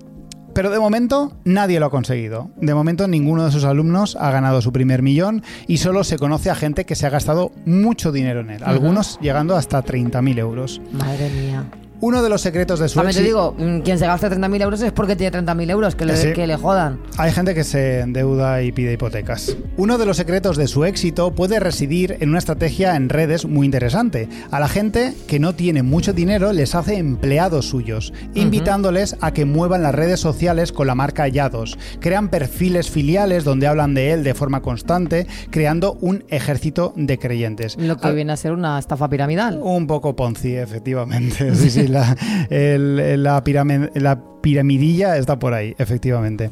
pero 0.59 0.71
de 0.71 0.81
momento 0.81 1.31
nadie 1.45 1.79
lo 1.79 1.87
ha 1.87 1.91
conseguido. 1.91 2.51
De 2.57 2.75
momento 2.75 3.07
ninguno 3.07 3.45
de 3.45 3.53
sus 3.53 3.63
alumnos 3.63 4.17
ha 4.19 4.33
ganado 4.33 4.61
su 4.61 4.73
primer 4.73 5.03
millón 5.03 5.45
y 5.69 5.77
solo 5.77 6.03
se 6.03 6.19
conoce 6.19 6.51
a 6.51 6.57
gente 6.57 6.85
que 6.85 6.97
se 6.97 7.07
ha 7.07 7.11
gastado 7.11 7.53
mucho 7.65 8.11
dinero 8.11 8.41
en 8.41 8.51
él, 8.51 8.63
algunos 8.65 9.21
llegando 9.21 9.55
hasta 9.55 9.85
30.000 9.85 10.39
euros. 10.41 10.81
Madre 10.91 11.31
mía. 11.31 11.65
Uno 12.01 12.23
de 12.23 12.29
los 12.29 12.41
secretos 12.43 12.79
de 12.79 12.89
su 12.89 12.95
También 12.97 13.17
te 13.17 13.23
éxito- 13.23 13.55
digo, 13.59 13.79
mm, 13.79 13.81
quien 13.83 13.99
se 13.99 14.07
gaste 14.07 14.29
30.000 14.29 14.63
euros 14.63 14.81
es 14.83 14.93
porque 14.93 15.17
tiene 15.17 15.33
30.000 15.33 15.69
euros, 15.71 15.95
que 15.97 16.05
le, 16.07 16.17
Sí. 16.17 16.33
que 16.33 16.47
le 16.47 16.57
jodan. 16.57 17.01
Hay 17.17 17.33
gente 17.33 17.55
que 17.55 17.65
se 17.65 18.01
endeuda 18.01 18.63
y 18.63 18.71
pide 18.71 18.93
hipotecas. 18.93 19.57
Uno 19.77 19.99
de 19.99 20.07
los 20.07 20.17
secretos 20.17 20.57
de 20.57 20.69
su 20.69 20.85
éxito 20.85 21.33
puede 21.35 21.59
residir 21.59 22.17
en 22.21 22.29
una 22.29 22.39
estrategia 22.39 22.95
en 22.95 23.09
redes 23.09 23.47
muy 23.47 23.65
interesante. 23.67 24.29
A 24.53 24.61
la 24.61 24.69
gente 24.69 25.13
que 25.27 25.41
no 25.41 25.55
tiene 25.55 25.83
mucho 25.83 26.13
dinero 26.13 26.53
les 26.53 26.75
hace 26.77 26.99
empleados 26.99 27.67
suyos, 27.69 28.13
invitándoles 28.35 29.17
a 29.21 29.33
que 29.33 29.45
muevan 29.45 29.83
las 29.83 29.95
redes 29.95 30.21
sociales 30.21 30.71
con 30.73 30.87
la 30.87 30.95
marca 30.95 31.27
Yados. 31.27 31.77
Crean 32.01 32.29
perfiles 32.29 32.91
filiales 32.91 33.43
donde 33.45 33.67
hablan 33.67 33.95
de 33.95 34.13
él 34.13 34.23
de 34.25 34.35
forma 34.35 34.63
constante, 34.63 35.27
creando 35.51 35.95
un 36.01 36.23
ejército 36.29 36.93
de 36.97 37.19
creyentes. 37.19 37.77
Lo 37.77 37.97
que 37.97 38.07
Al- 38.07 38.15
viene 38.15 38.33
a 38.33 38.37
ser 38.37 38.53
una 38.53 38.79
estafa 38.79 39.09
piramidal. 39.09 39.59
un 39.63 39.87
poco 39.89 40.15
Ponzi, 40.15 40.55
efectivamente. 40.57 41.53
Sí, 41.59 41.71
sí, 41.71 41.88
la, 41.89 42.17
el- 42.51 43.23
la, 43.95 44.23
piramidilla 44.41 45.17
está 45.17 45.39
por 45.39 45.55
ahí, 45.55 45.75
efectivamente. 45.79 46.51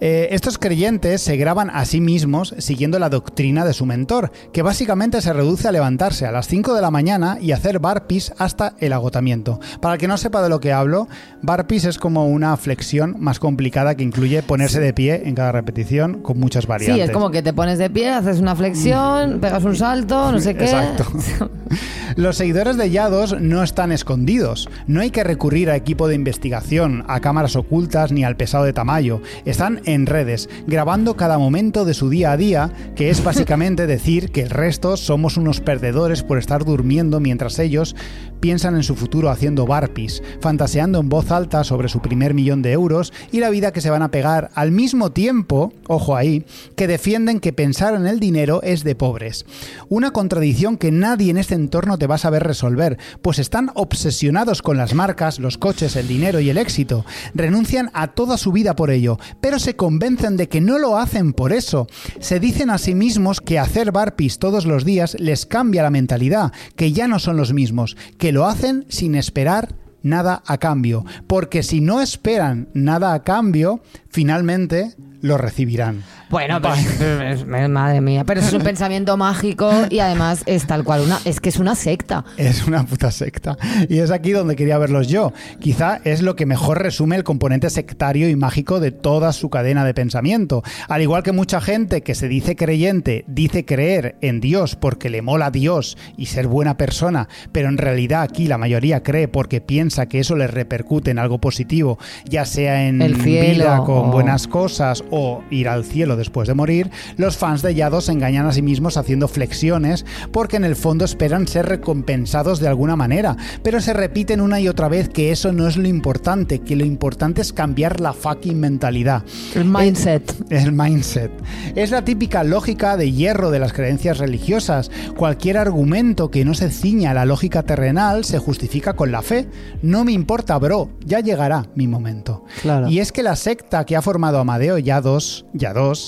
Eh, 0.00 0.28
estos 0.32 0.58
creyentes 0.58 1.20
se 1.22 1.36
graban 1.36 1.70
a 1.70 1.84
sí 1.84 2.00
mismos 2.00 2.54
siguiendo 2.58 2.98
la 2.98 3.08
doctrina 3.08 3.64
de 3.64 3.72
su 3.72 3.86
mentor, 3.86 4.32
que 4.52 4.62
básicamente 4.62 5.20
se 5.20 5.32
reduce 5.32 5.68
a 5.68 5.72
levantarse 5.72 6.26
a 6.26 6.32
las 6.32 6.48
5 6.48 6.74
de 6.74 6.82
la 6.82 6.90
mañana 6.90 7.38
y 7.40 7.52
hacer 7.52 7.78
barpees 7.78 8.32
hasta 8.38 8.74
el 8.80 8.92
agotamiento. 8.92 9.60
Para 9.80 9.94
el 9.94 10.00
que 10.00 10.08
no 10.08 10.16
sepa 10.18 10.42
de 10.42 10.48
lo 10.48 10.60
que 10.60 10.72
hablo, 10.72 11.08
barpees 11.42 11.84
es 11.84 11.98
como 11.98 12.26
una 12.26 12.56
flexión 12.56 13.16
más 13.18 13.38
complicada 13.38 13.94
que 13.94 14.02
incluye 14.04 14.42
ponerse 14.42 14.80
de 14.80 14.92
pie 14.92 15.22
en 15.24 15.34
cada 15.34 15.52
repetición 15.52 16.20
con 16.22 16.38
muchas 16.38 16.64
Sí, 16.64 16.68
variantes. 16.68 17.06
es 17.06 17.10
como 17.12 17.30
que 17.30 17.42
te 17.42 17.52
pones 17.52 17.78
de 17.78 17.90
pie, 17.90 18.10
haces 18.10 18.40
una 18.40 18.54
flexión, 18.56 19.40
pegas 19.40 19.64
un 19.64 19.76
salto, 19.76 20.32
no 20.32 20.40
sé 20.40 20.54
qué. 20.54 20.64
Exacto. 20.64 21.06
Los 22.16 22.36
seguidores 22.36 22.76
de 22.76 22.90
Yados 22.90 23.40
no 23.40 23.62
están 23.62 23.90
escondidos. 23.90 24.68
No 24.86 25.00
hay 25.00 25.10
que 25.10 25.24
recurrir 25.24 25.70
a 25.70 25.76
equipo 25.76 26.08
de 26.08 26.14
investigación, 26.14 27.04
a 27.08 27.20
cámaras 27.22 27.56
ocultas 27.56 28.12
ni 28.12 28.24
al 28.24 28.36
pesado 28.36 28.64
de 28.64 28.74
Tamayo. 28.74 29.22
Están 29.46 29.80
en 29.86 30.04
redes, 30.04 30.50
grabando 30.66 31.16
cada 31.16 31.38
momento 31.38 31.86
de 31.86 31.94
su 31.94 32.10
día 32.10 32.32
a 32.32 32.36
día, 32.36 32.70
que 32.94 33.08
es 33.08 33.24
básicamente 33.24 33.86
decir 33.86 34.30
que 34.30 34.42
el 34.42 34.50
resto 34.50 34.98
somos 34.98 35.38
unos 35.38 35.62
perdedores 35.62 36.22
por 36.22 36.36
estar 36.36 36.66
durmiendo 36.66 37.20
mientras 37.20 37.58
ellos 37.58 37.96
piensan 38.42 38.74
en 38.74 38.82
su 38.82 38.96
futuro 38.96 39.30
haciendo 39.30 39.66
barpees, 39.66 40.20
fantaseando 40.40 40.98
en 40.98 41.08
voz 41.08 41.30
alta 41.30 41.62
sobre 41.62 41.88
su 41.88 42.00
primer 42.00 42.34
millón 42.34 42.60
de 42.60 42.72
euros 42.72 43.12
y 43.30 43.38
la 43.38 43.50
vida 43.50 43.72
que 43.72 43.80
se 43.80 43.88
van 43.88 44.02
a 44.02 44.10
pegar 44.10 44.50
al 44.54 44.72
mismo 44.72 45.12
tiempo, 45.12 45.72
ojo 45.86 46.16
ahí, 46.16 46.44
que 46.76 46.88
defienden 46.88 47.38
que 47.38 47.52
pensar 47.52 47.94
en 47.94 48.08
el 48.08 48.18
dinero 48.18 48.60
es 48.64 48.82
de 48.82 48.96
pobres. 48.96 49.46
Una 49.88 50.10
contradicción 50.10 50.76
que 50.76 50.90
nadie 50.90 51.30
en 51.30 51.38
este 51.38 51.54
entorno 51.54 51.98
te 51.98 52.08
va 52.08 52.16
a 52.16 52.18
saber 52.18 52.42
resolver, 52.42 52.98
pues 53.22 53.38
están 53.38 53.70
obsesionados 53.74 54.60
con 54.60 54.76
las 54.76 54.92
marcas, 54.92 55.38
los 55.38 55.56
coches, 55.56 55.94
el 55.94 56.08
dinero 56.08 56.40
y 56.40 56.50
el 56.50 56.58
éxito. 56.58 57.04
Renuncian 57.34 57.90
a 57.94 58.08
toda 58.08 58.36
su 58.36 58.52
vida 58.52 58.76
por 58.76 58.90
ello, 58.90 59.18
pero 59.40 59.58
se 59.58 59.76
convencen 59.76 60.36
de 60.36 60.48
que 60.48 60.60
no 60.60 60.78
lo 60.78 60.98
hacen 60.98 61.32
por 61.32 61.52
eso. 61.52 61.86
Se 62.20 62.40
dicen 62.40 62.70
a 62.70 62.78
sí 62.78 62.94
mismos 62.94 63.40
que 63.40 63.58
hacer 63.58 63.92
barpees 63.92 64.38
todos 64.38 64.66
los 64.66 64.84
días 64.84 65.16
les 65.18 65.46
cambia 65.46 65.82
la 65.82 65.90
mentalidad, 65.90 66.52
que 66.76 66.92
ya 66.92 67.08
no 67.08 67.18
son 67.18 67.36
los 67.36 67.52
mismos, 67.52 67.96
que 68.18 68.32
lo 68.32 68.46
hacen 68.46 68.86
sin 68.88 69.14
esperar 69.14 69.74
nada 70.02 70.42
a 70.46 70.58
cambio, 70.58 71.04
porque 71.26 71.62
si 71.62 71.80
no 71.80 72.00
esperan 72.00 72.68
nada 72.74 73.14
a 73.14 73.22
cambio, 73.22 73.80
finalmente 74.08 74.94
lo 75.20 75.38
recibirán. 75.38 76.02
Bueno, 76.32 76.60
pero 76.60 76.74
es- 76.74 77.40
es- 77.40 77.46
madre 77.46 78.00
mía, 78.00 78.24
pero 78.24 78.40
es 78.40 78.52
un 78.52 78.62
pensamiento 78.64 79.16
mágico 79.16 79.70
y 79.90 80.00
además 80.00 80.42
es 80.46 80.66
tal 80.66 80.82
cual 80.82 81.02
una, 81.02 81.18
es 81.24 81.38
que 81.40 81.50
es 81.50 81.58
una 81.58 81.74
secta. 81.76 82.24
Es 82.36 82.66
una 82.66 82.84
puta 82.84 83.10
secta. 83.12 83.56
Y 83.88 83.98
es 83.98 84.10
aquí 84.10 84.32
donde 84.32 84.56
quería 84.56 84.78
verlos 84.78 85.06
yo. 85.08 85.32
Quizá 85.60 86.00
es 86.04 86.22
lo 86.22 86.34
que 86.34 86.46
mejor 86.46 86.82
resume 86.82 87.16
el 87.16 87.22
componente 87.22 87.70
sectario 87.70 88.28
y 88.28 88.34
mágico 88.34 88.80
de 88.80 88.90
toda 88.92 89.32
su 89.32 89.50
cadena 89.50 89.84
de 89.84 89.94
pensamiento. 89.94 90.62
Al 90.88 91.02
igual 91.02 91.22
que 91.22 91.32
mucha 91.32 91.60
gente 91.60 92.00
que 92.02 92.14
se 92.14 92.28
dice 92.28 92.56
creyente, 92.56 93.24
dice 93.28 93.64
creer 93.64 94.16
en 94.22 94.40
Dios 94.40 94.74
porque 94.74 95.10
le 95.10 95.20
mola 95.22 95.50
Dios 95.50 95.98
y 96.16 96.26
ser 96.26 96.46
buena 96.48 96.76
persona, 96.78 97.28
pero 97.52 97.68
en 97.68 97.76
realidad 97.76 98.22
aquí 98.22 98.46
la 98.48 98.56
mayoría 98.56 99.02
cree 99.02 99.28
porque 99.28 99.60
piensa 99.60 100.06
que 100.06 100.20
eso 100.20 100.34
les 100.34 100.50
repercute 100.50 101.10
en 101.10 101.18
algo 101.18 101.38
positivo, 101.38 101.98
ya 102.24 102.46
sea 102.46 102.86
en 102.88 103.02
El 103.02 103.16
cielo, 103.20 103.52
vida 103.54 103.76
con 103.84 104.08
o- 104.08 104.10
buenas 104.12 104.46
cosas 104.48 105.04
o 105.10 105.42
ir 105.50 105.68
al 105.68 105.84
cielo 105.84 106.16
después 106.22 106.46
de 106.46 106.54
morir, 106.54 106.90
los 107.16 107.36
fans 107.36 107.62
de 107.62 107.74
Yados 107.74 108.04
se 108.04 108.12
engañan 108.12 108.46
a 108.46 108.52
sí 108.52 108.62
mismos 108.62 108.96
haciendo 108.96 109.26
flexiones 109.28 110.06
porque 110.30 110.56
en 110.56 110.64
el 110.64 110.76
fondo 110.76 111.04
esperan 111.04 111.48
ser 111.48 111.66
recompensados 111.66 112.60
de 112.60 112.68
alguna 112.68 112.96
manera, 112.96 113.36
pero 113.62 113.80
se 113.80 113.92
repiten 113.92 114.40
una 114.40 114.60
y 114.60 114.68
otra 114.68 114.88
vez 114.88 115.08
que 115.08 115.32
eso 115.32 115.52
no 115.52 115.66
es 115.66 115.76
lo 115.76 115.88
importante, 115.88 116.60
que 116.60 116.76
lo 116.76 116.84
importante 116.84 117.40
es 117.40 117.52
cambiar 117.52 118.00
la 118.00 118.12
fucking 118.12 118.58
mentalidad. 118.58 119.24
El 119.54 119.64
mindset. 119.64 120.32
El 120.50 120.72
mindset. 120.72 121.32
Es 121.74 121.90
la 121.90 122.04
típica 122.04 122.44
lógica 122.44 122.96
de 122.96 123.10
hierro 123.10 123.50
de 123.50 123.58
las 123.58 123.72
creencias 123.72 124.18
religiosas. 124.18 124.90
Cualquier 125.16 125.58
argumento 125.58 126.30
que 126.30 126.44
no 126.44 126.54
se 126.54 126.70
ciña 126.70 127.10
a 127.10 127.14
la 127.14 127.24
lógica 127.24 127.62
terrenal 127.64 128.24
se 128.24 128.38
justifica 128.38 128.94
con 128.94 129.10
la 129.10 129.22
fe. 129.22 129.48
No 129.82 130.04
me 130.04 130.12
importa, 130.12 130.58
bro, 130.58 130.90
ya 131.04 131.20
llegará 131.20 131.66
mi 131.74 131.88
momento. 131.88 132.44
Claro. 132.62 132.88
Y 132.88 133.00
es 133.00 133.12
que 133.12 133.22
la 133.22 133.36
secta 133.36 133.84
que 133.84 133.96
ha 133.96 134.02
formado 134.02 134.38
Amadeo 134.38 134.78
Yados, 134.78 135.46
Yados 135.52 136.01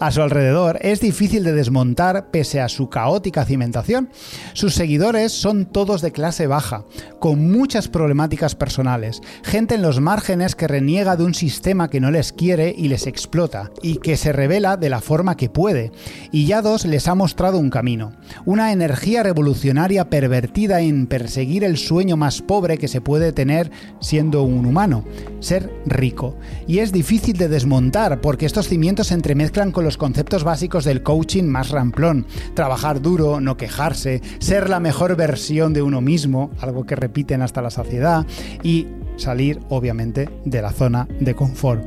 a 0.00 0.10
su 0.10 0.22
alrededor 0.22 0.78
es 0.82 1.00
difícil 1.00 1.44
de 1.44 1.52
desmontar 1.52 2.30
pese 2.30 2.60
a 2.60 2.68
su 2.68 2.88
caótica 2.88 3.44
cimentación. 3.44 4.10
Sus 4.52 4.74
seguidores 4.74 5.32
son 5.32 5.66
todos 5.66 6.00
de 6.02 6.12
clase 6.12 6.46
baja, 6.46 6.84
con 7.20 7.50
muchas 7.50 7.88
problemáticas 7.88 8.54
personales, 8.54 9.20
gente 9.42 9.74
en 9.74 9.82
los 9.82 10.00
márgenes 10.00 10.54
que 10.54 10.68
reniega 10.68 11.16
de 11.16 11.24
un 11.24 11.34
sistema 11.34 11.90
que 11.90 12.00
no 12.00 12.10
les 12.10 12.32
quiere 12.32 12.74
y 12.76 12.88
les 12.88 13.06
explota, 13.06 13.70
y 13.82 13.96
que 13.96 14.16
se 14.16 14.32
revela 14.32 14.76
de 14.76 14.90
la 14.90 15.00
forma 15.00 15.36
que 15.36 15.48
puede. 15.48 15.92
Y 16.32 16.46
Yados 16.46 16.84
les 16.84 17.08
ha 17.08 17.14
mostrado 17.14 17.58
un 17.58 17.70
camino, 17.70 18.12
una 18.44 18.72
energía 18.72 19.22
revolucionaria 19.22 20.08
pervertida 20.10 20.80
en 20.80 21.06
perseguir 21.06 21.64
el 21.64 21.76
sueño 21.76 22.16
más 22.16 22.42
pobre 22.42 22.78
que 22.78 22.88
se 22.88 23.00
puede 23.00 23.32
tener 23.32 23.70
siendo 24.00 24.42
un 24.42 24.66
humano, 24.66 25.04
ser 25.40 25.72
rico. 25.86 26.36
Y 26.66 26.78
es 26.78 26.92
difícil 26.92 27.36
de 27.36 27.48
desmontar 27.48 28.20
porque 28.20 28.46
estos 28.46 28.68
cimientos 28.68 29.08
se 29.08 29.14
entremezclan 29.36 29.70
con 29.70 29.84
los 29.84 29.98
conceptos 29.98 30.44
básicos 30.44 30.86
del 30.86 31.02
coaching 31.02 31.44
más 31.44 31.68
ramplón, 31.68 32.26
trabajar 32.54 33.02
duro, 33.02 33.38
no 33.38 33.58
quejarse, 33.58 34.22
ser 34.38 34.70
la 34.70 34.80
mejor 34.80 35.14
versión 35.14 35.74
de 35.74 35.82
uno 35.82 36.00
mismo, 36.00 36.50
algo 36.58 36.86
que 36.86 36.96
repiten 36.96 37.42
hasta 37.42 37.60
la 37.60 37.68
saciedad, 37.68 38.24
y 38.62 38.86
salir 39.16 39.60
obviamente 39.68 40.30
de 40.46 40.62
la 40.62 40.72
zona 40.72 41.06
de 41.20 41.34
confort. 41.34 41.86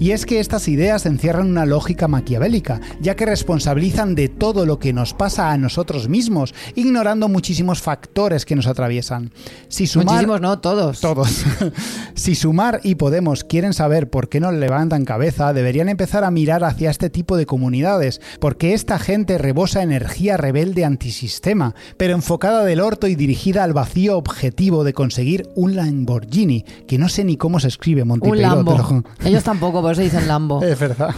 Y 0.00 0.12
es 0.12 0.24
que 0.24 0.40
estas 0.40 0.66
ideas 0.66 1.04
encierran 1.04 1.46
una 1.46 1.66
lógica 1.66 2.08
maquiavélica, 2.08 2.80
ya 3.02 3.16
que 3.16 3.26
responsabilizan 3.26 4.14
de 4.14 4.28
todo 4.28 4.64
lo 4.64 4.78
que 4.78 4.94
nos 4.94 5.12
pasa 5.12 5.52
a 5.52 5.58
nosotros 5.58 6.08
mismos, 6.08 6.54
ignorando 6.74 7.28
muchísimos 7.28 7.82
factores 7.82 8.46
que 8.46 8.56
nos 8.56 8.66
atraviesan. 8.66 9.30
Si 9.68 9.86
sumar, 9.86 10.06
Muchísimos, 10.06 10.40
no, 10.40 10.58
todos. 10.58 11.00
todos. 11.00 11.44
si 12.14 12.34
Sumar 12.34 12.80
y 12.82 12.94
Podemos 12.94 13.44
quieren 13.44 13.74
saber 13.74 14.08
por 14.08 14.30
qué 14.30 14.40
no 14.40 14.50
levantan 14.52 15.04
cabeza, 15.04 15.52
deberían 15.52 15.90
empezar 15.90 16.24
a 16.24 16.30
mirar 16.30 16.64
hacia 16.64 16.90
este 16.90 17.10
tipo 17.10 17.36
de 17.36 17.44
comunidades, 17.44 18.22
porque 18.40 18.72
esta 18.72 18.98
gente 18.98 19.36
rebosa 19.36 19.82
energía 19.82 20.38
rebelde 20.38 20.86
antisistema, 20.86 21.74
pero 21.98 22.14
enfocada 22.14 22.64
del 22.64 22.80
orto 22.80 23.06
y 23.06 23.16
dirigida 23.16 23.64
al 23.64 23.74
vacío 23.74 24.16
objetivo 24.16 24.82
de 24.82 24.94
conseguir 24.94 25.48
un 25.54 25.76
Lamborghini, 25.76 26.62
que 26.86 26.96
no 26.96 27.10
sé 27.10 27.24
ni 27.24 27.36
cómo 27.36 27.60
se 27.60 27.68
escribe, 27.68 28.04
Monty 28.04 28.30
Un 28.30 28.40
Lambo. 28.40 29.02
Ellos 29.24 29.44
tampoco, 29.44 29.82
por 29.96 30.02
eso 30.04 30.14
dicen 30.16 30.28
Lambo. 30.28 30.62
es 30.64 30.78
verdad. 30.78 31.14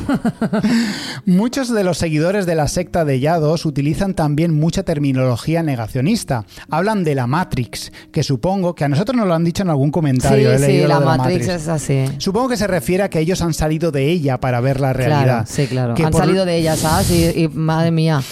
Muchos 1.27 1.73
de 1.73 1.85
los 1.85 1.99
seguidores 1.99 2.47
de 2.47 2.55
la 2.55 2.69
secta 2.69 3.05
de 3.05 3.21
Yados 3.21 3.65
utilizan 3.67 4.15
también 4.15 4.55
mucha 4.55 4.83
terminología 4.83 5.63
negacionista. 5.63 6.45
Hablan 6.71 7.05
de 7.05 7.15
la 7.15 7.27
Matrix, 7.27 7.93
que 8.13 8.23
supongo 8.23 8.75
que 8.75 8.85
a 8.85 8.89
nosotros 8.89 9.17
nos 9.17 9.27
lo 9.27 9.35
han 9.35 9.45
dicho 9.45 9.63
en 9.63 9.71
algún 9.71 9.89
Sí, 9.89 9.93
comentario. 9.93 10.59
sí, 10.59 10.79
la 10.87 11.01
Matrix 11.01 11.49
es 11.49 11.69
así. 11.69 12.05
Supongo 12.19 12.49
que 12.51 12.57
se 12.57 12.67
refiere 12.67 13.03
a 13.03 13.11
que 13.11 13.19
ellos 13.21 13.43
han 13.43 13.55
salido 13.55 13.91
de 13.93 14.09
ella 14.11 14.39
para 14.41 14.61
ver 14.61 14.81
la 14.81 14.93
realidad. 14.93 15.23
Claro, 15.23 15.47
sí, 15.47 15.67
claro. 15.67 15.95
Que 15.95 16.05
Han 16.05 16.11
por- 16.11 16.21
salido 16.23 16.45
de 16.45 16.57
ellas, 16.57 16.79
¿sabes? 16.81 17.11
Y, 17.11 17.43
y, 17.45 17.49
madre 17.49 17.91
mía. 17.91 18.23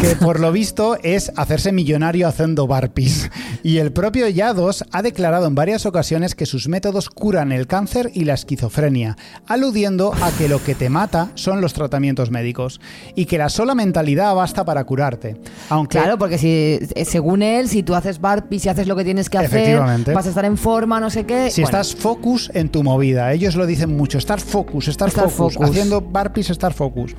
Que 0.00 0.16
por 0.16 0.40
lo 0.40 0.52
visto 0.52 0.96
es 1.02 1.32
hacerse 1.36 1.72
millonario 1.72 2.28
haciendo 2.28 2.66
barpees. 2.66 3.30
Y 3.62 3.78
el 3.78 3.92
propio 3.92 4.28
Yados 4.28 4.84
ha 4.92 5.02
declarado 5.02 5.46
en 5.46 5.54
varias 5.54 5.86
ocasiones 5.86 6.34
que 6.34 6.46
sus 6.46 6.68
métodos 6.68 7.10
curan 7.10 7.52
el 7.52 7.66
cáncer 7.66 8.10
y 8.14 8.24
la 8.24 8.34
esquizofrenia, 8.34 9.16
aludiendo 9.46 10.12
a 10.14 10.30
que 10.32 10.48
lo 10.48 10.62
que 10.62 10.74
te 10.74 10.88
mata 10.88 11.30
son 11.34 11.60
los 11.60 11.72
tratamientos 11.72 12.30
médicos 12.30 12.80
y 13.14 13.26
que 13.26 13.38
la 13.38 13.48
sola 13.48 13.74
mentalidad 13.74 14.34
basta 14.34 14.64
para 14.64 14.84
curarte. 14.84 15.36
Aunque 15.68 15.98
Claro, 15.98 16.18
porque 16.18 16.38
si, 16.38 16.78
eh, 16.94 17.04
según 17.04 17.42
él, 17.42 17.68
si 17.68 17.82
tú 17.82 17.94
haces 17.94 18.20
burpees, 18.20 18.62
si 18.62 18.68
haces 18.68 18.86
lo 18.86 18.96
que 18.96 19.04
tienes 19.04 19.30
que 19.30 19.38
hacer, 19.38 19.80
vas 20.14 20.26
a 20.26 20.28
estar 20.28 20.44
en 20.44 20.56
forma, 20.56 21.00
no 21.00 21.10
sé 21.10 21.24
qué. 21.24 21.50
si 21.50 21.62
Bueno, 21.62 21.78
estás 21.78 21.94
focus 21.96 22.50
en 22.54 22.68
tu 22.68 22.82
movida, 22.82 23.32
ellos 23.32 23.56
lo 23.56 23.66
dicen 23.66 23.96
mucho, 23.96 24.18
estar 24.18 24.40
focus, 24.40 24.88
estar, 24.88 25.08
Estar 25.08 25.30
focus, 25.30 25.54
focus. 25.54 25.70
haciendo 25.70 26.00
burpees, 26.00 26.50
estar 26.50 26.72
focus. 26.72 27.14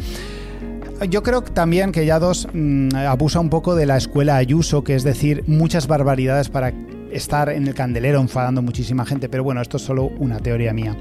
Yo 1.10 1.22
creo 1.22 1.44
también 1.44 1.92
que 1.92 2.06
Yados 2.06 2.48
mm, 2.52 2.96
abusa 2.96 3.40
un 3.40 3.50
poco 3.50 3.76
de 3.76 3.86
la 3.86 3.98
escuela 3.98 4.38
Ayuso, 4.38 4.84
que 4.84 4.96
es 4.96 5.04
decir, 5.04 5.44
muchas 5.46 5.88
barbaridades 5.88 6.50
para 6.50 6.74
estar 7.12 7.50
en 7.50 7.68
el 7.68 7.74
candelero 7.74 8.20
enfadando 8.20 8.62
muchísima 8.62 9.06
gente, 9.06 9.30
pero 9.30 9.44
bueno, 9.44 9.62
esto 9.62 9.78
es 9.78 9.84
solo 9.84 10.06
una 10.18 10.40
teoría 10.40 10.74
mía. 10.74 10.98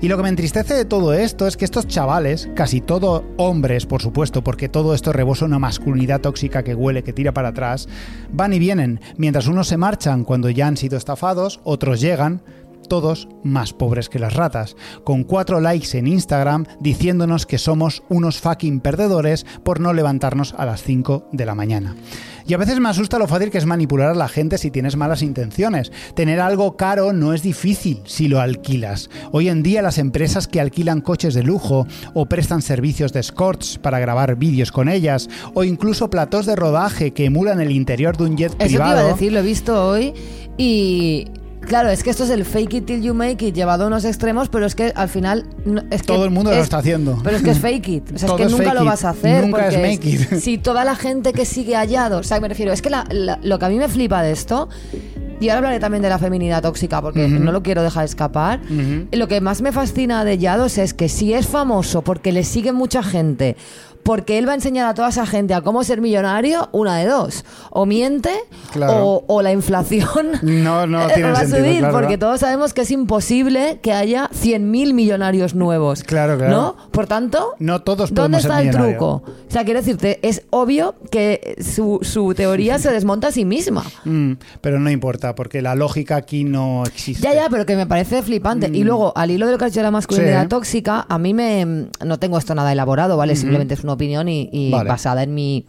Y 0.00 0.08
lo 0.08 0.16
que 0.16 0.22
me 0.22 0.28
entristece 0.28 0.74
de 0.74 0.84
todo 0.84 1.14
esto 1.14 1.46
es 1.46 1.56
que 1.56 1.64
estos 1.64 1.86
chavales, 1.86 2.48
casi 2.54 2.80
todo 2.80 3.24
hombres, 3.38 3.86
por 3.86 4.02
supuesto, 4.02 4.44
porque 4.44 4.68
todo 4.68 4.94
esto 4.94 5.12
rebosa 5.12 5.46
una 5.46 5.58
masculinidad 5.58 6.20
tóxica 6.20 6.62
que 6.62 6.74
huele, 6.74 7.02
que 7.02 7.12
tira 7.12 7.32
para 7.32 7.48
atrás, 7.48 7.88
van 8.30 8.52
y 8.52 8.58
vienen, 8.58 9.00
mientras 9.16 9.46
unos 9.46 9.68
se 9.68 9.76
marchan 9.76 10.24
cuando 10.24 10.50
ya 10.50 10.66
han 10.66 10.76
sido 10.76 10.98
estafados, 10.98 11.60
otros 11.64 12.00
llegan, 12.00 12.42
todos 12.88 13.28
más 13.44 13.72
pobres 13.72 14.08
que 14.08 14.18
las 14.18 14.34
ratas, 14.34 14.76
con 15.04 15.24
cuatro 15.24 15.60
likes 15.60 15.96
en 15.96 16.06
Instagram 16.06 16.64
diciéndonos 16.80 17.46
que 17.46 17.58
somos 17.58 18.02
unos 18.08 18.40
fucking 18.40 18.80
perdedores 18.80 19.46
por 19.62 19.80
no 19.80 19.92
levantarnos 19.92 20.54
a 20.56 20.64
las 20.64 20.82
5 20.82 21.28
de 21.32 21.46
la 21.46 21.54
mañana. 21.54 21.94
Y 22.46 22.54
a 22.54 22.58
veces 22.58 22.80
me 22.80 22.88
asusta 22.88 23.18
lo 23.18 23.28
fácil 23.28 23.50
que 23.50 23.58
es 23.58 23.66
manipular 23.66 24.08
a 24.08 24.14
la 24.14 24.26
gente 24.26 24.56
si 24.56 24.70
tienes 24.70 24.96
malas 24.96 25.20
intenciones. 25.20 25.92
Tener 26.14 26.40
algo 26.40 26.78
caro 26.78 27.12
no 27.12 27.34
es 27.34 27.42
difícil 27.42 28.00
si 28.06 28.26
lo 28.26 28.40
alquilas. 28.40 29.10
Hoy 29.32 29.50
en 29.50 29.62
día 29.62 29.82
las 29.82 29.98
empresas 29.98 30.48
que 30.48 30.58
alquilan 30.58 31.02
coches 31.02 31.34
de 31.34 31.42
lujo 31.42 31.86
o 32.14 32.24
prestan 32.24 32.62
servicios 32.62 33.12
de 33.12 33.20
escorts 33.20 33.78
para 33.78 33.98
grabar 33.98 34.36
vídeos 34.36 34.72
con 34.72 34.88
ellas 34.88 35.28
o 35.52 35.62
incluso 35.62 36.08
platós 36.08 36.46
de 36.46 36.56
rodaje 36.56 37.10
que 37.12 37.26
emulan 37.26 37.60
el 37.60 37.70
interior 37.70 38.16
de 38.16 38.24
un 38.24 38.36
jet 38.38 38.52
Eso 38.52 38.56
te 38.58 38.64
privado. 38.64 39.00
iba 39.00 39.10
a 39.10 39.12
decir, 39.12 39.32
lo 39.32 39.40
he 39.40 39.42
visto 39.42 39.86
hoy 39.86 40.14
y... 40.56 41.26
Claro, 41.60 41.90
es 41.90 42.02
que 42.02 42.10
esto 42.10 42.24
es 42.24 42.30
el 42.30 42.44
fake 42.44 42.74
it 42.74 42.86
till 42.86 43.02
you 43.02 43.12
make 43.14 43.46
it 43.46 43.54
llevado 43.54 43.84
a 43.84 43.86
unos 43.88 44.04
extremos, 44.04 44.48
pero 44.48 44.64
es 44.66 44.74
que 44.74 44.92
al 44.94 45.08
final... 45.08 45.44
no- 45.64 45.82
es 45.90 46.00
que 46.02 46.06
Todo 46.06 46.24
el 46.24 46.30
mundo 46.30 46.50
lo 46.50 46.56
es- 46.56 46.62
está 46.62 46.78
haciendo. 46.78 47.18
Pero 47.22 47.36
es 47.36 47.42
que 47.42 47.50
es 47.50 47.58
fake 47.60 47.88
it. 47.88 48.12
O 48.14 48.18
sea, 48.18 48.28
es 48.28 48.34
es 48.34 48.46
que 48.46 48.52
nunca 48.52 48.74
lo 48.74 48.80
it. 48.82 48.86
vas 48.86 49.04
a 49.04 49.10
hacer. 49.10 49.44
Nunca 49.44 49.68
es 49.68 49.74
porque 49.74 49.88
make 49.88 50.08
it. 50.08 50.34
Si 50.40 50.58
toda 50.58 50.84
la 50.84 50.94
gente 50.96 51.32
que 51.32 51.44
sigue 51.44 51.74
hallado... 51.76 52.18
O 52.18 52.22
sea, 52.22 52.40
me 52.40 52.48
refiero, 52.48 52.72
es 52.72 52.80
que 52.80 52.90
la- 52.90 53.04
la- 53.10 53.38
lo 53.42 53.58
que 53.58 53.64
a 53.66 53.68
mí 53.68 53.76
me 53.76 53.88
flipa 53.88 54.22
de 54.22 54.32
esto... 54.32 54.68
Y 55.40 55.50
ahora 55.50 55.58
hablaré 55.58 55.78
también 55.78 56.02
de 56.02 56.08
la 56.08 56.18
feminidad 56.18 56.62
tóxica 56.62 57.00
porque 57.00 57.28
no 57.28 57.52
lo 57.52 57.62
quiero 57.62 57.84
dejar 57.84 58.04
escapar. 58.04 58.58
Lo 59.12 59.28
que 59.28 59.40
más 59.40 59.62
me 59.62 59.70
fascina 59.70 60.24
de 60.24 60.36
Yados 60.36 60.78
es 60.78 60.94
que 60.94 61.08
si 61.08 61.32
es 61.32 61.46
famoso 61.46 62.02
porque 62.02 62.32
le 62.32 62.42
sigue 62.42 62.72
mucha 62.72 63.04
gente, 63.04 63.56
porque 64.08 64.38
él 64.38 64.48
va 64.48 64.52
a 64.52 64.54
enseñar 64.54 64.86
a 64.88 64.94
toda 64.94 65.10
esa 65.10 65.26
gente 65.26 65.52
a 65.52 65.60
cómo 65.60 65.84
ser 65.84 66.00
millonario, 66.00 66.70
una 66.72 66.96
de 66.96 67.04
dos. 67.04 67.44
O 67.68 67.84
miente 67.84 68.30
Claro. 68.72 69.04
o, 69.06 69.24
o 69.26 69.42
la 69.42 69.52
inflación 69.52 70.28
No, 70.42 70.86
no 70.86 71.06
tiene 71.14 71.24
va 71.30 71.40
a 71.40 71.40
sentido, 71.40 71.58
subir 71.58 71.78
claro, 71.80 71.92
porque 71.92 72.16
todos 72.16 72.40
sabemos 72.40 72.72
que 72.72 72.80
es 72.80 72.90
imposible 72.90 73.80
que 73.82 73.92
haya 73.92 74.30
100.000 74.30 74.94
millonarios 74.94 75.54
nuevos. 75.54 76.04
Claro, 76.04 76.38
claro. 76.38 76.50
¿No? 76.56 76.76
Por 76.90 77.06
tanto, 77.06 77.54
No 77.58 77.82
todos 77.82 78.14
¿dónde 78.14 78.38
está 78.38 78.62
el 78.62 78.70
truco? 78.70 79.22
O 79.26 79.50
sea, 79.50 79.64
quiero 79.64 79.80
decirte, 79.80 80.20
es 80.26 80.42
obvio 80.48 80.94
que 81.10 81.56
su, 81.60 81.98
su 82.00 82.32
teoría 82.32 82.78
se 82.78 82.90
desmonta 82.90 83.28
a 83.28 83.32
sí 83.32 83.44
misma. 83.44 83.84
Mm, 84.06 84.32
pero 84.62 84.80
no 84.80 84.90
importa, 84.90 85.34
porque 85.34 85.60
la 85.60 85.74
lógica 85.74 86.16
aquí 86.16 86.44
no 86.44 86.82
existe. 86.86 87.22
Ya, 87.22 87.34
ya, 87.34 87.48
pero 87.50 87.66
que 87.66 87.76
me 87.76 87.86
parece 87.86 88.22
flipante. 88.22 88.70
Y 88.72 88.84
luego, 88.84 89.12
al 89.14 89.30
hilo 89.30 89.44
de 89.44 89.52
lo 89.52 89.58
que 89.58 89.64
ha 89.66 89.68
dicho 89.68 89.80
de 89.80 89.84
la 89.84 89.90
masculinidad 89.90 90.38
Mm. 90.40 90.42
Sí. 90.44 90.48
tóxica, 90.48 91.04
a 91.06 91.18
mí 91.18 91.34
me. 91.34 91.88
No 92.06 92.18
tengo 92.18 92.38
esto 92.38 92.54
nada 92.54 92.72
elaborado, 92.72 93.18
¿vale? 93.18 93.36
Simplemente 93.36 93.74
es 93.74 93.84
una 93.84 93.97
opinión 93.98 94.28
y, 94.28 94.48
y 94.52 94.70
Vale. 94.70 94.88
basada 94.88 95.22
en 95.22 95.34
mi. 95.34 95.66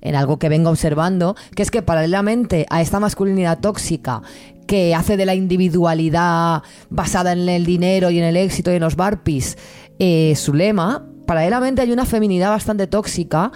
en 0.00 0.14
algo 0.14 0.38
que 0.38 0.48
vengo 0.48 0.70
observando, 0.70 1.34
que 1.54 1.62
es 1.62 1.70
que 1.70 1.82
paralelamente 1.82 2.66
a 2.70 2.80
esta 2.80 3.00
masculinidad 3.00 3.60
tóxica 3.60 4.22
que 4.66 4.94
hace 4.94 5.16
de 5.16 5.26
la 5.26 5.34
individualidad 5.34 6.62
basada 6.90 7.32
en 7.32 7.48
el 7.48 7.66
dinero 7.66 8.10
y 8.10 8.18
en 8.18 8.24
el 8.24 8.36
éxito 8.36 8.72
y 8.72 8.76
en 8.76 8.82
los 8.82 8.96
barpees 8.96 9.58
eh, 9.98 10.34
su 10.36 10.54
lema, 10.54 11.06
paralelamente 11.26 11.82
hay 11.82 11.92
una 11.92 12.06
feminidad 12.06 12.50
bastante 12.50 12.86
tóxica 12.86 13.52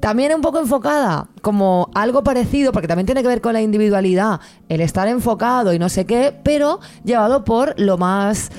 también 0.00 0.34
un 0.34 0.40
poco 0.40 0.58
enfocada 0.58 1.28
como 1.42 1.90
algo 1.94 2.24
parecido, 2.24 2.72
porque 2.72 2.88
también 2.88 3.06
tiene 3.06 3.22
que 3.22 3.28
ver 3.28 3.42
con 3.42 3.52
la 3.52 3.60
individualidad, 3.60 4.40
el 4.68 4.80
estar 4.80 5.06
enfocado 5.08 5.74
y 5.74 5.78
no 5.78 5.90
sé 5.90 6.06
qué, 6.06 6.34
pero 6.42 6.80
llevado 7.04 7.44
por 7.44 7.78
lo 7.78 7.98
más 7.98 8.50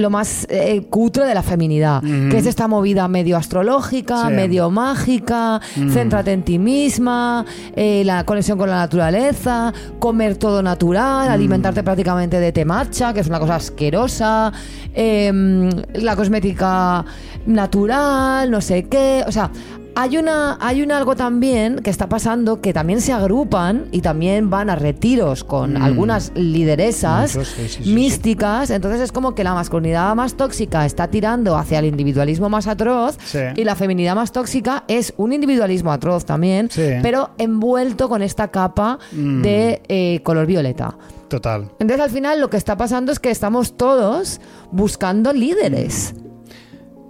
lo 0.00 0.10
más 0.10 0.46
eh, 0.48 0.82
cutre 0.88 1.24
de 1.26 1.34
la 1.34 1.42
feminidad, 1.42 2.02
que 2.02 2.38
es 2.38 2.46
esta 2.46 2.66
movida 2.68 3.06
medio 3.08 3.36
astrológica, 3.36 4.28
Sí. 4.28 4.32
medio 4.34 4.70
mágica, 4.70 5.60
céntrate 5.92 6.32
en 6.32 6.42
ti 6.42 6.58
misma, 6.58 7.44
eh, 7.76 8.02
la 8.04 8.24
conexión 8.24 8.56
con 8.58 8.70
la 8.70 8.76
naturaleza, 8.76 9.72
comer 9.98 10.36
todo 10.36 10.62
natural, 10.62 11.28
alimentarte 11.28 11.82
prácticamente 11.82 12.40
de 12.40 12.50
temacha, 12.52 13.12
que 13.12 13.20
es 13.20 13.26
una 13.28 13.38
cosa 13.38 13.56
asquerosa, 13.56 14.52
em, 14.94 15.68
la 15.94 16.16
cosmética 16.16 17.04
natural, 17.46 18.50
no 18.50 18.60
sé 18.60 18.84
qué, 18.84 19.22
o 19.26 19.32
sea, 19.32 19.50
hay 19.94 20.16
una 20.16 20.58
hay 20.60 20.82
un 20.82 20.92
algo 20.92 21.16
también 21.16 21.80
que 21.80 21.90
está 21.90 22.08
pasando 22.08 22.60
que 22.60 22.72
también 22.72 23.00
se 23.00 23.12
agrupan 23.12 23.86
y 23.92 24.00
también 24.00 24.50
van 24.50 24.70
a 24.70 24.76
retiros 24.76 25.44
con 25.44 25.76
algunas 25.76 26.32
lideresas 26.34 27.36
Muchos, 27.36 27.48
sí, 27.48 27.68
sí, 27.68 27.84
sí, 27.84 27.92
místicas, 27.92 28.70
entonces 28.70 29.00
es 29.00 29.12
como 29.12 29.34
que 29.34 29.44
la 29.44 29.54
masculinidad 29.54 30.14
más 30.14 30.34
tóxica 30.34 30.86
está 30.86 31.08
tirando 31.08 31.56
hacia 31.56 31.78
el 31.78 31.86
individualismo 31.86 32.48
más 32.48 32.66
atroz 32.66 33.18
y 33.56 33.64
la 33.64 33.74
feminidad 33.74 34.14
más 34.14 34.32
tóxica 34.32 34.84
es 34.88 35.14
un 35.16 35.32
individualismo 35.32 35.92
atroz 35.92 36.24
también, 36.24 36.68
pero 37.02 37.30
envuelto 37.38 38.08
con 38.08 38.22
esta 38.22 38.48
capa 38.48 38.98
de 39.12 39.82
eh, 39.88 40.20
color 40.22 40.46
violeta. 40.46 40.96
Total. 41.28 41.70
Entonces 41.78 42.00
al 42.00 42.10
final 42.10 42.40
lo 42.40 42.50
que 42.50 42.56
está 42.56 42.76
pasando 42.76 43.12
es 43.12 43.20
que 43.20 43.30
estamos 43.30 43.76
todos 43.76 44.40
buscando 44.72 45.32
líderes. 45.32 46.14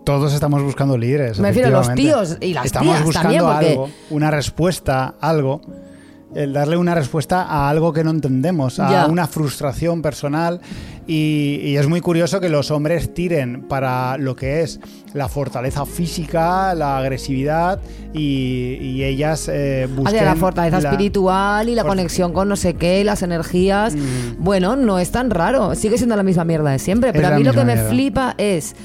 Todos 0.05 0.32
estamos 0.32 0.62
buscando 0.62 0.96
líderes. 0.96 1.38
Me 1.38 1.48
refiero 1.48 1.68
a 1.68 1.70
los 1.72 1.94
tíos 1.94 2.36
y 2.40 2.55
las 2.55 2.66
Estamos 2.66 2.94
tías 2.94 3.05
buscando 3.05 3.28
también, 3.28 3.44
porque- 3.44 3.68
algo, 3.70 3.88
una 4.11 4.30
respuesta, 4.30 5.14
algo. 5.20 5.61
El 6.34 6.53
darle 6.53 6.76
una 6.76 6.94
respuesta 6.94 7.42
a 7.42 7.68
algo 7.68 7.92
que 7.92 8.05
no 8.05 8.11
entendemos, 8.11 8.78
a 8.78 8.88
Ya. 8.90 9.07
una 9.07 9.26
frustración 9.26 10.01
personal. 10.01 10.61
Y, 11.09 11.59
y 11.64 11.76
es 11.76 11.88
muy 11.88 12.01
curioso 12.01 12.38
que 12.40 12.48
los 12.48 12.70
hombres 12.70 13.12
tiren 13.12 13.62
para 13.66 14.16
lo 14.16 14.36
que 14.36 14.62
es 14.62 14.78
la 15.12 15.28
fortaleza 15.28 15.84
física, 15.86 16.72
la 16.74 16.98
agresividad 16.98 17.80
y, 18.14 18.78
y 18.80 19.03
ellas 19.03 19.51
eh, 19.53 19.88
busquen. 19.88 20.07
Hacia 20.07 20.24
la 20.24 20.36
fortaleza 20.36 20.80
la- 20.80 20.90
espiritual 20.90 21.68
y 21.68 21.74
la 21.74 21.82
conexión 21.82 22.32
con 22.32 22.48
no 22.48 22.55
sé 22.55 22.74
qué, 22.74 23.03
las 23.03 23.22
energías. 23.22 23.96
Mm. 23.96 24.36
Bueno, 24.38 24.76
no 24.76 25.01
es 25.01 25.11
tan 25.11 25.30
raro. 25.30 25.74
Sigue 25.74 25.98
siendo 25.98 26.14
la 26.14 26.22
misma 26.22 26.44
mierda 26.44 26.70
de 26.70 26.78
siempre. 26.78 27.12
Pero 27.12 27.26
Es 27.26 27.32
a 27.32 27.36
mí 27.38 27.42
lo 27.42 27.53
que 27.53 27.64
me 27.64 27.76
flipa 27.76 28.34
es. 28.38 28.76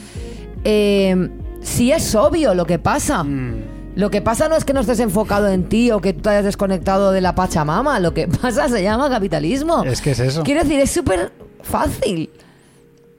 Eh, 0.65 1.29
si 1.61 1.91
es 1.93 2.13
obvio 2.15 2.53
lo 2.53 2.65
que 2.65 2.77
pasa. 2.79 3.23
Mm. 3.23 3.75
Lo 3.95 4.11
que 4.11 4.21
pasa 4.21 4.49
no 4.49 4.57
es 4.57 4.65
que 4.65 4.73
no 4.73 4.81
estés 4.81 4.99
enfocado 4.99 5.47
en 5.47 5.69
ti 5.69 5.89
o 5.91 6.01
que 6.01 6.11
tú 6.11 6.23
te 6.23 6.29
hayas 6.29 6.43
desconectado 6.43 7.13
de 7.13 7.21
la 7.21 7.33
Pachamama. 7.33 8.01
Lo 8.01 8.13
que 8.13 8.27
pasa 8.27 8.67
se 8.67 8.83
llama 8.83 9.09
capitalismo. 9.09 9.83
Es 9.85 10.01
que 10.01 10.11
es 10.11 10.19
eso. 10.19 10.43
Quiero 10.43 10.63
decir, 10.63 10.81
es 10.81 10.91
súper 10.91 11.31
fácil. 11.61 12.29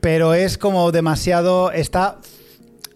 pero 0.01 0.34
es 0.34 0.59
como 0.59 0.92
demasiado 0.92 1.72
está 1.72 2.18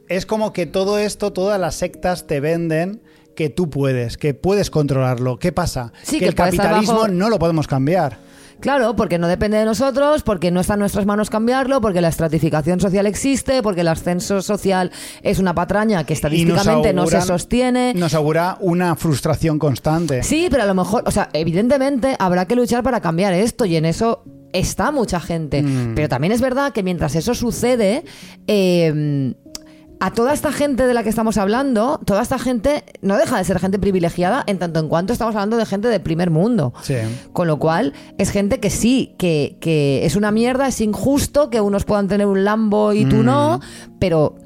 es 0.09 0.26
como 0.26 0.53
que 0.53 0.66
todo 0.66 0.98
esto 0.98 1.32
todas 1.32 1.59
las 1.59 1.74
sectas 1.74 2.26
te 2.26 2.38
venden 2.40 3.01
que 3.34 3.48
tú 3.48 3.70
puedes 3.70 4.16
que 4.16 4.34
puedes 4.34 4.70
controlarlo 4.70 5.38
qué 5.38 5.51
pasa 5.51 5.92
Sí, 6.03 6.18
que, 6.18 6.26
que 6.26 6.28
el 6.28 6.34
capitalismo 6.34 7.01
bajo- 7.01 7.09
no 7.09 7.28
lo 7.30 7.38
podemos 7.38 7.66
cambiar 7.66 8.18
Claro, 8.61 8.94
porque 8.96 9.18
no 9.18 9.28
depende 9.28 9.58
de 9.58 9.64
nosotros, 9.64 10.22
porque 10.22 10.50
no 10.50 10.61
está 10.61 10.74
en 10.74 10.80
nuestras 10.80 11.06
manos 11.06 11.30
cambiarlo, 11.30 11.80
porque 11.80 12.00
la 12.00 12.08
estratificación 12.08 12.80
social 12.80 13.06
existe, 13.06 13.62
porque 13.62 13.80
el 13.80 13.88
ascenso 13.88 14.42
social 14.42 14.90
es 15.22 15.38
una 15.38 15.54
patraña 15.54 16.04
que 16.04 16.12
estadísticamente 16.12 16.92
no 16.92 17.06
se 17.06 17.20
sostiene. 17.22 17.94
nos 17.94 18.14
augura 18.14 18.56
una 18.61 18.94
frustración 18.96 19.58
constante 19.58 20.22
Sí, 20.22 20.48
pero 20.50 20.62
a 20.62 20.66
lo 20.66 20.74
mejor, 20.74 21.02
o 21.06 21.11
sea, 21.11 21.28
evidentemente 21.32 22.16
habrá 22.18 22.46
que 22.46 22.54
luchar 22.54 22.82
para 22.82 23.00
cambiar 23.00 23.32
esto 23.32 23.64
y 23.64 23.76
en 23.76 23.84
eso 23.84 24.22
está 24.52 24.90
mucha 24.90 25.20
gente. 25.20 25.62
Mm. 25.62 25.94
Pero 25.94 26.08
también 26.08 26.32
es 26.32 26.40
verdad 26.40 26.72
que 26.72 26.82
mientras 26.82 27.14
eso 27.14 27.34
sucede, 27.34 28.04
eh, 28.46 29.34
a 30.03 30.12
toda 30.12 30.32
esta 30.32 30.51
gente 30.51 30.86
de 30.86 30.94
la 30.94 31.03
que 31.03 31.11
estamos 31.11 31.36
hablando, 31.36 32.01
toda 32.07 32.22
esta 32.22 32.38
gente 32.38 32.84
no 33.03 33.16
deja 33.18 33.36
de 33.36 33.44
ser 33.44 33.59
gente 33.59 33.78
privilegiada 33.78 34.42
en 34.46 34.59
tanto 34.59 34.80
en 34.80 34.88
cuanto 34.88 35.12
estamos 35.12 35.34
hablando 35.34 35.59
de 35.59 35.66
gente 35.66 35.88
de 35.88 36.01
primer 36.01 36.30
mundo. 36.30 36.72
Sí. 36.82 36.94
Con 37.34 37.46
lo 37.48 37.59
cual, 37.59 37.92
es 38.16 38.30
gente 38.30 38.61
que 38.61 38.70
sí, 38.70 39.14
que, 39.18 39.57
que 39.61 40.07
es 40.07 40.16
una 40.16 40.30
mierda, 40.30 40.66
es 40.68 40.80
injusto 40.80 41.51
que 41.51 41.61
unos 41.61 41.84
puedan 41.84 42.09
tener 42.09 42.26
un 42.26 42.44
Lambo 42.44 42.92
y 42.94 43.05
tú 43.05 43.16
Mm. 43.16 43.24
no, 43.26 43.61
pero 43.98 44.36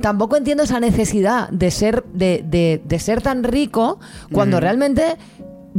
tampoco 0.00 0.36
entiendo 0.36 0.62
esa 0.62 0.80
necesidad 0.80 1.48
de 1.50 1.70
ser, 1.70 2.04
de, 2.14 2.42
de- 2.48 2.80
de 2.84 2.98
ser 2.98 3.20
tan 3.20 3.42
rico 3.44 3.98
cuando 4.32 4.56
Mm. 4.56 4.60
realmente 4.60 5.16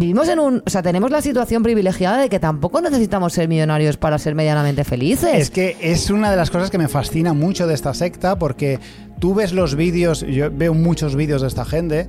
vivimos 0.02 0.28
en 0.28 0.40
un. 0.40 0.64
O 0.66 0.70
sea, 0.70 0.82
tenemos 0.82 1.12
la 1.12 1.22
situación 1.22 1.62
privilegiada 1.62 2.18
de 2.18 2.28
que 2.28 2.40
tampoco 2.40 2.82
necesitamos 2.82 3.34
ser 3.34 3.48
millonarios 3.48 3.98
para 3.98 4.18
ser 4.18 4.36
medianamente 4.36 4.84
felices. 4.84 5.36
Es 5.36 5.52
que 5.52 5.78
es 5.80 6.10
una 6.10 6.32
de 6.32 6.38
las 6.38 6.50
cosas 6.50 6.72
que 6.72 6.78
me 6.80 6.88
fascina 6.88 7.34
mucho 7.34 7.68
de 7.68 7.76
esta 7.76 7.94
secta 7.94 8.38
porque 8.38 8.80
tú 9.20 9.36
ves 9.36 9.54
los 9.54 9.76
vídeos, 9.76 10.26
yo 10.28 10.50
veo 10.52 10.74
muchos 10.74 11.16
vídeos 11.16 11.44
de 11.44 11.48
esta 11.48 11.66
gente, 11.66 12.08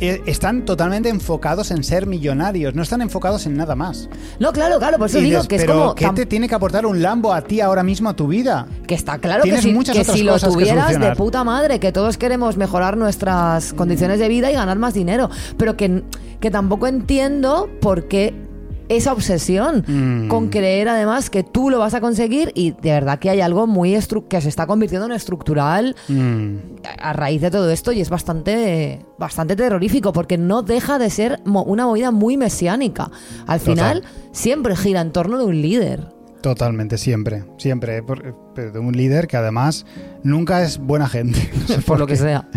están 0.00 0.64
totalmente 0.64 1.08
enfocados 1.08 1.70
en 1.70 1.84
ser 1.84 2.06
millonarios, 2.06 2.74
no 2.74 2.82
están 2.82 3.00
enfocados 3.00 3.46
en 3.46 3.56
nada 3.56 3.74
más. 3.74 4.08
No, 4.38 4.52
claro, 4.52 4.78
claro, 4.78 4.98
por 4.98 5.08
eso 5.08 5.18
digo 5.18 5.36
dices, 5.36 5.48
que 5.48 5.56
es 5.56 5.62
pero 5.62 5.74
como. 5.74 5.94
¿qué 5.94 6.08
te 6.10 6.26
tiene 6.26 6.48
que 6.48 6.54
aportar 6.54 6.84
un 6.84 7.00
Lambo 7.00 7.32
a 7.32 7.42
ti 7.42 7.60
ahora 7.60 7.82
mismo 7.82 8.08
a 8.10 8.16
tu 8.16 8.26
vida? 8.26 8.66
Que 8.86 8.94
está 8.94 9.18
claro 9.18 9.44
que 9.44 9.60
si, 9.62 9.72
muchas 9.72 9.94
que 9.94 10.02
otras 10.02 10.16
si 10.16 10.22
lo 10.24 10.32
cosas 10.32 10.52
tuvieras 10.52 10.98
de 10.98 11.14
puta 11.14 11.44
madre, 11.44 11.78
que 11.78 11.92
todos 11.92 12.18
queremos 12.18 12.56
mejorar 12.56 12.96
nuestras 12.96 13.72
condiciones 13.72 14.18
de 14.18 14.28
vida 14.28 14.50
y 14.50 14.54
ganar 14.54 14.78
más 14.78 14.94
dinero, 14.94 15.30
pero 15.56 15.76
que, 15.76 16.02
que 16.40 16.50
tampoco 16.50 16.86
entiendo 16.86 17.70
por 17.80 18.08
qué 18.08 18.34
esa 18.88 19.12
obsesión 19.12 19.84
Mm. 19.86 20.28
con 20.28 20.48
creer 20.48 20.88
además 20.88 21.30
que 21.30 21.42
tú 21.42 21.70
lo 21.70 21.78
vas 21.78 21.94
a 21.94 22.00
conseguir 22.00 22.52
y 22.54 22.72
de 22.72 22.90
verdad 22.92 23.18
que 23.18 23.30
hay 23.30 23.40
algo 23.40 23.66
muy 23.66 23.94
que 24.28 24.40
se 24.40 24.48
está 24.48 24.66
convirtiendo 24.66 25.06
en 25.06 25.12
estructural 25.12 25.94
Mm. 26.08 26.56
a 27.00 27.12
raíz 27.12 27.40
de 27.40 27.50
todo 27.50 27.70
esto 27.70 27.92
y 27.92 28.00
es 28.00 28.10
bastante 28.10 29.00
bastante 29.18 29.56
terrorífico 29.56 30.12
porque 30.12 30.36
no 30.38 30.62
deja 30.62 30.98
de 30.98 31.08
ser 31.10 31.40
mo- 31.44 31.62
una 31.62 31.86
movida 31.86 32.10
muy 32.10 32.36
mesiánica. 32.36 33.10
Al 33.46 33.60
Total. 33.60 33.60
final 33.60 34.02
siempre 34.32 34.76
gira 34.76 35.00
en 35.00 35.12
torno 35.12 35.38
de 35.38 35.44
un 35.44 35.60
líder. 35.62 36.08
Totalmente, 36.42 36.98
siempre, 36.98 37.44
siempre. 37.56 38.02
pero 38.54 38.70
de 38.72 38.78
un 38.78 38.94
líder 38.94 39.26
que 39.28 39.36
además 39.38 39.86
nunca 40.22 40.62
es 40.62 40.76
buena 40.78 41.08
gente. 41.08 41.50
No 41.60 41.66
sé 41.68 41.80
por 41.86 41.98
lo 41.98 42.06
que 42.06 42.16
sea. 42.16 42.48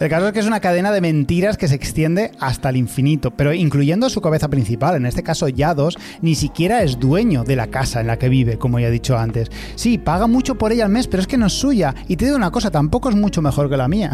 El 0.00 0.08
caso 0.08 0.28
es 0.28 0.32
que 0.32 0.40
es 0.40 0.46
una 0.46 0.60
cadena 0.60 0.92
de 0.92 1.00
mentiras 1.00 1.56
que 1.56 1.68
se 1.68 1.74
extiende 1.74 2.32
hasta 2.40 2.68
el 2.68 2.76
infinito, 2.76 3.30
pero 3.30 3.52
incluyendo 3.52 4.10
su 4.10 4.20
cabeza 4.20 4.48
principal, 4.48 4.96
en 4.96 5.06
este 5.06 5.22
caso 5.22 5.48
Yados, 5.48 5.96
ni 6.20 6.34
siquiera 6.34 6.82
es 6.82 6.98
dueño 6.98 7.44
de 7.44 7.56
la 7.56 7.68
casa 7.68 8.00
en 8.00 8.06
la 8.06 8.18
que 8.18 8.28
vive, 8.28 8.58
como 8.58 8.78
ya 8.78 8.88
he 8.88 8.90
dicho 8.90 9.16
antes. 9.16 9.50
Sí, 9.74 9.98
paga 9.98 10.26
mucho 10.26 10.56
por 10.56 10.72
ella 10.72 10.84
al 10.84 10.90
mes, 10.90 11.06
pero 11.06 11.20
es 11.20 11.26
que 11.26 11.38
no 11.38 11.46
es 11.46 11.52
suya. 11.52 11.94
Y 12.08 12.16
te 12.16 12.24
digo 12.24 12.36
una 12.36 12.50
cosa, 12.50 12.70
tampoco 12.70 13.08
es 13.08 13.16
mucho 13.16 13.42
mejor 13.42 13.68
que 13.70 13.76
la 13.76 13.88
mía. 13.88 14.12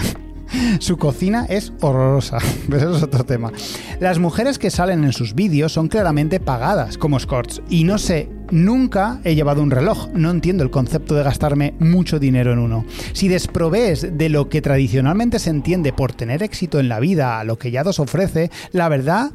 Su 0.79 0.97
cocina 0.97 1.47
es 1.49 1.73
horrorosa, 1.81 2.39
pero 2.69 2.89
eso 2.91 2.97
es 2.97 3.03
otro 3.03 3.25
tema. 3.25 3.53
Las 4.01 4.19
mujeres 4.19 4.59
que 4.59 4.71
salen 4.71 5.05
en 5.05 5.13
sus 5.13 5.35
vídeos 5.35 5.73
son 5.73 5.89
claramente 5.89 6.41
pagadas 6.41 6.99
como 6.99 7.17
escorts. 7.17 7.63
Y 7.69 7.85
no 7.85 7.99
sé, 7.99 8.29
nunca 8.51 9.21
he 9.25 9.35
llevado 9.35 9.63
un 9.63 9.71
reloj. 9.71 10.09
No 10.15 10.31
entiendo 10.31 10.63
el 10.63 10.71
concepto 10.71 11.15
de 11.15 11.23
gastarme 11.23 11.75
mucho 11.79 12.19
dinero 12.19 12.53
en 12.53 12.59
uno. 12.59 12.85
Si 13.13 13.29
desprovees 13.29 14.17
de 14.17 14.29
lo 14.29 14.49
que 14.49 14.63
tradicionalmente 14.63 15.39
se 15.39 15.51
entiende 15.51 15.93
por 15.93 16.13
tener 16.13 16.43
éxito 16.43 16.81
en 16.81 16.89
la 16.89 17.01
vida 17.01 17.41
a 17.41 17.45
lo 17.45 17.59
que 17.59 17.71
Yados 17.71 18.01
ofrece, 18.01 18.51
la 18.73 18.89
verdad 18.89 19.33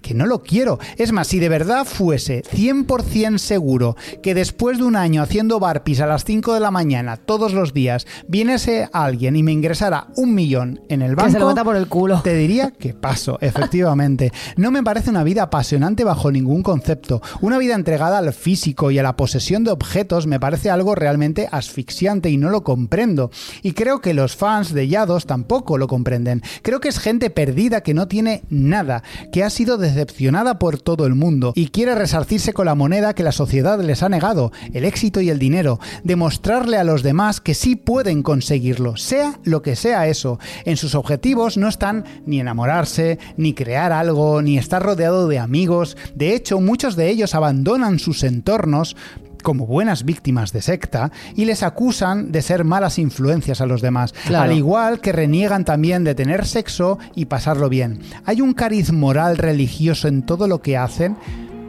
que 0.00 0.14
no 0.14 0.26
lo 0.26 0.42
quiero. 0.42 0.78
Es 0.96 1.12
más, 1.12 1.28
si 1.28 1.38
de 1.38 1.48
verdad 1.48 1.84
fuese 1.84 2.42
100% 2.42 3.38
seguro 3.38 3.96
que 4.22 4.34
después 4.34 4.78
de 4.78 4.84
un 4.84 4.96
año 4.96 5.22
haciendo 5.22 5.60
barpis 5.60 6.00
a 6.00 6.06
las 6.06 6.24
5 6.24 6.54
de 6.54 6.60
la 6.60 6.70
mañana 6.70 7.16
todos 7.16 7.52
los 7.52 7.72
días, 7.74 8.06
viniese 8.28 8.88
alguien 8.92 9.36
y 9.36 9.42
me 9.42 9.52
ingresara 9.52 10.08
un 10.16 10.34
millón 10.34 10.80
en 10.88 11.02
el 11.02 11.14
banco, 11.14 11.26
Que 11.26 11.32
se 11.32 11.38
lo 11.38 11.48
meta 11.48 11.64
por 11.64 11.76
el 11.76 11.88
culo. 11.88 12.20
te 12.22 12.34
diría 12.34 12.70
que 12.70 12.94
paso, 12.94 13.38
efectivamente. 13.40 14.32
No 14.56 14.70
me 14.70 14.82
parece 14.82 15.10
una 15.10 15.24
vida 15.24 15.44
apasionante 15.44 16.04
bajo 16.04 16.30
ningún 16.30 16.62
concepto. 16.62 17.22
Una 17.40 17.58
vida 17.58 17.74
entregada 17.74 18.18
al 18.18 18.32
físico 18.32 18.90
y 18.90 18.98
a 18.98 19.02
la 19.02 19.16
posesión 19.16 19.64
de 19.64 19.70
objetos 19.70 20.26
me 20.26 20.40
parece 20.40 20.70
algo 20.70 20.94
realmente 20.94 21.48
asfixiante 21.50 22.30
y 22.30 22.36
no 22.36 22.50
lo 22.50 22.64
comprendo. 22.64 23.30
Y 23.62 23.72
creo 23.72 24.00
que 24.00 24.14
los 24.14 24.36
fans 24.36 24.72
de 24.72 24.88
Yados 24.88 25.26
tampoco 25.26 25.78
lo 25.78 25.86
comprenden. 25.86 26.42
Creo 26.62 26.80
que 26.80 26.88
es 26.88 26.98
gente 26.98 27.30
perdida 27.30 27.82
que 27.82 27.94
no 27.94 28.08
tiene 28.08 28.42
nada, 28.48 29.02
que 29.32 29.44
ha 29.44 29.50
sido 29.50 29.57
decepcionada 29.64 30.58
por 30.58 30.78
todo 30.78 31.04
el 31.06 31.14
mundo 31.14 31.52
y 31.56 31.68
quiere 31.68 31.94
resarcirse 31.94 32.52
con 32.52 32.66
la 32.66 32.76
moneda 32.76 33.14
que 33.14 33.24
la 33.24 33.32
sociedad 33.32 33.80
les 33.80 34.02
ha 34.02 34.08
negado, 34.08 34.52
el 34.72 34.84
éxito 34.84 35.20
y 35.20 35.30
el 35.30 35.38
dinero, 35.38 35.80
demostrarle 36.04 36.76
a 36.76 36.84
los 36.84 37.02
demás 37.02 37.40
que 37.40 37.54
sí 37.54 37.74
pueden 37.74 38.22
conseguirlo, 38.22 38.96
sea 38.96 39.40
lo 39.42 39.62
que 39.62 39.74
sea 39.74 40.06
eso. 40.06 40.38
En 40.64 40.76
sus 40.76 40.94
objetivos 40.94 41.56
no 41.56 41.68
están 41.68 42.04
ni 42.24 42.40
enamorarse, 42.40 43.18
ni 43.36 43.52
crear 43.52 43.92
algo, 43.92 44.42
ni 44.42 44.58
estar 44.58 44.82
rodeado 44.82 45.26
de 45.26 45.38
amigos. 45.38 45.96
De 46.14 46.34
hecho, 46.34 46.60
muchos 46.60 46.94
de 46.94 47.10
ellos 47.10 47.34
abandonan 47.34 47.98
sus 47.98 48.22
entornos 48.22 48.96
como 49.42 49.66
buenas 49.66 50.04
víctimas 50.04 50.52
de 50.52 50.62
secta 50.62 51.10
y 51.34 51.44
les 51.44 51.62
acusan 51.62 52.32
de 52.32 52.42
ser 52.42 52.64
malas 52.64 52.98
influencias 52.98 53.60
a 53.60 53.66
los 53.66 53.80
demás, 53.82 54.12
Claro. 54.26 54.50
al 54.50 54.56
igual 54.56 55.00
que 55.00 55.12
reniegan 55.12 55.64
también 55.64 56.04
de 56.04 56.14
tener 56.14 56.46
sexo 56.46 56.98
y 57.14 57.26
pasarlo 57.26 57.68
bien. 57.68 58.00
Hay 58.24 58.40
un 58.40 58.52
cariz 58.54 58.92
moral 58.92 59.36
religioso 59.38 60.08
en 60.08 60.22
todo 60.22 60.46
lo 60.48 60.62
que 60.62 60.76
hacen. 60.76 61.16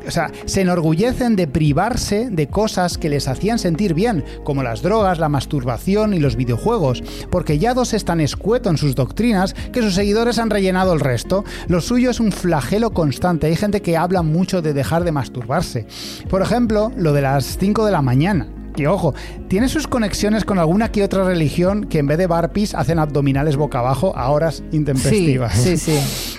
O 0.09 0.11
sea, 0.11 0.31
se 0.45 0.61
enorgullecen 0.61 1.35
de 1.35 1.47
privarse 1.47 2.29
de 2.31 2.47
cosas 2.47 2.97
que 2.97 3.09
les 3.09 3.27
hacían 3.27 3.59
sentir 3.59 3.93
bien, 3.93 4.23
como 4.43 4.63
las 4.63 4.81
drogas, 4.81 5.19
la 5.19 5.29
masturbación 5.29 6.13
y 6.13 6.19
los 6.19 6.35
videojuegos, 6.35 7.03
porque 7.31 7.59
Yados 7.59 7.93
es 7.93 8.05
tan 8.05 8.19
escueto 8.19 8.69
en 8.69 8.77
sus 8.77 8.95
doctrinas 8.95 9.53
que 9.71 9.81
sus 9.81 9.95
seguidores 9.95 10.39
han 10.39 10.49
rellenado 10.49 10.93
el 10.93 10.99
resto. 10.99 11.43
Lo 11.67 11.79
suyo 11.81 12.09
es 12.09 12.19
un 12.19 12.31
flagelo 12.31 12.91
constante. 12.91 13.47
Hay 13.47 13.55
gente 13.55 13.81
que 13.81 13.97
habla 13.97 14.21
mucho 14.23 14.61
de 14.61 14.73
dejar 14.73 15.03
de 15.03 15.11
masturbarse. 15.11 15.85
Por 16.29 16.41
ejemplo, 16.41 16.91
lo 16.97 17.13
de 17.13 17.21
las 17.21 17.57
5 17.59 17.85
de 17.85 17.91
la 17.91 18.01
mañana. 18.01 18.47
Que 18.75 18.87
ojo, 18.87 19.13
tiene 19.49 19.67
sus 19.67 19.87
conexiones 19.87 20.45
con 20.45 20.57
alguna 20.59 20.91
que 20.91 21.03
otra 21.03 21.23
religión 21.25 21.85
que 21.85 21.99
en 21.99 22.07
vez 22.07 22.17
de 22.17 22.27
barpis 22.27 22.75
hacen 22.75 22.99
abdominales 22.99 23.57
boca 23.57 23.79
abajo 23.79 24.15
a 24.15 24.29
horas 24.29 24.57
Sí, 24.57 24.77
intempestivas. 24.77 25.53
sí, 25.53 25.77
sí. 25.77 25.99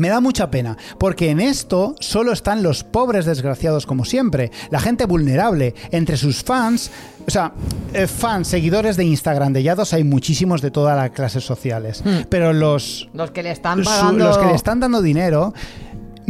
Me 0.00 0.08
da 0.08 0.20
mucha 0.20 0.50
pena, 0.50 0.78
porque 0.98 1.28
en 1.28 1.40
esto 1.40 1.94
solo 2.00 2.32
están 2.32 2.62
los 2.62 2.84
pobres 2.84 3.26
desgraciados 3.26 3.84
como 3.84 4.06
siempre, 4.06 4.50
la 4.70 4.80
gente 4.80 5.04
vulnerable. 5.04 5.74
Entre 5.90 6.16
sus 6.16 6.42
fans, 6.42 6.90
o 7.28 7.30
sea, 7.30 7.52
eh, 7.92 8.06
fans, 8.06 8.48
seguidores 8.48 8.96
de 8.96 9.04
Instagram 9.04 9.52
de 9.52 9.62
Yados 9.62 9.92
hay 9.92 10.02
muchísimos 10.04 10.62
de 10.62 10.70
todas 10.70 10.96
las 10.96 11.10
clases 11.10 11.44
sociales, 11.44 12.02
pero 12.30 12.54
los, 12.54 13.10
Los 13.12 13.30
que 13.30 13.42
le 13.42 13.50
están 13.50 13.84
su- 13.84 14.12
los 14.16 14.38
que 14.38 14.46
le 14.46 14.54
están 14.54 14.80
dando 14.80 15.02
dinero, 15.02 15.52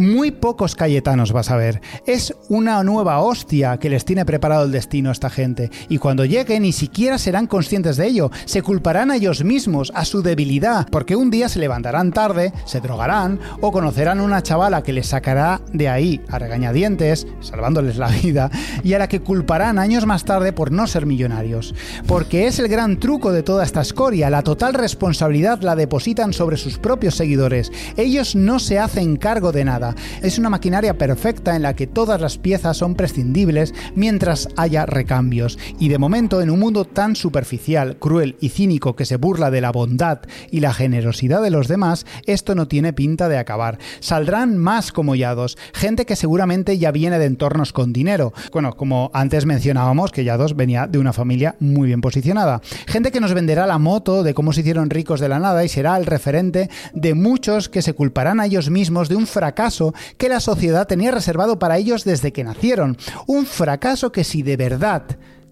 Muy 0.00 0.30
pocos 0.30 0.76
Cayetanos 0.76 1.30
vas 1.32 1.50
a 1.50 1.58
ver. 1.58 1.82
Es 2.06 2.34
una 2.48 2.82
nueva 2.82 3.20
hostia 3.20 3.76
que 3.76 3.90
les 3.90 4.06
tiene 4.06 4.24
preparado 4.24 4.64
el 4.64 4.72
destino 4.72 5.10
a 5.10 5.12
esta 5.12 5.28
gente. 5.28 5.70
Y 5.90 5.98
cuando 5.98 6.24
lleguen 6.24 6.62
ni 6.62 6.72
siquiera 6.72 7.18
serán 7.18 7.46
conscientes 7.46 7.98
de 7.98 8.06
ello. 8.06 8.30
Se 8.46 8.62
culparán 8.62 9.10
a 9.10 9.16
ellos 9.16 9.44
mismos, 9.44 9.92
a 9.94 10.06
su 10.06 10.22
debilidad, 10.22 10.88
porque 10.90 11.16
un 11.16 11.30
día 11.30 11.50
se 11.50 11.58
levantarán 11.58 12.12
tarde, 12.12 12.54
se 12.64 12.80
drogarán 12.80 13.40
o 13.60 13.72
conocerán 13.72 14.20
una 14.20 14.42
chavala 14.42 14.82
que 14.82 14.94
les 14.94 15.08
sacará 15.08 15.60
de 15.70 15.90
ahí 15.90 16.22
a 16.30 16.38
regañadientes, 16.38 17.26
salvándoles 17.40 17.98
la 17.98 18.08
vida, 18.08 18.50
y 18.82 18.94
a 18.94 18.98
la 18.98 19.06
que 19.06 19.20
culparán 19.20 19.78
años 19.78 20.06
más 20.06 20.24
tarde 20.24 20.54
por 20.54 20.72
no 20.72 20.86
ser 20.86 21.04
millonarios. 21.04 21.74
Porque 22.06 22.46
es 22.46 22.58
el 22.58 22.68
gran 22.68 22.98
truco 23.00 23.32
de 23.32 23.42
toda 23.42 23.64
esta 23.64 23.82
escoria, 23.82 24.30
la 24.30 24.44
total 24.44 24.72
responsabilidad 24.72 25.60
la 25.60 25.76
depositan 25.76 26.32
sobre 26.32 26.56
sus 26.56 26.78
propios 26.78 27.16
seguidores. 27.16 27.70
Ellos 27.98 28.34
no 28.34 28.60
se 28.60 28.78
hacen 28.78 29.16
cargo 29.16 29.52
de 29.52 29.66
nada. 29.66 29.89
Es 30.22 30.38
una 30.38 30.50
maquinaria 30.50 30.98
perfecta 30.98 31.56
en 31.56 31.62
la 31.62 31.74
que 31.74 31.86
todas 31.86 32.20
las 32.20 32.38
piezas 32.38 32.76
son 32.76 32.94
prescindibles 32.94 33.74
mientras 33.94 34.48
haya 34.56 34.86
recambios. 34.86 35.58
Y 35.78 35.88
de 35.88 35.98
momento, 35.98 36.40
en 36.40 36.50
un 36.50 36.60
mundo 36.60 36.84
tan 36.84 37.16
superficial, 37.16 37.96
cruel 37.98 38.36
y 38.40 38.50
cínico 38.50 38.96
que 38.96 39.04
se 39.04 39.16
burla 39.16 39.50
de 39.50 39.60
la 39.60 39.72
bondad 39.72 40.20
y 40.50 40.60
la 40.60 40.72
generosidad 40.72 41.42
de 41.42 41.50
los 41.50 41.68
demás, 41.68 42.06
esto 42.26 42.54
no 42.54 42.68
tiene 42.68 42.92
pinta 42.92 43.28
de 43.28 43.38
acabar. 43.38 43.78
Saldrán 44.00 44.58
más 44.58 44.92
como 44.92 45.14
Yados, 45.14 45.56
gente 45.72 46.06
que 46.06 46.16
seguramente 46.16 46.78
ya 46.78 46.90
viene 46.90 47.18
de 47.18 47.26
entornos 47.26 47.72
con 47.72 47.92
dinero. 47.92 48.32
Bueno, 48.52 48.74
como 48.76 49.10
antes 49.14 49.46
mencionábamos 49.46 50.12
que 50.12 50.24
Yados 50.24 50.56
venía 50.56 50.86
de 50.86 50.98
una 50.98 51.12
familia 51.12 51.56
muy 51.60 51.88
bien 51.88 52.00
posicionada. 52.00 52.60
Gente 52.86 53.10
que 53.10 53.20
nos 53.20 53.34
venderá 53.34 53.66
la 53.66 53.78
moto 53.78 54.22
de 54.22 54.34
cómo 54.34 54.52
se 54.52 54.60
hicieron 54.60 54.90
ricos 54.90 55.20
de 55.20 55.28
la 55.28 55.38
nada 55.38 55.64
y 55.64 55.68
será 55.68 55.96
el 55.96 56.06
referente 56.06 56.70
de 56.92 57.14
muchos 57.14 57.68
que 57.68 57.82
se 57.82 57.94
culparán 57.94 58.40
a 58.40 58.46
ellos 58.46 58.70
mismos 58.70 59.08
de 59.08 59.16
un 59.16 59.26
fracaso 59.26 59.69
que 60.16 60.28
la 60.28 60.40
sociedad 60.40 60.86
tenía 60.86 61.10
reservado 61.10 61.58
para 61.58 61.78
ellos 61.78 62.04
desde 62.04 62.32
que 62.32 62.44
nacieron. 62.44 62.96
Un 63.26 63.46
fracaso 63.46 64.12
que 64.12 64.24
si 64.24 64.42
de 64.42 64.56
verdad 64.56 65.02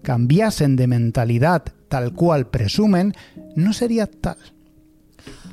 cambiasen 0.01 0.75
de 0.75 0.87
mentalidad 0.87 1.63
tal 1.87 2.13
cual 2.13 2.47
presumen, 2.47 3.13
no 3.55 3.73
sería 3.73 4.07
tal. 4.07 4.37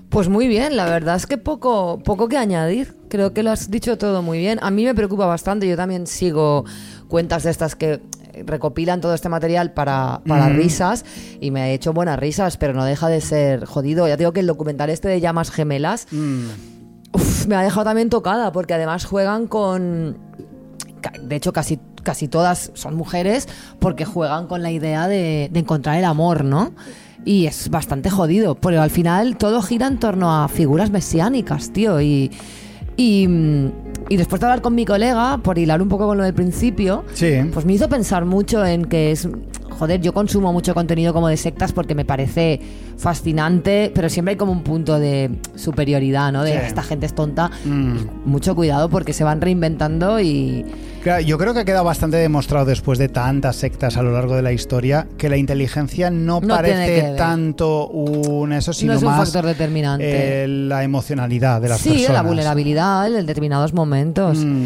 Pues 0.08 0.28
muy 0.28 0.46
bien, 0.46 0.76
la 0.76 0.84
verdad 0.86 1.16
es 1.16 1.26
que 1.26 1.36
poco, 1.36 1.98
poco 2.04 2.28
que 2.28 2.36
añadir. 2.36 2.94
Creo 3.08 3.32
que 3.32 3.42
lo 3.42 3.50
has 3.50 3.70
dicho 3.70 3.98
todo 3.98 4.22
muy 4.22 4.38
bien. 4.38 4.58
A 4.62 4.70
mí 4.70 4.84
me 4.84 4.94
preocupa 4.94 5.26
bastante. 5.26 5.66
Yo 5.68 5.76
también 5.76 6.06
sigo 6.06 6.64
cuentas 7.08 7.42
de 7.42 7.50
estas 7.50 7.74
que 7.74 8.00
recopilan 8.44 9.00
todo 9.00 9.14
este 9.14 9.28
material 9.28 9.72
para, 9.72 10.20
para 10.26 10.48
Mm. 10.48 10.56
risas 10.56 11.04
y 11.40 11.50
me 11.50 11.62
ha 11.62 11.70
hecho 11.70 11.92
buenas 11.92 12.18
risas, 12.18 12.56
pero 12.56 12.72
no 12.74 12.84
deja 12.84 13.08
de 13.08 13.20
ser 13.20 13.64
jodido. 13.64 14.06
Ya 14.06 14.16
digo 14.16 14.32
que 14.32 14.40
el 14.40 14.46
documental 14.46 14.90
este 14.90 15.08
de 15.08 15.20
llamas 15.20 15.50
gemelas 15.50 16.06
uf, 17.46 17.48
me 17.48 17.56
ha 17.56 17.62
dejado 17.62 17.84
también 17.84 18.10
tocada 18.10 18.52
porque 18.52 18.74
además 18.74 19.04
juegan 19.04 19.46
con... 19.46 20.18
De 21.22 21.36
hecho, 21.36 21.52
casi, 21.52 21.78
casi 22.02 22.26
todas 22.28 22.72
son 22.74 22.94
mujeres 22.96 23.48
porque 23.78 24.04
juegan 24.04 24.46
con 24.48 24.62
la 24.62 24.70
idea 24.70 25.06
de, 25.08 25.48
de 25.52 25.60
encontrar 25.60 25.96
el 25.98 26.04
amor, 26.04 26.44
¿no? 26.44 26.72
Y 27.24 27.46
es 27.46 27.70
bastante 27.70 28.10
jodido, 28.10 28.54
pero 28.56 28.82
al 28.82 28.90
final 28.90 29.36
todo 29.36 29.62
gira 29.62 29.86
en 29.86 29.98
torno 29.98 30.34
a 30.42 30.48
figuras 30.48 30.90
mesiánicas, 30.90 31.70
tío. 31.72 32.00
Y, 32.00 32.30
y, 32.96 33.26
mm, 33.28 33.70
y 34.08 34.16
después 34.16 34.40
de 34.40 34.46
hablar 34.46 34.62
con 34.62 34.74
mi 34.74 34.84
colega, 34.84 35.38
por 35.38 35.58
hilar 35.58 35.82
un 35.82 35.88
poco 35.88 36.06
con 36.06 36.18
lo 36.18 36.24
del 36.24 36.34
principio, 36.34 37.04
Sí. 37.14 37.32
pues 37.52 37.66
me 37.66 37.72
hizo 37.74 37.88
pensar 37.88 38.24
mucho 38.24 38.64
en 38.64 38.84
que 38.84 39.10
es. 39.12 39.28
Joder, 39.78 40.00
yo 40.00 40.12
consumo 40.14 40.52
mucho 40.52 40.74
contenido 40.74 41.12
como 41.12 41.28
de 41.28 41.36
sectas 41.36 41.72
porque 41.72 41.94
me 41.94 42.04
parece 42.04 42.60
fascinante, 42.96 43.92
pero 43.94 44.08
siempre 44.08 44.32
hay 44.32 44.36
como 44.36 44.52
un 44.52 44.62
punto 44.62 44.98
de 44.98 45.30
superioridad, 45.54 46.32
¿no? 46.32 46.42
De 46.44 46.52
Sí. 46.52 46.58
esta 46.66 46.82
gente 46.82 47.06
es 47.06 47.14
tonta. 47.14 47.50
Mm. 47.64 47.96
Mucho 48.24 48.54
cuidado 48.54 48.88
porque 48.88 49.12
se 49.12 49.22
van 49.24 49.40
reinventando 49.40 50.18
y. 50.20 50.64
Claro, 51.02 51.20
yo 51.20 51.38
creo 51.38 51.54
que 51.54 51.60
ha 51.60 51.64
quedado 51.64 51.84
bastante 51.84 52.16
demostrado 52.16 52.64
después 52.66 52.98
de 52.98 53.08
tantas 53.08 53.54
sectas 53.56 53.96
a 53.96 54.02
lo 54.02 54.12
largo 54.12 54.34
de 54.34 54.42
la 54.42 54.52
historia 54.52 55.06
que 55.16 55.28
la 55.28 55.36
inteligencia 55.36 56.10
no, 56.10 56.40
parece 56.40 57.14
tanto 57.16 57.86
un 57.88 58.52
eso, 58.52 58.72
sino 58.72 58.92
no 58.92 58.98
es 58.98 59.02
un 59.04 59.10
más 59.10 59.18
factor 59.18 59.46
determinante. 59.46 60.44
eh, 60.44 60.48
la 60.48 60.82
emocionalidad 60.82 61.60
de 61.60 61.68
las 61.68 61.80
sí, 61.80 61.90
personas. 61.90 62.12
la 62.12 62.22
vulnerabilidad 62.22 63.06
en 63.06 63.24
determinados 63.26 63.72
momentos. 63.72 64.38
Mm. 64.38 64.64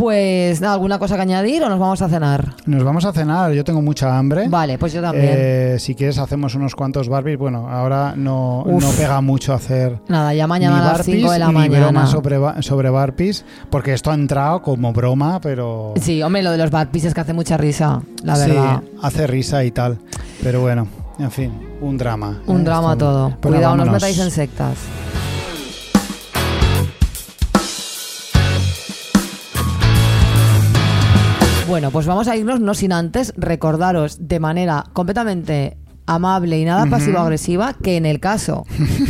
Pues 0.00 0.62
nada, 0.62 0.72
¿alguna 0.72 0.98
cosa 0.98 1.14
que 1.16 1.20
añadir 1.20 1.62
o 1.62 1.68
nos 1.68 1.78
vamos 1.78 2.00
a 2.00 2.08
cenar? 2.08 2.54
Nos 2.64 2.82
vamos 2.82 3.04
a 3.04 3.12
cenar, 3.12 3.52
yo 3.52 3.62
tengo 3.64 3.82
mucha 3.82 4.16
hambre. 4.18 4.48
Vale, 4.48 4.78
pues 4.78 4.94
yo 4.94 5.02
también. 5.02 5.28
Eh, 5.30 5.76
si 5.78 5.94
quieres 5.94 6.16
hacemos 6.16 6.54
unos 6.54 6.74
cuantos 6.74 7.10
Barbies. 7.10 7.36
Bueno, 7.36 7.68
ahora 7.68 8.14
no, 8.16 8.62
Uf. 8.64 8.82
no 8.82 8.90
pega 8.92 9.20
mucho 9.20 9.52
hacer 9.52 9.98
Nada, 10.08 10.32
ya 10.32 10.46
mañana 10.46 10.76
ni 10.76 10.80
a 10.80 10.84
las 10.84 10.92
Barbies 11.00 11.16
5 11.18 11.32
de 11.32 11.38
la 11.38 11.46
ni 11.48 11.52
mañana. 11.52 11.86
broma 11.88 12.06
sobre, 12.06 12.38
sobre 12.62 12.88
Barbies, 12.88 13.44
porque 13.68 13.92
esto 13.92 14.10
ha 14.10 14.14
entrado 14.14 14.62
como 14.62 14.90
broma, 14.94 15.38
pero 15.42 15.92
Sí, 16.00 16.22
hombre, 16.22 16.42
lo 16.42 16.52
de 16.52 16.56
los 16.56 16.70
barpis 16.70 17.04
es 17.04 17.12
que 17.12 17.20
hace 17.20 17.34
mucha 17.34 17.58
risa, 17.58 18.00
la 18.24 18.36
sí, 18.36 18.48
verdad. 18.50 18.80
hace 19.02 19.26
risa 19.26 19.64
y 19.64 19.70
tal. 19.70 19.98
Pero 20.42 20.62
bueno, 20.62 20.88
en 21.18 21.30
fin, 21.30 21.52
un 21.82 21.98
drama. 21.98 22.40
Un 22.46 22.62
¿eh? 22.62 22.64
drama 22.64 22.92
Esto- 22.92 23.04
todo. 23.04 23.36
Cuidado, 23.42 23.76
no 23.76 23.82
os 23.82 23.88
vámonos. 23.88 23.92
metáis 23.94 24.18
en 24.18 24.30
sectas. 24.30 24.78
Bueno, 31.80 31.92
pues 31.92 32.04
vamos 32.04 32.28
a 32.28 32.36
irnos 32.36 32.60
no 32.60 32.74
sin 32.74 32.92
antes 32.92 33.32
recordaros 33.38 34.28
de 34.28 34.38
manera 34.38 34.84
completamente 34.92 35.78
amable 36.04 36.58
y 36.58 36.66
nada 36.66 36.84
pasivo-agresiva 36.84 37.72
que 37.72 37.96
en 37.96 38.04
el 38.04 38.20
caso 38.20 38.66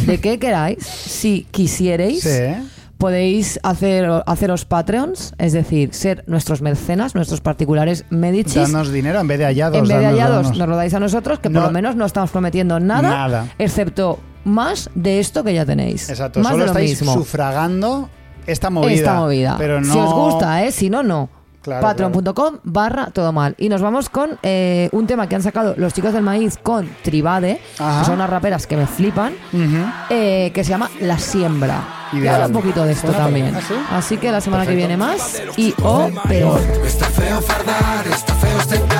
de 0.07 0.21
que 0.21 0.39
queráis, 0.39 0.79
si 0.87 1.49
quisierais, 1.51 2.21
Sí. 2.23 2.71
podéis 2.97 3.59
hacer, 3.64 4.09
haceros 4.25 4.66
Patreons, 4.66 5.35
es 5.39 5.53
decir, 5.53 5.93
ser 5.95 6.23
nuestros 6.29 6.62
mecenas, 6.62 7.16
nuestros 7.16 7.41
particulares 7.41 8.05
medichis. 8.11 8.55
Danos 8.71 8.93
dinero 8.93 9.18
en 9.18 9.27
vez 9.27 9.41
de 9.41 9.47
hallados. 9.47 9.77
En 9.77 9.89
vez 9.89 9.99
de 9.99 10.07
hallados, 10.07 10.45
danos. 10.45 10.59
nos 10.59 10.68
lo 10.68 10.77
dais 10.77 10.95
a 10.95 11.01
nosotros, 11.01 11.41
que 11.41 11.51
por 11.51 11.62
lo 11.64 11.71
menos 11.73 11.97
no 11.97 12.07
estamos 12.07 12.31
prometiendo 12.31 12.79
nada, 12.79 13.11
Nada. 13.11 13.47
excepto 13.59 14.21
más 14.45 14.91
de 14.95 15.18
esto 15.18 15.43
que 15.43 15.55
ya 15.55 15.66
tenéis. 15.66 16.09
Exacto, 16.09 16.39
más 16.39 16.53
solo 16.53 16.66
de 16.66 16.66
lo 16.66 16.79
estáis 16.79 17.01
mismo. 17.01 17.14
sufragando 17.14 18.09
esta 18.47 18.71
movida. 18.71 18.93
Esta 18.95 19.14
movida. 19.16 19.57
Pero 19.59 19.81
no... 19.81 19.93
Si 19.93 19.99
os 19.99 20.14
gusta, 20.14 20.64
¿eh? 20.64 20.71
Si 20.71 20.89
no, 20.89 21.03
no. 21.03 21.31
Claro, 21.62 21.82
Patreon.com 21.82 22.58
barra 22.64 23.06
todo 23.12 23.32
mal. 23.32 23.54
Y 23.58 23.68
nos 23.68 23.82
vamos 23.82 24.08
con 24.08 24.38
eh, 24.42 24.88
un 24.92 25.06
tema 25.06 25.28
que 25.28 25.34
han 25.36 25.42
sacado 25.42 25.74
los 25.76 25.92
chicos 25.92 26.12
del 26.14 26.22
maíz 26.22 26.58
con 26.62 26.88
Tribade, 27.02 27.61
Ajá. 27.78 27.98
que 28.00 28.04
son 28.06 28.14
unas 28.14 28.30
raperas 28.30 28.66
que 28.66 28.76
me 28.76 28.86
flipan, 28.86 29.34
Ujú. 29.52 29.84
eh, 30.08 30.50
que 30.54 30.64
se 30.64 30.70
llama 30.70 30.90
La 31.00 31.18
Siembra. 31.18 31.82
Y 32.12 32.26
habla 32.26 32.46
un 32.46 32.52
poquito 32.52 32.82
de 32.84 32.92
esto 32.92 33.12
también. 33.12 33.46
bien. 33.52 33.56
¿Ah, 33.56 33.62
sí? 33.66 33.74
Así 33.92 34.16
que 34.16 34.32
la 34.32 34.40
semana 34.40 34.66
que 34.66 34.74
viene 34.74 34.96
más 34.96 35.40
y 35.56 35.74
o 35.82 36.08
peor. 36.26 36.61
Está 36.84 37.06
feo 37.06 37.40
fardar, 37.40 38.06
está 38.08 38.34
feo 38.34 38.56
ostentar. 38.58 38.98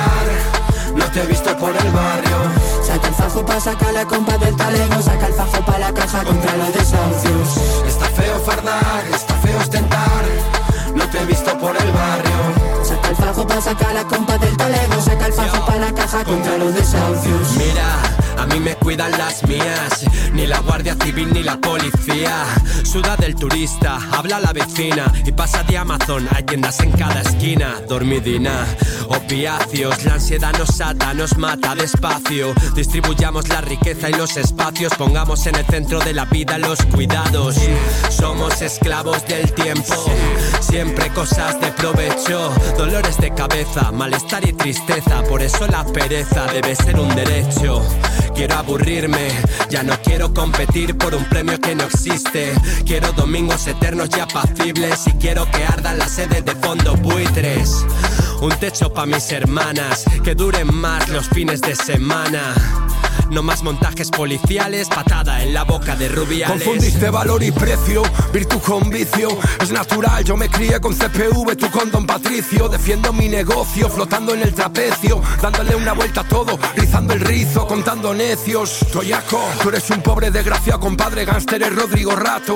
No 0.95 1.05
te 1.05 1.21
he 1.23 1.25
visto 1.25 1.57
por 1.57 1.69
el 1.75 1.91
barrio. 1.91 2.37
Saca 2.83 3.07
el 3.07 3.13
fajo 3.15 3.45
pa' 3.45 3.59
sacar 3.59 3.93
la 3.93 4.05
compa 4.05 4.37
del 4.37 4.55
talego 4.57 5.01
Saca 5.01 5.27
el 5.27 5.33
fajo 5.33 5.63
pa' 5.65 5.77
la 5.79 5.93
caja 5.93 6.23
contra 6.23 6.57
los 6.57 6.73
desahucios 6.73 7.57
Está 7.87 8.05
feo 8.07 8.37
fardar, 8.39 9.03
está 9.13 9.33
feo 9.35 9.57
ostentar. 9.59 10.23
No 10.95 11.07
te 11.09 11.19
he 11.19 11.25
visto 11.25 11.57
por 11.57 11.75
el 11.75 11.91
barrio. 11.91 12.31
Saca 12.83 13.09
el 13.09 13.15
fajo 13.15 13.47
pa' 13.47 13.61
sacar 13.61 13.93
la 13.93 14.03
compa 14.03 14.37
del 14.39 14.57
talego 14.57 14.99
Saca 15.01 15.27
el 15.27 15.33
fajo 15.33 15.65
pa' 15.65 15.75
la 15.77 15.93
caja 15.93 16.23
contra 16.23 16.57
los 16.57 16.73
desahucios 16.73 17.51
Mira, 17.57 18.01
a 18.41 18.47
mí 18.47 18.59
me 18.59 18.75
cuidan 18.75 19.11
las 19.11 19.47
mías. 19.47 20.05
Ni 20.33 20.47
la 20.47 20.59
Guardia 20.59 20.95
Civil 20.95 21.31
ni 21.31 21.43
la 21.43 21.57
policía. 21.57 22.45
Suda 22.83 23.15
del 23.15 23.35
turista, 23.35 23.99
habla 24.11 24.39
la 24.39 24.51
vecina. 24.51 25.11
Y 25.25 25.31
pasa 25.31 25.63
de 25.63 25.77
Amazon, 25.77 26.27
hay 26.31 26.43
tiendas 26.43 26.79
en 26.79 26.91
cada 26.91 27.21
esquina. 27.21 27.75
Dormidina, 27.87 28.65
opiáceos. 29.07 30.03
La 30.05 30.15
ansiedad 30.15 30.53
nos 30.57 30.81
ata, 30.81 31.13
nos 31.13 31.37
mata 31.37 31.75
despacio. 31.75 32.53
Distribuyamos 32.75 33.47
la 33.49 33.61
riqueza 33.61 34.09
y 34.09 34.13
los 34.13 34.35
espacios. 34.37 34.93
Pongamos 34.95 35.45
en 35.45 35.55
el 35.55 35.65
centro 35.65 35.99
de 35.99 36.13
la 36.13 36.25
vida 36.25 36.57
los 36.57 36.81
cuidados. 36.85 37.57
Somos 38.09 38.61
esclavos 38.61 39.25
del 39.27 39.51
tiempo. 39.53 40.05
Siempre 40.61 41.09
cosas 41.09 41.61
de 41.61 41.71
provecho. 41.73 42.51
Dolores 42.77 43.17
de 43.17 43.33
cabeza, 43.33 43.91
malestar 43.91 44.47
y 44.47 44.53
tristeza. 44.53 45.21
Por 45.23 45.43
eso 45.43 45.67
la 45.67 45.85
pereza 45.85 46.47
debe 46.47 46.75
ser 46.75 46.99
un 46.99 47.13
derecho. 47.15 47.83
Quiero 48.35 48.55
aburrirme, 48.55 49.29
ya 49.69 49.83
no 49.83 49.99
quiero 50.01 50.33
competir 50.33 50.97
por 50.97 51.13
un 51.13 51.23
premio 51.25 51.59
que 51.59 51.75
no 51.75 51.83
existe. 51.83 52.53
Quiero 52.85 53.11
domingos 53.11 53.67
eternos 53.67 54.09
y 54.15 54.19
apacibles 54.19 55.07
y 55.07 55.11
quiero 55.13 55.49
que 55.51 55.63
ardan 55.63 55.97
las 55.97 56.11
sedes 56.11 56.43
de 56.45 56.55
fondo 56.55 56.95
buitres. 56.97 57.85
Un 58.41 58.51
techo 58.59 58.91
pa' 58.93 59.05
mis 59.05 59.31
hermanas, 59.31 60.05
que 60.23 60.33
duren 60.33 60.73
más 60.73 61.09
los 61.09 61.27
fines 61.29 61.61
de 61.61 61.75
semana. 61.75 62.55
No 63.31 63.41
más 63.41 63.63
montajes 63.63 64.09
policiales, 64.09 64.89
patada 64.89 65.41
en 65.41 65.53
la 65.53 65.63
boca 65.63 65.95
de 65.95 66.09
rubiales. 66.09 66.61
Confundiste 66.61 67.09
valor 67.09 67.41
y 67.41 67.49
precio, 67.49 68.03
virtud 68.33 68.59
con 68.59 68.89
vicio. 68.89 69.29
Es 69.61 69.71
natural, 69.71 70.21
yo 70.25 70.35
me 70.35 70.49
crié 70.49 70.81
con 70.81 70.93
CPV, 70.93 71.55
tú 71.55 71.71
con 71.71 71.89
Don 71.89 72.05
Patricio. 72.05 72.67
Defiendo 72.67 73.13
mi 73.13 73.29
negocio, 73.29 73.87
flotando 73.89 74.33
en 74.33 74.41
el 74.41 74.53
trapecio. 74.53 75.21
Dándole 75.41 75.77
una 75.77 75.93
vuelta 75.93 76.21
a 76.21 76.27
todo, 76.27 76.59
rizando 76.75 77.13
el 77.13 77.21
rizo, 77.21 77.65
contando 77.65 78.13
necios. 78.13 78.85
Toyaco, 78.91 79.41
tú 79.63 79.69
eres 79.69 79.89
un 79.91 80.01
pobre 80.01 80.29
desgraciado, 80.29 80.81
compadre 80.81 81.23
gánster, 81.23 81.63
es 81.63 81.73
Rodrigo 81.73 82.13
Rato. 82.17 82.55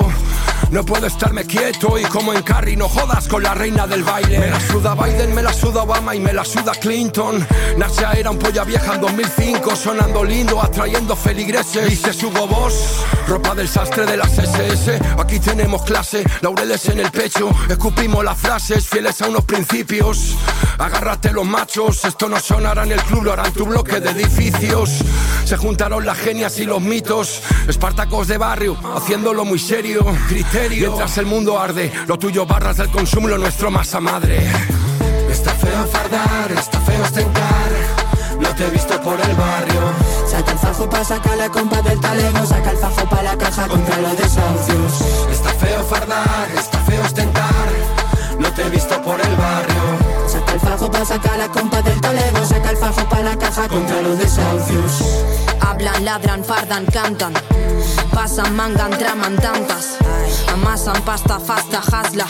No 0.76 0.86
puedo 0.86 1.07
estarme 1.07 1.45
quieto 1.45 1.97
y 1.97 2.03
como 2.03 2.34
en 2.34 2.43
Carrie 2.43 2.76
no 2.76 2.89
jodas 2.89 3.30
con 3.30 3.41
la 3.41 3.53
reina 3.53 3.88
del 3.88 4.03
baile. 4.03 4.39
Me 4.39 4.49
la 4.49 4.59
suda 4.59 4.93
Biden, 4.93 5.34
me 5.34 5.41
la 5.41 5.53
suda 5.53 5.84
Obama 5.84 6.13
y 6.13 6.19
me 6.19 6.34
la 6.34 6.43
suda 6.43 6.73
Clinton. 6.73 7.47
Nasia 7.78 8.11
era 8.11 8.30
un 8.30 8.38
polla 8.38 8.65
vieja 8.65 8.95
en 8.95 8.99
2005, 8.99 9.73
sonando 9.73 10.26
lindo, 10.26 10.61
atrayendo 10.61 11.15
feligreses. 11.15 11.89
Dice 11.89 12.26
Hugo 12.26 12.45
Boss, 12.45 13.05
ropa 13.26 13.55
del 13.55 13.69
sastre 13.69 14.05
de 14.05 14.17
las 14.17 14.38
SS. 14.38 14.99
Aquí 15.17 15.39
tenemos 15.39 15.82
clase, 15.84 16.26
laureles 16.41 16.89
en 16.89 16.99
el 16.99 17.09
pecho, 17.09 17.51
escupimos 17.69 18.26
las 18.26 18.38
frases, 18.38 18.86
fieles 18.86 19.21
a 19.21 19.30
unos 19.30 19.45
principios. 19.45 20.36
Agárrate 20.78 21.32
los 21.32 21.45
machos, 21.45 22.03
esto 22.03 22.28
no 22.28 22.38
sonará 22.38 22.84
en 22.84 22.91
el 22.91 23.01
club, 23.03 23.23
lo 23.23 23.32
harán 23.32 23.53
tu 23.53 23.65
bloque 23.65 24.01
de 24.01 24.09
edificios. 24.09 24.89
Se 25.45 25.55
juntaron 25.55 26.05
las 26.05 26.17
genias 26.17 26.59
y 26.59 26.65
los 26.65 26.82
mitos, 26.82 27.41
espartacos 27.69 28.28
de 28.28 28.38
barrio, 28.38 28.78
haciéndolo 28.93 29.45
muy 29.45 29.59
serio. 29.59 30.05
Criterio, 30.66 30.88
mientras 30.88 31.18
el 31.20 31.26
mundo 31.28 31.59
arde, 31.59 31.91
lo 32.07 32.18
tuyo 32.18 32.45
barras 32.47 32.78
del 32.78 32.89
consumo, 32.89 33.28
lo 33.28 33.38
nuestro 33.38 33.70
masa 33.70 33.99
madre. 33.99 34.39
Está 35.30 35.51
feo 35.51 35.86
fardar, 35.86 36.51
está 36.51 36.80
feo 36.82 37.03
ostentar, 37.03 37.70
no 38.39 38.49
te 38.49 38.66
he 38.66 38.70
visto 38.72 38.99
por 39.01 39.13
el 39.13 39.36
barrio. 39.36 39.82
Saca 40.28 40.51
el 40.53 40.57
fajo 40.57 40.89
pa' 40.89 41.03
sacar 41.03 41.38
la 41.38 41.49
compa 41.49 41.82
del 41.84 41.99
talego 41.99 42.45
Saca 42.45 42.72
el 42.72 42.78
fajo 42.78 43.07
pa' 43.07 43.22
la 43.22 43.38
caja 43.38 43.68
contra 43.68 43.97
los 43.99 44.18
desahucios 44.18 45.01
Está 45.32 45.49
feo 45.53 45.84
fardar, 45.84 46.49
está 46.57 46.80
feo 46.80 47.03
ostentar, 47.03 47.70
no 48.39 48.51
te 48.51 48.63
he 48.63 48.70
visto 48.70 49.01
por 49.03 49.22
el 49.22 49.36
barrio. 49.36 50.28
Saca 50.28 50.53
el 50.53 50.59
fajo 50.59 50.89
pa' 50.89 51.05
sacar 51.05 51.38
la 51.38 51.47
compa 51.47 51.82
del 51.84 52.01
talego 52.01 52.43
Saca 52.43 52.72
el 52.72 52.78
fajo 52.78 53.07
pa' 53.07 53.20
la 53.22 53.38
caja 53.38 53.68
contra 53.68 54.01
los 54.01 54.18
desahucios 54.18 55.03
Hablan, 55.61 56.05
ladran, 56.05 56.43
fardan, 56.43 56.86
cantan. 56.86 57.34
Pasan, 58.13 58.55
mangan, 58.55 58.91
traman 58.91 59.36
tantas. 59.38 59.97
Amasan 60.55 61.03
pasta, 61.03 61.37
fasta, 61.37 61.79
hasla. 61.79 62.25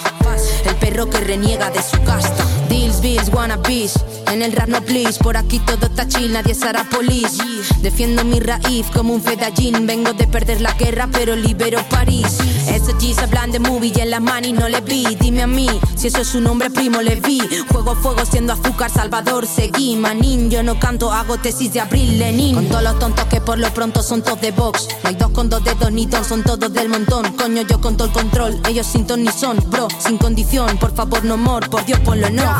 El 0.65 0.75
perro 0.77 1.07
que 1.07 1.19
reniega 1.19 1.69
de 1.69 1.79
su 1.83 2.03
casta. 2.03 2.54
Deals, 2.69 3.01
bills, 3.01 3.29
wannabes. 3.29 3.93
En 4.31 4.41
el 4.41 4.51
rap 4.51 4.69
no 4.69 4.81
please. 4.81 5.19
Por 5.19 5.37
aquí 5.37 5.59
todo 5.59 5.85
está 5.85 6.07
chill, 6.07 6.33
nadie 6.33 6.55
será 6.55 6.83
police. 6.89 7.41
Defiendo 7.81 8.23
mi 8.23 8.39
raíz 8.39 8.85
como 8.93 9.13
un 9.13 9.21
fedallín. 9.21 9.85
Vengo 9.85 10.13
de 10.13 10.27
perder 10.27 10.61
la 10.61 10.73
guerra, 10.73 11.07
pero 11.11 11.35
libero 11.35 11.83
París. 11.89 12.37
Esos 12.67 12.95
G's 12.95 13.19
hablan 13.19 13.51
de 13.51 13.59
movie 13.59 13.93
y 13.95 14.01
en 14.01 14.09
las 14.09 14.21
manis 14.21 14.53
no 14.53 14.67
le 14.67 14.81
vi. 14.81 15.15
Dime 15.19 15.43
a 15.43 15.47
mí 15.47 15.69
si 15.95 16.07
eso 16.07 16.21
es 16.21 16.27
su 16.27 16.41
nombre, 16.41 16.69
primo, 16.69 17.01
le 17.01 17.15
vi. 17.15 17.41
Juego 17.71 17.95
fuego 17.95 18.25
siendo 18.25 18.53
azúcar, 18.53 18.91
Salvador, 18.91 19.47
seguí. 19.47 19.95
Manín, 19.95 20.49
yo 20.49 20.61
no 20.63 20.79
canto, 20.79 21.11
hago 21.11 21.37
tesis 21.37 21.73
de 21.73 21.79
abril, 21.79 22.19
Lenin. 22.19 22.55
Con 22.55 22.67
todos 22.67 22.83
los 22.83 22.99
tontos 22.99 23.25
que 23.25 23.41
por 23.41 23.57
lo 23.57 23.73
pronto 23.73 24.03
son 24.03 24.21
todos 24.21 24.41
de 24.41 24.51
box. 24.51 24.87
No 25.03 25.09
hay 25.09 25.15
dos 25.15 25.31
con 25.31 25.49
dos 25.49 25.63
dedos 25.63 25.91
ni 25.91 26.05
dos, 26.05 26.27
son 26.27 26.43
todos 26.43 26.71
del 26.73 26.89
montón. 26.89 27.31
Coño, 27.33 27.61
yo 27.63 27.79
con 27.79 27.97
todo 27.97 28.07
el 28.07 28.13
control, 28.13 28.59
ellos 28.67 28.85
sin 28.85 29.07
ton 29.07 29.23
ni 29.23 29.31
son, 29.31 29.57
bro, 29.69 29.87
sin 29.99 30.17
condición. 30.17 30.77
Por 30.77 30.93
favor, 30.93 31.23
no 31.23 31.37
mor, 31.37 31.69
por 31.69 31.85
Dios, 31.85 31.99
ponlo 31.99 32.29
no. 32.29 32.54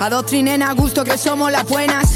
Adoctrinen 0.00 0.62
a 0.62 0.72
gusto 0.72 1.04
que 1.04 1.18
somos 1.18 1.50
las 1.50 1.64
buenas. 1.64 2.08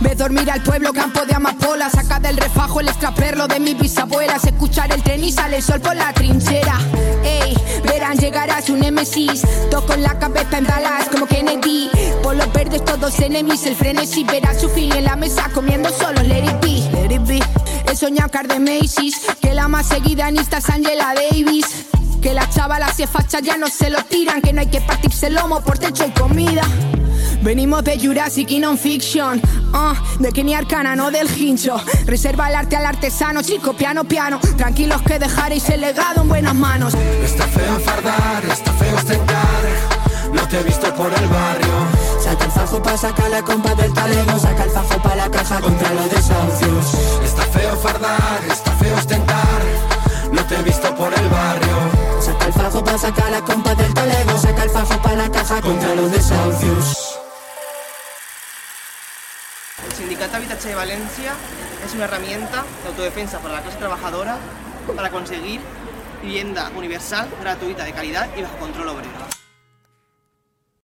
Ve 0.00 0.14
dormir 0.14 0.50
al 0.50 0.62
pueblo, 0.62 0.92
campo 0.92 1.24
de 1.24 1.34
amapola. 1.34 1.90
Saca 1.90 2.18
del 2.20 2.36
refajo 2.36 2.80
el 2.80 2.88
extraperlo 2.88 3.48
de 3.48 3.60
mis 3.60 3.78
bisabuelas. 3.78 4.44
Escuchar 4.44 4.92
el 4.92 5.02
tren 5.02 5.22
y 5.24 5.32
sale 5.32 5.56
el 5.56 5.62
sol 5.62 5.80
por 5.80 5.96
la 5.96 6.12
trinchera. 6.12 6.78
Ey, 7.24 7.56
verán 7.84 8.16
llegar 8.16 8.50
a 8.50 8.62
su 8.62 8.76
némesis. 8.76 9.42
Dos 9.70 9.84
con 9.84 10.02
la 10.02 10.18
cabeza 10.18 10.58
en 10.58 10.66
balas 10.66 11.08
como 11.10 11.26
Kennedy. 11.26 11.90
Por 12.22 12.36
los 12.36 12.52
verdes 12.52 12.84
todos 12.84 13.18
enemies. 13.20 13.66
El 13.66 13.76
frenesí 13.76 14.24
verá 14.24 14.58
su 14.58 14.68
fin 14.68 14.92
en 14.92 15.04
la 15.04 15.16
mesa 15.16 15.50
comiendo 15.54 15.90
solo. 15.90 16.22
Let 16.22 16.44
it 16.44 16.60
be, 16.60 16.90
let 16.92 17.14
it 17.14 17.26
be. 17.26 17.40
He 17.90 17.96
soñado 17.96 18.30
car 18.30 18.46
de 18.46 18.58
Macy's. 18.58 19.16
Que 19.40 19.54
la 19.54 19.68
más 19.68 19.86
seguida 19.86 20.28
en 20.28 20.36
Insta 20.36 20.58
es 20.58 20.68
Angela 20.68 21.14
Davis. 21.14 21.86
Que 22.20 22.34
las 22.34 22.54
chavalas 22.54 22.98
y 23.00 23.06
fachas 23.06 23.42
ya 23.42 23.56
no 23.56 23.68
se 23.68 23.90
lo 23.90 24.02
tiran. 24.04 24.40
Que 24.42 24.52
no 24.52 24.60
hay 24.60 24.66
que 24.66 24.80
partirse 24.80 25.28
el 25.28 25.34
lomo 25.34 25.60
por 25.60 25.78
techo 25.78 26.04
y 26.06 26.10
comida. 26.10 26.62
Venimos 27.42 27.84
de 27.84 27.98
Jurassic 27.98 28.50
y 28.50 28.58
non-fiction 28.58 29.40
uh, 29.72 30.20
De 30.22 30.32
Kenny 30.32 30.54
Arcana, 30.54 30.96
no 30.96 31.10
del 31.10 31.28
hincho 31.38 31.80
Reserva 32.04 32.48
el 32.48 32.56
arte 32.56 32.76
al 32.76 32.84
artesano, 32.84 33.42
chico, 33.42 33.74
piano, 33.74 34.04
piano 34.04 34.40
Tranquilos 34.56 35.02
que 35.02 35.18
dejaréis 35.18 35.68
el 35.68 35.80
legado 35.80 36.22
en 36.22 36.28
buenas 36.28 36.54
manos 36.54 36.94
Está 36.94 37.46
feo 37.46 37.78
fardar, 37.80 38.44
está 38.44 38.72
feo 38.72 38.96
ostentar, 38.96 39.64
no 40.32 40.46
te 40.48 40.60
he 40.60 40.62
visto 40.62 40.94
por 40.94 41.06
el 41.12 41.28
barrio. 41.28 41.86
Saca 42.22 42.44
el 42.44 42.50
fajo 42.50 42.82
pa' 42.82 42.96
sacar 42.96 43.30
la 43.30 43.42
compa 43.42 43.74
del 43.74 43.92
talego 43.94 44.38
Saca 44.38 44.64
el 44.64 44.70
fajo 44.70 45.02
pa' 45.02 45.14
la 45.14 45.30
caja 45.30 45.60
contra 45.60 45.94
los 45.94 46.10
desahucios 46.10 46.94
Está 47.24 47.42
feo 47.44 47.76
fardar, 47.76 48.40
está 48.50 48.72
feo 48.72 48.96
ostentar, 48.96 49.62
no 50.32 50.44
te 50.46 50.54
he 50.56 50.62
visto 50.62 50.94
por 50.94 51.12
el 51.12 51.28
barrio. 51.28 51.76
Saca 52.20 52.46
el 52.46 52.52
fajo 52.52 52.84
pa' 52.84 52.98
sacar 52.98 53.30
la 53.30 53.40
compa 53.40 53.74
del 53.74 53.94
talego 53.94 54.36
Saca 54.38 54.64
el 54.64 54.70
fajo 54.70 55.00
pa' 55.00 55.14
la 55.14 55.30
caja 55.30 55.60
contra 55.60 55.94
los 55.94 56.10
desahucios 56.10 57.18
El 59.86 59.92
Sindicato 59.92 60.36
Habitache 60.36 60.70
de 60.70 60.74
Valencia 60.74 61.32
es 61.86 61.94
una 61.94 62.04
herramienta 62.04 62.64
de 62.82 62.88
autodefensa 62.88 63.38
para 63.38 63.54
la 63.54 63.62
clase 63.62 63.78
trabajadora 63.78 64.36
para 64.96 65.10
conseguir 65.10 65.60
vivienda 66.22 66.70
universal, 66.76 67.28
gratuita, 67.40 67.84
de 67.84 67.92
calidad 67.92 68.28
y 68.36 68.42
bajo 68.42 68.56
control 68.56 68.88
obrero. 68.88 69.47